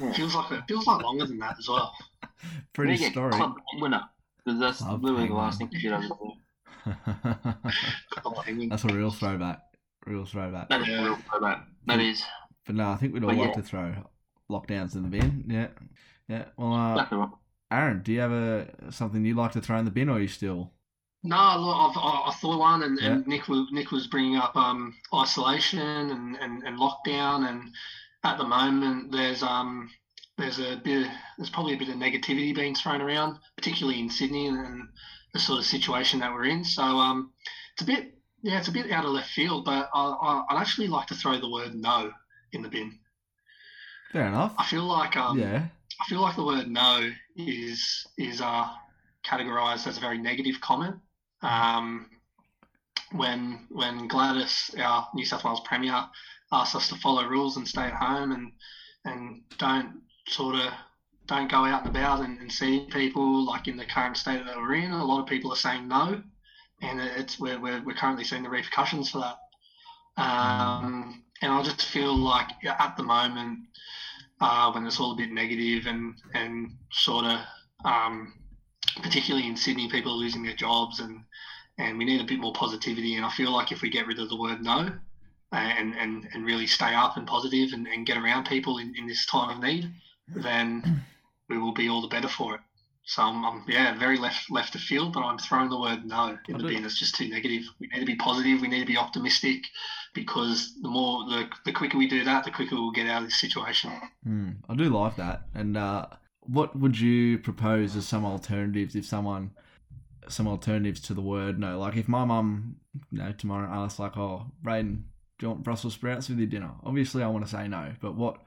Yeah. 0.00 0.12
Feels 0.12 0.34
like 0.34 0.50
it 0.52 0.62
feels 0.68 0.86
like 0.86 1.02
longer 1.02 1.26
than 1.26 1.38
that 1.38 1.56
as 1.58 1.68
well. 1.68 1.94
Pretty 2.74 2.92
We 2.92 2.98
get 2.98 3.12
story. 3.12 3.32
Club 3.32 3.54
winner 3.80 4.02
because 4.44 4.60
that's 4.60 4.78
Club 4.78 5.02
literally 5.02 5.28
the 5.28 5.34
last 5.34 5.58
thing 5.58 5.68
to 5.70 5.78
get 5.78 5.92
over 5.92 6.08
That's 8.68 8.84
a 8.84 8.88
real 8.94 9.10
throwback. 9.10 9.60
Real 10.06 10.24
throwback. 10.24 10.68
That 10.68 10.82
is 10.82 10.88
Yeah. 10.88 11.04
real 11.04 11.16
throwback. 11.16 11.66
That 11.86 12.00
is 12.00 12.22
But 12.66 12.74
no, 12.76 12.90
I 12.90 12.96
think 12.96 13.12
we'd 13.14 13.24
all 13.24 13.30
But 13.30 13.38
like 13.38 13.48
yeah. 13.48 13.54
to 13.54 13.62
throw 13.62 13.94
lockdowns 14.50 14.94
in 14.94 15.02
the 15.02 15.08
bin. 15.08 15.44
Yeah, 15.48 15.68
yeah. 16.28 16.44
Well, 16.56 16.72
uh, 16.74 16.92
exactly 16.92 17.18
right. 17.18 17.28
Aaron, 17.70 18.02
do 18.02 18.12
you 18.12 18.20
have 18.20 18.32
a 18.32 18.68
something 18.90 19.24
you'd 19.24 19.36
like 19.36 19.52
to 19.52 19.60
throw 19.60 19.78
in 19.78 19.84
the 19.84 19.90
bin, 19.90 20.08
or 20.08 20.16
are 20.16 20.20
you 20.20 20.28
still? 20.28 20.72
No, 21.22 21.56
look, 21.58 21.76
I've, 21.76 21.96
I, 21.96 22.28
I 22.28 22.34
thought 22.40 22.58
one, 22.58 22.82
and, 22.82 22.98
and 22.98 23.26
Nick 23.26 23.48
was 23.48 23.68
Nick 23.72 23.90
was 23.90 24.06
bringing 24.06 24.36
up 24.36 24.56
um, 24.56 24.94
isolation 25.14 25.80
and, 25.80 26.36
and, 26.36 26.62
and 26.62 26.78
lockdown, 26.78 27.48
and 27.48 27.70
at 28.24 28.38
the 28.38 28.44
moment 28.44 29.12
there's 29.12 29.42
um 29.42 29.90
there's 30.38 30.58
a 30.60 30.76
bit 30.76 31.10
there's 31.36 31.50
probably 31.50 31.74
a 31.74 31.78
bit 31.78 31.88
of 31.88 31.96
negativity 31.96 32.54
being 32.54 32.74
thrown 32.74 33.00
around, 33.00 33.38
particularly 33.56 34.00
in 34.00 34.08
Sydney 34.08 34.46
and, 34.46 34.58
and 34.58 34.88
the 35.34 35.40
sort 35.40 35.58
of 35.58 35.66
situation 35.66 36.20
that 36.20 36.32
we're 36.32 36.46
in. 36.46 36.64
So 36.64 36.82
um, 36.82 37.32
it's 37.74 37.82
a 37.82 37.86
bit 37.86 38.14
yeah, 38.42 38.58
it's 38.58 38.68
a 38.68 38.72
bit 38.72 38.90
out 38.92 39.04
of 39.04 39.10
left 39.10 39.30
field, 39.30 39.64
but 39.64 39.90
I, 39.92 40.04
I, 40.04 40.44
I'd 40.50 40.60
actually 40.60 40.86
like 40.86 41.08
to 41.08 41.14
throw 41.14 41.38
the 41.40 41.50
word 41.50 41.74
no 41.74 42.12
in 42.52 42.62
the 42.62 42.68
bin. 42.68 42.98
Fair 44.12 44.26
enough. 44.28 44.54
I 44.56 44.64
feel 44.64 44.84
like 44.84 45.16
um, 45.16 45.38
yeah. 45.38 45.66
I 46.00 46.04
feel 46.08 46.20
like 46.20 46.36
the 46.36 46.44
word 46.44 46.68
no 46.68 47.10
is 47.36 48.06
is 48.16 48.40
uh, 48.40 48.68
categorized 49.24 49.86
as 49.86 49.98
a 49.98 50.00
very 50.00 50.18
negative 50.18 50.60
comment. 50.60 50.96
Um, 51.42 52.08
when 53.12 53.66
when 53.70 54.08
Gladys, 54.08 54.74
our 54.78 55.08
New 55.14 55.24
South 55.24 55.44
Wales 55.44 55.60
Premier, 55.64 56.04
asked 56.52 56.74
us 56.74 56.88
to 56.88 56.94
follow 56.96 57.26
rules 57.26 57.56
and 57.56 57.66
stay 57.66 57.82
at 57.82 57.94
home 57.94 58.32
and 58.32 58.52
and 59.04 59.42
don't 59.58 60.02
sort 60.28 60.54
of 60.56 60.72
don't 61.26 61.50
go 61.50 61.64
out 61.64 61.84
and 61.84 61.94
about 61.94 62.24
and, 62.24 62.40
and 62.40 62.50
see 62.50 62.86
people 62.90 63.44
like 63.44 63.68
in 63.68 63.76
the 63.76 63.84
current 63.84 64.16
state 64.16 64.44
that 64.44 64.56
we're 64.56 64.74
in. 64.74 64.90
A 64.90 65.04
lot 65.04 65.20
of 65.20 65.26
people 65.26 65.52
are 65.52 65.56
saying 65.56 65.88
no, 65.88 66.22
and 66.80 67.00
it's 67.00 67.38
we're 67.38 67.60
we're, 67.60 67.82
we're 67.84 67.94
currently 67.94 68.24
seeing 68.24 68.42
the 68.42 68.50
repercussions 68.50 69.10
for 69.10 69.18
that. 69.18 70.22
Um, 70.22 71.22
and 71.42 71.52
I 71.52 71.62
just 71.62 71.86
feel 71.86 72.16
like 72.16 72.48
at 72.64 72.96
the 72.96 73.04
moment 73.04 73.60
uh, 74.40 74.70
when 74.72 74.86
it's 74.86 75.00
all 75.00 75.12
a 75.12 75.16
bit 75.16 75.30
negative 75.30 75.86
and 75.86 76.14
and 76.34 76.70
sort 76.90 77.24
of 77.24 77.40
um, 77.84 78.32
particularly 79.02 79.46
in 79.46 79.56
Sydney, 79.56 79.88
people 79.90 80.12
are 80.12 80.16
losing 80.16 80.42
their 80.42 80.56
jobs 80.56 81.00
and 81.00 81.24
and 81.78 81.96
we 81.96 82.04
need 82.04 82.20
a 82.20 82.24
bit 82.24 82.40
more 82.40 82.52
positivity. 82.52 83.14
And 83.16 83.24
I 83.24 83.30
feel 83.30 83.52
like 83.52 83.70
if 83.70 83.82
we 83.82 83.90
get 83.90 84.06
rid 84.06 84.18
of 84.18 84.28
the 84.28 84.40
word 84.40 84.62
no 84.62 84.90
and 85.52 85.94
and, 85.94 86.28
and 86.32 86.44
really 86.44 86.66
stay 86.66 86.94
up 86.94 87.16
and 87.16 87.26
positive 87.26 87.72
and, 87.72 87.86
and 87.86 88.06
get 88.06 88.16
around 88.16 88.46
people 88.46 88.78
in, 88.78 88.94
in 88.96 89.06
this 89.06 89.26
time 89.26 89.50
of 89.50 89.62
need, 89.62 89.90
then 90.28 91.04
we 91.48 91.58
will 91.58 91.74
be 91.74 91.88
all 91.88 92.02
the 92.02 92.08
better 92.08 92.28
for 92.28 92.54
it. 92.54 92.60
So 93.04 93.22
I'm, 93.22 93.44
I'm 93.44 93.64
yeah 93.68 93.98
very 93.98 94.18
left 94.18 94.50
left 94.50 94.74
of 94.74 94.82
field, 94.82 95.14
but 95.14 95.24
I'm 95.24 95.38
throwing 95.38 95.70
the 95.70 95.80
word 95.80 96.04
no 96.04 96.36
in 96.48 96.58
the 96.58 96.64
bin. 96.64 96.84
It's 96.84 96.98
just 96.98 97.14
too 97.14 97.28
negative. 97.28 97.62
We 97.80 97.88
need 97.88 98.00
to 98.00 98.06
be 98.06 98.16
positive. 98.16 98.60
We 98.60 98.68
need 98.68 98.80
to 98.80 98.86
be 98.86 98.98
optimistic 98.98 99.62
because 100.18 100.74
the 100.82 100.88
more 100.88 101.24
the, 101.28 101.48
the 101.64 101.72
quicker 101.72 101.96
we 101.98 102.08
do 102.08 102.24
that, 102.24 102.44
the 102.44 102.50
quicker 102.50 102.74
we'll 102.74 102.90
get 102.90 103.06
out 103.06 103.22
of 103.22 103.28
this 103.28 103.40
situation. 103.40 103.90
Hmm, 104.24 104.50
I 104.68 104.74
do 104.74 104.84
like 104.84 105.16
that. 105.16 105.42
And 105.54 105.76
uh, 105.76 106.06
what 106.40 106.76
would 106.78 106.98
you 106.98 107.38
propose 107.38 107.94
as 107.96 108.06
some 108.06 108.24
alternatives 108.24 108.94
if 108.96 109.04
someone, 109.06 109.50
some 110.28 110.48
alternatives 110.48 111.00
to 111.02 111.14
the 111.14 111.20
word 111.20 111.58
no? 111.58 111.78
Like 111.78 111.96
if 111.96 112.08
my 112.08 112.24
mum, 112.24 112.76
you 113.10 113.18
know, 113.18 113.32
tomorrow 113.32 113.68
asks 113.70 113.98
like, 113.98 114.16
"Oh, 114.16 114.46
Braden, 114.62 115.04
do 115.38 115.46
you 115.46 115.50
want 115.50 115.62
Brussels 115.64 115.94
sprouts 115.94 116.28
with 116.28 116.38
your 116.38 116.48
dinner?" 116.48 116.70
Obviously, 116.84 117.22
I 117.22 117.28
want 117.28 117.44
to 117.44 117.50
say 117.50 117.68
no. 117.68 117.92
But 118.00 118.14
what, 118.16 118.42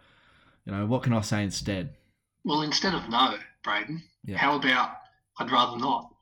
you 0.65 0.71
know, 0.73 0.85
what 0.85 1.03
can 1.03 1.13
I 1.13 1.21
say 1.21 1.43
instead? 1.43 1.95
Well, 2.43 2.61
instead 2.61 2.93
of 2.93 3.07
no, 3.09 3.35
Braden, 3.63 4.03
Yeah. 4.25 4.37
how 4.37 4.55
about 4.57 4.91
I'd 5.39 5.51
rather 5.51 5.77
not? 5.77 6.13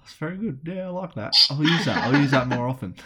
That's 0.00 0.14
very 0.14 0.36
good. 0.36 0.60
Yeah, 0.64 0.86
I 0.86 0.90
like 0.90 1.14
that. 1.14 1.32
I'll 1.50 1.62
use 1.62 1.84
that. 1.84 1.98
I'll 2.04 2.20
use 2.20 2.32
that 2.32 2.48
more 2.48 2.66
often. 2.68 2.96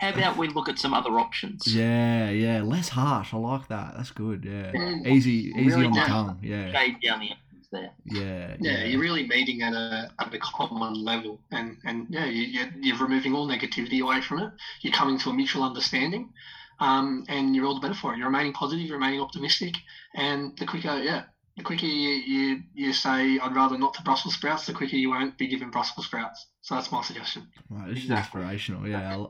How 0.00 0.10
about 0.10 0.36
we 0.36 0.48
look 0.48 0.68
at 0.68 0.78
some 0.78 0.94
other 0.94 1.18
options? 1.18 1.66
Yeah, 1.66 2.30
yeah, 2.30 2.62
less 2.62 2.88
harsh. 2.88 3.34
I 3.34 3.36
like 3.36 3.66
that. 3.68 3.94
That's 3.96 4.10
good. 4.12 4.44
Yeah, 4.44 4.70
Mm. 4.72 5.06
easy, 5.06 5.52
easy 5.56 5.64
Really 5.64 5.86
on 5.86 5.92
the 5.92 6.00
tongue. 6.00 6.38
Yeah, 6.42 6.70
Shade 6.72 7.00
down 7.02 7.20
the 7.20 7.30
ends 7.30 7.68
there. 7.72 7.90
yeah, 8.04 8.56
Yeah, 8.60 8.84
you're 8.84 9.00
really 9.00 9.26
meeting 9.26 9.62
at 9.62 9.72
a 9.74 10.10
at 10.20 10.32
a 10.32 10.38
common 10.38 10.94
level, 11.04 11.40
and 11.50 11.76
and 11.84 12.06
yeah, 12.10 12.26
you, 12.26 12.42
you're, 12.42 12.68
you're 12.80 12.98
removing 12.98 13.34
all 13.34 13.48
negativity 13.48 14.00
away 14.00 14.20
from 14.20 14.38
it. 14.40 14.50
You're 14.82 14.92
coming 14.92 15.18
to 15.18 15.30
a 15.30 15.34
mutual 15.34 15.64
understanding, 15.64 16.32
um, 16.80 17.24
and 17.28 17.56
you're 17.56 17.66
all 17.66 17.74
the 17.74 17.80
better 17.80 17.94
for 17.94 18.14
it. 18.14 18.18
You're 18.18 18.26
remaining 18.28 18.52
positive, 18.52 18.86
you're 18.86 18.98
remaining 18.98 19.20
optimistic, 19.20 19.74
and 20.14 20.56
the 20.58 20.66
quicker, 20.66 20.96
yeah, 21.02 21.24
the 21.56 21.64
quicker 21.64 21.86
you 21.86 22.10
you, 22.10 22.62
you 22.74 22.92
say 22.92 23.38
I'd 23.40 23.54
rather 23.56 23.76
not 23.76 23.94
to 23.94 24.02
Brussels 24.02 24.34
sprouts, 24.34 24.66
the 24.66 24.72
quicker 24.72 24.96
you 24.96 25.10
won't 25.10 25.36
be 25.36 25.48
given 25.48 25.70
Brussels 25.70 26.06
sprouts. 26.06 26.46
So 26.68 26.74
that's 26.74 26.92
my 26.92 27.00
suggestion. 27.02 27.46
Right, 27.70 27.88
this 27.94 28.02
Exactly. 28.04 28.42
is 28.42 28.44
inspirational. 28.44 28.86
Yeah, 28.86 29.24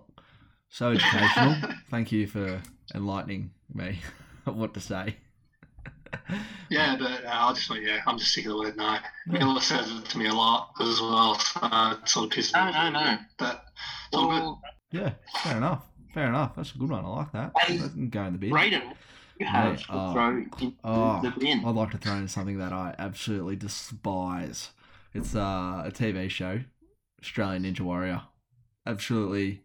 so 0.70 0.90
educational. 0.90 1.54
Thank 1.90 2.10
you 2.10 2.26
for 2.26 2.60
enlightening 2.96 3.52
me 3.72 4.00
of 4.44 4.56
what 4.60 4.74
to 4.74 4.80
say. 4.80 5.16
Yeah, 6.70 6.96
but 6.98 7.24
uh, 7.24 7.28
I 7.30 7.52
just 7.52 7.70
yeah, 7.76 8.00
I'm 8.06 8.18
just 8.18 8.32
sick 8.32 8.44
of 8.46 8.52
the 8.52 8.58
word 8.58 8.76
no. 8.76 8.98
Miller 9.26 9.60
says 9.60 9.90
it 9.90 10.04
to 10.06 10.18
me 10.18 10.26
a 10.26 10.32
lot 10.34 10.70
as 10.80 11.00
well, 11.00 11.38
so 11.38 11.60
uh, 11.62 11.96
it 12.02 12.08
sort 12.08 12.26
of 12.26 12.32
pisses 12.38 12.54
me 12.54 12.60
No, 12.72 12.78
off. 12.78 12.92
no, 12.92 12.98
a 12.98 13.04
no. 13.04 13.18
But 13.38 13.64
it's 14.08 14.16
all 14.16 14.28
good. 14.30 14.42
Well, 14.42 14.62
Yeah, 14.90 15.12
fair 15.44 15.56
enough. 15.58 15.84
Fair 16.12 16.26
enough. 16.28 16.56
That's 16.56 16.74
a 16.74 16.78
good 16.78 16.90
one. 16.90 17.04
I 17.04 17.08
like 17.08 17.32
that. 17.32 17.52
Hey, 17.58 17.76
That 17.76 17.92
can 17.92 18.08
go 18.08 18.22
in 18.24 18.32
the 18.32 18.38
bin. 18.38 18.50
Braden, 18.50 18.82
you 19.38 19.46
have 19.46 19.70
Mate, 19.72 19.78
to 19.80 19.86
oh. 19.90 20.12
throw 20.12 20.36
into 20.38 20.72
Oh, 20.82 21.20
the 21.22 21.30
bin. 21.38 21.62
I'd 21.64 21.74
like 21.74 21.90
to 21.92 21.98
throw 21.98 22.14
in 22.14 22.26
something 22.28 22.58
that 22.58 22.72
I 22.72 22.94
absolutely 22.98 23.56
despise. 23.56 24.70
It's 25.14 25.34
uh, 25.36 25.84
a 25.86 25.90
TV 25.90 26.28
show, 26.30 26.60
Australian 27.20 27.64
Ninja 27.64 27.80
Warrior. 27.80 28.22
Absolutely 28.86 29.62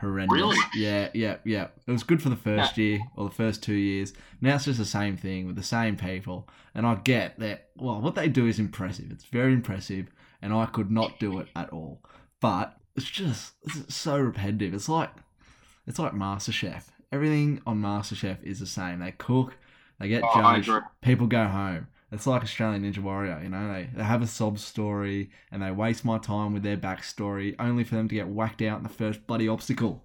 horrendous. 0.00 0.34
Really? 0.34 0.58
Yeah, 0.74 1.08
yeah, 1.14 1.36
yeah. 1.44 1.68
It 1.86 1.92
was 1.92 2.02
good 2.02 2.22
for 2.22 2.28
the 2.28 2.36
first 2.36 2.78
year 2.78 3.00
or 3.16 3.28
the 3.28 3.34
first 3.34 3.62
two 3.62 3.74
years. 3.74 4.12
Now 4.40 4.54
it's 4.56 4.64
just 4.64 4.78
the 4.78 4.84
same 4.84 5.16
thing 5.16 5.46
with 5.46 5.56
the 5.56 5.62
same 5.62 5.96
people. 5.96 6.48
And 6.74 6.86
I 6.86 6.94
get 6.96 7.38
that, 7.40 7.68
well, 7.76 8.00
what 8.00 8.14
they 8.14 8.28
do 8.28 8.46
is 8.46 8.58
impressive. 8.58 9.10
It's 9.10 9.24
very 9.24 9.52
impressive. 9.52 10.08
And 10.40 10.52
I 10.52 10.66
could 10.66 10.90
not 10.90 11.20
do 11.20 11.38
it 11.38 11.48
at 11.54 11.70
all. 11.70 12.02
But 12.40 12.76
it's 12.96 13.08
just 13.08 13.52
it's 13.62 13.94
so 13.94 14.18
repetitive. 14.18 14.74
It's 14.74 14.88
like 14.88 15.10
it's 15.86 15.98
like 15.98 16.12
MasterChef. 16.12 16.84
Everything 17.12 17.60
on 17.66 17.80
MasterChef 17.80 18.42
is 18.42 18.58
the 18.58 18.66
same. 18.66 19.00
They 19.00 19.12
cook, 19.12 19.56
they 20.00 20.08
get 20.08 20.22
Oh, 20.24 20.60
judged, 20.60 20.84
people 21.02 21.26
go 21.26 21.46
home. 21.46 21.86
It's 22.12 22.26
like 22.26 22.42
Australian 22.42 22.82
Ninja 22.82 22.98
Warrior, 22.98 23.40
you 23.42 23.48
know, 23.48 23.72
they, 23.72 23.88
they 23.94 24.02
have 24.04 24.20
a 24.22 24.26
sob 24.26 24.58
story 24.58 25.30
and 25.50 25.62
they 25.62 25.70
waste 25.70 26.04
my 26.04 26.18
time 26.18 26.52
with 26.52 26.62
their 26.62 26.76
backstory 26.76 27.56
only 27.58 27.84
for 27.84 27.94
them 27.94 28.06
to 28.08 28.14
get 28.14 28.28
whacked 28.28 28.60
out 28.62 28.76
in 28.76 28.82
the 28.82 28.88
first 28.90 29.26
bloody 29.26 29.48
obstacle. 29.48 30.04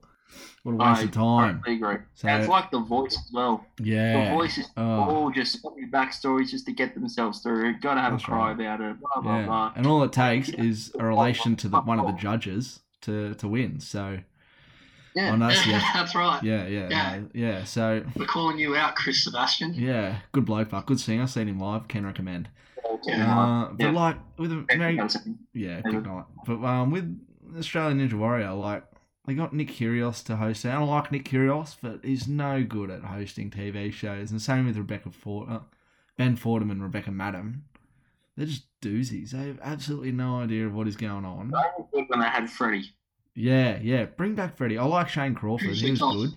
What 0.63 0.73
a 0.73 0.75
waste 0.75 0.99
I 0.99 1.03
of 1.03 1.11
time. 1.11 1.57
totally 1.59 1.75
agree. 1.77 1.97
So, 2.15 2.27
it's 2.29 2.47
like 2.47 2.71
the 2.71 2.79
voice 2.79 3.17
as 3.17 3.29
well. 3.33 3.65
yeah. 3.79 4.29
The 4.29 4.35
voice 4.35 4.57
is 4.57 4.67
Oh. 4.77 4.83
all 4.83 5.31
just 5.31 5.63
backstories 5.91 6.49
just 6.49 6.65
to 6.67 6.73
get 6.73 6.93
themselves 6.93 7.39
through. 7.39 7.79
Got 7.79 7.95
to 7.95 8.01
have 8.01 8.11
That's 8.13 8.23
a 8.23 8.27
cry 8.27 8.47
right. 8.47 8.59
about 8.59 8.81
it. 8.81 8.97
Blah 8.99 9.21
blah 9.21 9.39
yeah. 9.39 9.45
blah. 9.45 9.73
And 9.75 9.87
all 9.87 10.03
it 10.03 10.11
takes 10.13 10.49
is 10.49 10.91
a 10.99 11.05
relation 11.05 11.55
to 11.57 11.69
the, 11.69 11.79
one 11.81 11.99
of 11.99 12.07
the 12.07 12.13
judges 12.21 12.81
to, 13.01 13.33
to 13.35 13.47
win. 13.47 13.79
So, 13.79 14.19
Yeah. 15.17 15.35
no, 15.35 15.47
that's, 15.47 15.65
yeah, 15.67 15.81
That's 15.93 16.13
right. 16.15 16.41
yeah, 16.43 16.67
yeah, 16.67 16.87
Yeah. 16.89 17.15
no, 17.19 17.29
yeah. 17.33 17.63
So, 17.63 18.03
We're 18.15 18.25
calling 18.25 18.59
you 18.59 18.75
out, 18.75 18.95
Chris 18.95 19.23
Sebastian. 19.23 19.73
yeah, 19.73 20.19
good 20.31 20.45
bloke, 20.45 20.69
but 20.69 20.85
good 20.85 20.99
singer. 20.99 21.27
Seen 21.27 21.47
him 21.47 21.59
live. 21.59 21.87
Can 21.87 22.05
recommend. 22.05 22.49
Yeah. 23.03 23.39
Uh, 23.39 23.71
but 23.73 23.83
Yeah. 23.85 23.91
like 23.91 24.17
with 24.37 24.51
a 24.51 24.65
very 24.77 24.99
Yeah, 25.53 25.81
good 25.81 26.05
night. 26.05 26.25
But 26.45 26.63
um, 26.63 26.91
with 26.91 27.19
Australian 27.57 27.99
Ninja 27.99 28.13
Warrior, 28.13 28.53
like 28.53 28.83
they 29.25 29.33
got 29.33 29.53
Nick 29.53 29.69
Kyrgios 29.69 30.23
to 30.25 30.35
host 30.37 30.63
it. 30.65 30.69
I 30.69 30.73
don't 30.75 30.87
like 30.87 31.11
Nick 31.11 31.25
Kyrgios, 31.25 31.75
but 31.81 31.99
he's 32.03 32.27
no 32.27 32.63
good 32.63 32.89
at 32.89 33.03
hosting 33.03 33.49
TV 33.51 33.91
shows. 33.91 34.31
And 34.31 34.39
the 34.39 34.43
same 34.43 34.65
with 34.65 34.77
Rebecca 34.77 35.09
Fort. 35.11 35.49
Uh, 35.49 35.59
Ben 36.17 36.35
Fordham 36.35 36.71
and 36.71 36.81
Rebecca 36.81 37.11
Maddern. 37.11 37.61
They're 38.35 38.45
just 38.47 38.65
doozies. 38.81 39.31
They 39.31 39.47
have 39.47 39.59
absolutely 39.61 40.11
no 40.11 40.39
idea 40.39 40.65
of 40.67 40.73
what 40.73 40.87
is 40.87 40.95
going 40.95 41.25
on. 41.25 41.53
I 41.55 41.63
Good 41.91 42.05
when 42.07 42.19
they 42.19 42.27
had 42.27 42.49
Freddie. 42.49 42.93
Yeah, 43.37 43.77
yeah. 43.81 44.05
Bring 44.05 44.33
back 44.35 44.57
Freddie. 44.57 44.77
I 44.79 44.85
like 44.85 45.09
Shane 45.09 45.35
Crawford. 45.35 45.69
He 45.75 45.91
was 45.91 45.99
good. 46.01 46.31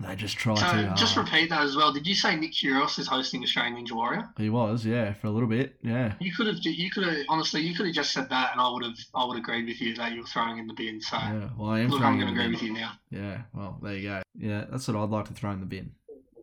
They 0.00 0.16
just 0.16 0.36
try 0.36 0.54
uh, 0.54 0.56
too 0.56 0.62
So 0.62 0.86
hard. 0.86 0.96
just 0.96 1.16
repeat 1.16 1.50
that 1.50 1.62
as 1.62 1.76
well. 1.76 1.92
Did 1.92 2.06
you 2.06 2.14
say 2.16 2.34
Nick 2.36 2.52
Kyrgios 2.52 2.98
is 2.98 3.06
hosting 3.06 3.42
Australian 3.44 3.76
Ninja 3.76 3.92
Warrior? 3.92 4.28
He 4.36 4.50
was, 4.50 4.84
yeah, 4.84 5.12
for 5.14 5.28
a 5.28 5.30
little 5.30 5.48
bit. 5.48 5.76
Yeah. 5.82 6.14
You 6.20 6.32
could 6.36 6.48
have, 6.48 6.56
you 6.60 6.90
could 6.90 7.04
have, 7.04 7.16
honestly, 7.28 7.60
you 7.60 7.74
could 7.76 7.86
have 7.86 7.94
just 7.94 8.12
said 8.12 8.28
that, 8.28 8.50
and 8.52 8.60
I 8.60 8.68
would 8.68 8.82
have, 8.84 8.96
I 9.14 9.24
would 9.24 9.36
have 9.36 9.44
agreed 9.44 9.66
with 9.66 9.80
you 9.80 9.94
that 9.94 10.12
you 10.12 10.20
were 10.22 10.26
throwing 10.26 10.58
in 10.58 10.66
the 10.66 10.74
bin. 10.74 11.00
So 11.00 11.16
Yeah. 11.16 11.48
Well, 11.56 11.70
I 11.70 11.80
am 11.80 11.90
look, 11.90 12.02
I'm 12.02 12.18
going 12.18 12.26
to 12.26 12.32
agree 12.32 12.46
the 12.46 12.50
with 12.54 12.62
you 12.62 12.72
now. 12.74 12.92
bin. 13.10 13.22
Yeah. 13.22 13.38
Well, 13.54 13.78
there 13.82 13.94
you 13.94 14.08
go. 14.08 14.22
Yeah, 14.36 14.64
that's 14.68 14.88
what 14.88 14.96
I'd 14.96 15.10
like 15.10 15.26
to 15.26 15.32
throw 15.32 15.52
in 15.52 15.60
the 15.60 15.66
bin. 15.66 15.92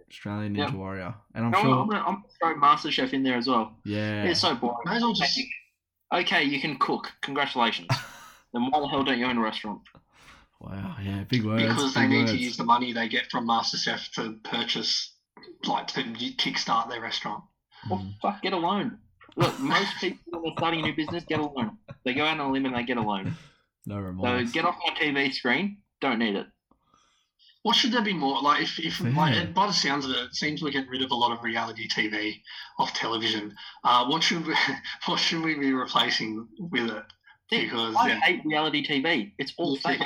Australian 0.09 0.55
Ninja 0.55 0.71
Yeah. 0.71 0.75
Warrior, 0.75 1.13
and 1.35 1.45
I'm 1.45 1.55
I'm, 1.55 1.61
sure. 1.61 1.73
I'm 1.73 1.81
I'm 1.81 1.87
gonna 1.89 2.17
throw 2.39 2.55
MasterChef 2.55 3.13
in 3.13 3.23
there 3.23 3.37
as 3.37 3.47
well. 3.47 3.75
Yeah. 3.85 4.23
It's 4.23 4.41
so 4.41 4.55
boring. 4.55 4.77
Well 4.85 5.13
Okay, 6.13 6.43
you 6.43 6.59
can 6.59 6.77
cook. 6.77 7.11
Congratulations. 7.21 7.87
then 8.53 8.69
why 8.69 8.79
the 8.79 8.87
hell 8.87 9.03
don't 9.03 9.17
you 9.19 9.25
own 9.25 9.37
a 9.37 9.41
restaurant? 9.41 9.81
Wow. 10.59 10.95
Yeah. 11.01 11.23
Big 11.23 11.43
words. 11.45 11.63
because 11.63 11.93
they 11.93 12.07
need 12.07 12.19
words. 12.21 12.31
to 12.33 12.37
use 12.37 12.57
the 12.57 12.63
money 12.63 12.93
they 12.93 13.07
get 13.07 13.31
from 13.31 13.47
MasterChef 13.47 14.11
to 14.13 14.37
purchase, 14.43 15.13
like 15.65 15.87
to 15.87 16.03
kickstart 16.03 16.89
their 16.89 17.01
restaurant. 17.01 17.43
Well, 17.89 17.99
Mm. 17.99 18.13
fuck, 18.21 18.41
get 18.43 18.53
a 18.53 18.57
loan. 18.57 18.99
Look, 19.37 19.59
most 19.59 19.95
people 19.99 20.19
when 20.29 20.43
they're 20.43 20.53
starting 20.57 20.81
a 20.81 20.83
new 20.83 20.95
business 20.95 21.23
get 21.25 21.39
a 21.39 21.45
loan. 21.45 21.77
They 22.03 22.13
go 22.13 22.25
out 22.25 22.39
on 22.39 22.47
a 22.47 22.51
limb 22.51 22.65
and 22.65 22.75
they 22.75 22.83
get 22.83 22.97
a 22.97 23.01
loan. 23.01 23.35
No 23.87 23.95
So 23.95 24.01
remorse. 24.01 24.51
get 24.51 24.65
off 24.65 24.75
my 24.85 24.93
TV 24.93 25.31
screen. 25.33 25.77
Don't 25.99 26.19
need 26.19 26.35
it. 26.35 26.47
What 27.63 27.75
should 27.75 27.91
there 27.91 28.01
be 28.03 28.13
more? 28.13 28.41
Like, 28.41 28.61
if, 28.63 28.79
if 28.79 28.99
Yeah. 28.99 29.09
like, 29.15 29.53
by 29.53 29.67
the 29.67 29.73
sounds 29.73 30.05
of 30.05 30.11
it, 30.11 30.17
it 30.17 30.35
seems 30.35 30.61
we're 30.61 30.71
getting 30.71 30.89
rid 30.89 31.01
of 31.03 31.11
a 31.11 31.15
lot 31.15 31.31
of 31.31 31.43
reality 31.43 31.87
TV 31.87 32.41
off 32.79 32.93
television. 32.93 33.55
Uh, 33.83 34.05
what 34.07 34.21
should 34.23 34.45
we, 34.45 34.55
what 35.05 35.17
should 35.19 35.43
we 35.43 35.55
be 35.55 35.71
replacing 35.73 36.47
with 36.59 36.89
it? 36.89 37.03
Because 37.51 37.95
I 37.97 38.07
yeah, 38.07 38.19
hate 38.21 38.41
reality 38.45 38.85
TV. 38.85 39.33
It's 39.37 39.53
all 39.57 39.75
fake. 39.75 40.01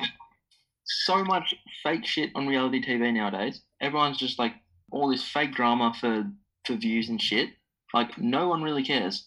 So 0.84 1.24
much 1.24 1.56
fake 1.84 2.06
shit 2.06 2.32
on 2.36 2.48
reality 2.48 2.84
TV 2.84 3.14
nowadays. 3.14 3.62
Everyone's 3.82 4.18
just 4.18 4.38
like 4.39 4.54
all 4.91 5.10
this 5.10 5.24
fake 5.24 5.54
drama 5.54 5.93
for 6.00 6.26
for 6.66 6.74
views 6.76 7.10
and 7.10 7.22
shit. 7.22 7.50
Like 7.93 8.18
no 8.18 8.48
one 8.50 8.62
really 8.64 8.84
cares. 8.84 9.26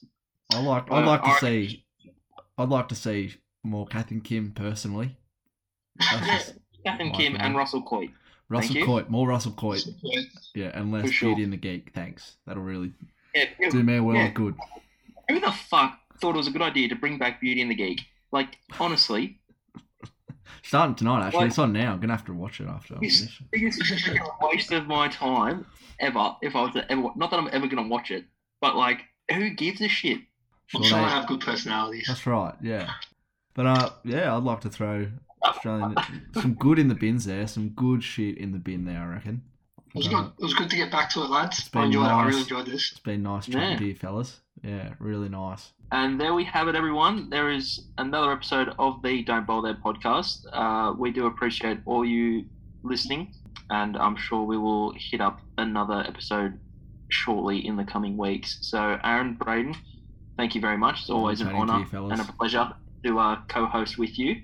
I 0.53 0.61
like. 0.61 0.91
I'd 0.91 1.05
Uh, 1.05 1.07
like 1.07 1.23
to 1.23 1.29
I- 1.31 1.39
see. 1.39 1.85
I'd 2.59 2.69
like 2.69 2.89
to 2.89 2.95
see 2.97 3.35
more 3.63 3.87
Kath 3.87 4.11
and 4.11 4.23
Kim 4.25 4.51
personally. 4.53 5.17
That's 5.99 6.53
Yeah, 6.85 6.93
Kath 6.93 7.01
and 7.01 7.13
Kim 7.13 7.35
opinion. 7.35 7.41
and 7.41 7.57
Russell 7.57 7.83
Coight. 7.83 8.11
Russell 8.49 8.77
you. 8.77 8.85
Coight, 8.87 9.11
more 9.11 9.29
Russell 9.29 9.53
Coight. 9.53 9.85
yeah, 10.03 10.21
Yeah, 10.55 10.71
and 10.75 10.91
less 10.91 11.07
For 11.07 11.13
sure. 11.13 11.29
Beauty 11.31 11.45
and 11.45 11.53
the 11.53 11.57
Geek. 11.57 11.93
Thanks. 11.95 12.37
That'll 12.47 12.63
really 12.63 12.93
Yeah, 13.35 13.45
do 13.71 13.83
me 13.83 13.97
a 13.97 14.03
world 14.03 14.19
Yeah. 14.19 14.27
of 14.29 14.35
good. 14.35 14.57
who 15.29 15.39
the 15.39 15.53
fuck 15.53 15.99
thought 16.21 16.35
it 16.35 16.39
was 16.39 16.49
a 16.49 16.51
good 16.51 16.63
idea 16.63 16.89
to 16.89 16.95
bring 16.97 17.19
back 17.19 17.41
Beauty 17.41 17.61
and 17.63 17.71
the 17.71 17.75
Geek? 17.75 18.03
Like 18.33 18.57
honestly, 18.79 19.39
Starting 20.63 20.95
tonight, 20.95 21.27
actually. 21.27 21.39
Like- 21.41 21.49
it's 21.49 21.59
on 21.59 21.73
now. 21.73 21.93
I'm 21.93 22.01
gonna 22.01 22.15
have 22.17 22.27
to 22.27 22.33
watch 22.35 22.61
it 22.61 22.69
after 22.69 22.95
I 22.95 22.99
Yes. 23.03 23.19
finish. 23.21 23.43
biggest 23.53 23.81
freaking 23.83 24.27
waste 24.43 24.73
of 24.73 24.87
my 24.87 25.09
time 25.09 25.67
ever. 26.01 26.37
If 26.43 26.55
I 26.57 26.63
was 26.63 26.73
to 26.75 26.91
ever, 26.91 27.11
not 27.17 27.31
that 27.31 27.39
I'm 27.39 27.49
ever 27.53 27.67
gonna 27.67 27.89
watch 27.89 28.11
it, 28.11 28.25
but 28.61 28.77
like, 28.77 29.03
who 29.33 29.51
gives 29.51 29.81
a 29.81 29.89
shit? 29.89 30.19
I'm 30.75 30.83
Sure 30.83 30.85
sure 30.85 30.99
they- 30.99 31.05
they 31.05 31.11
have 31.11 31.27
good 31.29 31.41
personalities. 31.41 32.05
That's 32.09 32.27
right. 32.27 32.55
Yeah. 32.63 32.91
But 33.55 33.67
uh, 33.67 33.91
yeah, 34.05 34.37
I'd 34.37 34.43
like 34.43 34.61
to 34.63 34.69
throw 34.71 35.07
Australian 35.43 35.95
some 36.35 36.55
good 36.55 36.79
in 36.79 36.89
the 36.89 36.95
bins 36.95 37.25
there. 37.25 37.47
Some 37.47 37.71
good 37.71 38.03
shit 38.05 38.37
in 38.39 38.53
the 38.53 38.59
bin 38.59 38.85
there. 38.85 39.01
I 39.01 39.07
reckon. 39.07 39.43
It 39.95 39.99
was 39.99 40.09
good. 40.09 40.27
It 40.39 40.43
was 40.43 40.55
good 40.55 40.71
to 40.71 40.77
get 40.77 40.91
back 40.91 41.11
to 41.11 41.23
it, 41.23 41.31
lads. 41.31 41.59
It's 41.59 41.69
been 41.69 41.83
I 41.83 41.87
enjoyed 41.87 42.07
it. 42.07 42.09
I 42.11 42.27
really 42.27 42.41
enjoyed 42.43 42.67
this. 42.67 42.91
It's 42.93 43.01
been 43.01 43.23
nice 43.23 43.47
chatting 43.47 43.61
Yeah. 43.73 43.77
to 43.79 43.85
you 43.87 43.95
fellas. 43.95 44.41
Yeah, 44.63 44.95
really 44.99 45.29
nice. 45.29 45.73
And 45.93 46.21
there 46.21 46.35
we 46.35 46.45
have 46.45 46.69
it, 46.69 46.75
everyone. 46.75 47.31
There 47.31 47.51
is 47.51 47.87
another 47.97 48.31
episode 48.33 48.75
of 48.79 49.01
the 49.03 49.23
Don't 49.23 49.47
Bowl 49.47 49.63
There 49.63 49.75
podcast. 49.75 50.45
Uh, 50.53 50.93
we 50.99 51.11
do 51.11 51.27
appreciate 51.27 51.79
all 51.87 52.05
you 52.05 52.45
listening, 52.83 53.33
and 53.71 53.97
I'm 53.97 54.17
sure 54.17 54.43
we 54.43 54.59
will 54.59 54.93
hit 54.97 55.21
up 55.21 55.41
another 55.57 56.01
episode 56.07 56.59
shortly 57.09 57.67
in 57.67 57.77
the 57.77 57.85
coming 57.85 58.17
weeks. 58.19 58.59
So, 58.61 58.99
Aaron, 59.03 59.35
Braden, 59.35 59.75
thank 60.37 60.55
you 60.55 60.61
very 60.61 60.77
much. 60.77 61.01
It's 61.01 61.11
always 61.11 61.41
an 61.41 61.49
honour 61.49 61.87
you 61.91 62.09
and 62.11 62.21
a 62.21 62.25
pleasure 62.39 62.71
to 63.05 63.19
uh, 63.19 63.37
co-host 63.49 63.97
with 63.97 64.19
you. 64.19 64.43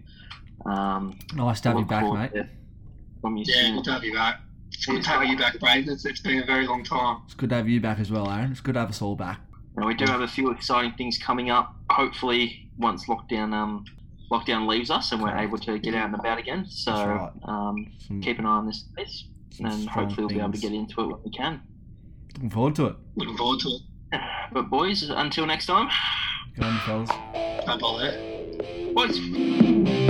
Um, 0.65 1.19
Nice 1.35 1.61
to 1.63 1.69
have 1.71 1.79
you 1.79 1.85
back, 1.85 2.05
mate. 2.11 2.47
From 3.21 3.37
you 3.37 3.45
Yeah, 3.47 3.63
soon. 3.67 3.75
good 3.77 3.85
to 3.85 3.93
have 3.93 4.05
you 4.05 4.15
back. 4.15 4.41
It's 4.75 4.87
good 4.87 5.03
to 5.03 5.09
have 5.09 5.25
you 5.25 5.39
back, 5.39 5.59
Braden. 5.61 5.93
It's, 5.93 6.05
it's 6.05 6.21
been 6.21 6.43
a 6.43 6.47
very 6.47 6.67
long 6.67 6.85
time. 6.85 7.23
It's 7.25 7.35
good 7.35 7.49
to 7.51 7.57
have 7.57 7.69
you 7.69 7.81
back 7.81 8.01
as 8.01 8.11
well, 8.11 8.29
Aaron. 8.31 8.51
It's 8.53 8.61
good 8.61 8.75
to 8.75 8.81
have 8.81 8.91
us 8.91 9.01
all 9.01 9.17
back. 9.17 9.41
And 9.77 9.87
we 9.87 9.95
do 9.95 10.05
have 10.05 10.21
a 10.21 10.29
few 10.29 10.51
exciting 10.51 10.93
things 10.99 11.17
coming 11.19 11.51
up. 11.51 11.75
Hopefully, 11.91 12.71
once 12.79 13.07
lockdown 13.07 13.53
um, 13.55 13.85
lockdown 14.31 14.67
leaves 14.67 14.91
us 14.91 15.13
and 15.13 15.23
we're 15.23 15.37
able 15.37 15.59
to 15.59 15.79
get 15.79 15.95
out 15.95 16.07
and 16.07 16.15
about 16.15 16.39
again. 16.39 16.67
So 16.69 16.93
That's 16.93 17.37
um, 17.45 17.87
Some, 18.07 18.21
keep 18.21 18.39
an 18.39 18.47
eye 18.47 18.51
on 18.51 18.67
this 18.67 18.81
space, 18.81 19.25
and 19.61 19.89
hopefully 19.89 20.27
we'll 20.27 20.29
be 20.29 20.41
able 20.41 20.53
to 20.53 20.59
get 20.59 20.73
into 20.73 21.01
it 21.01 21.07
when 21.07 21.23
we 21.25 21.31
can. 21.31 21.63
Looking 22.35 22.51
forward 22.51 22.75
to 22.77 22.87
it. 22.87 22.97
Looking 23.17 23.37
forward 23.37 23.61
to 23.61 23.69
it. 23.69 24.21
But 24.53 24.71
boys, 24.71 25.03
until 25.09 25.47
next 25.47 25.67
time, 25.67 25.89
Go 26.59 26.67
on, 26.67 26.79
fellas. 26.81 27.11
Don't 27.67 27.81
bother. 27.81 28.13
boys. 28.95 30.04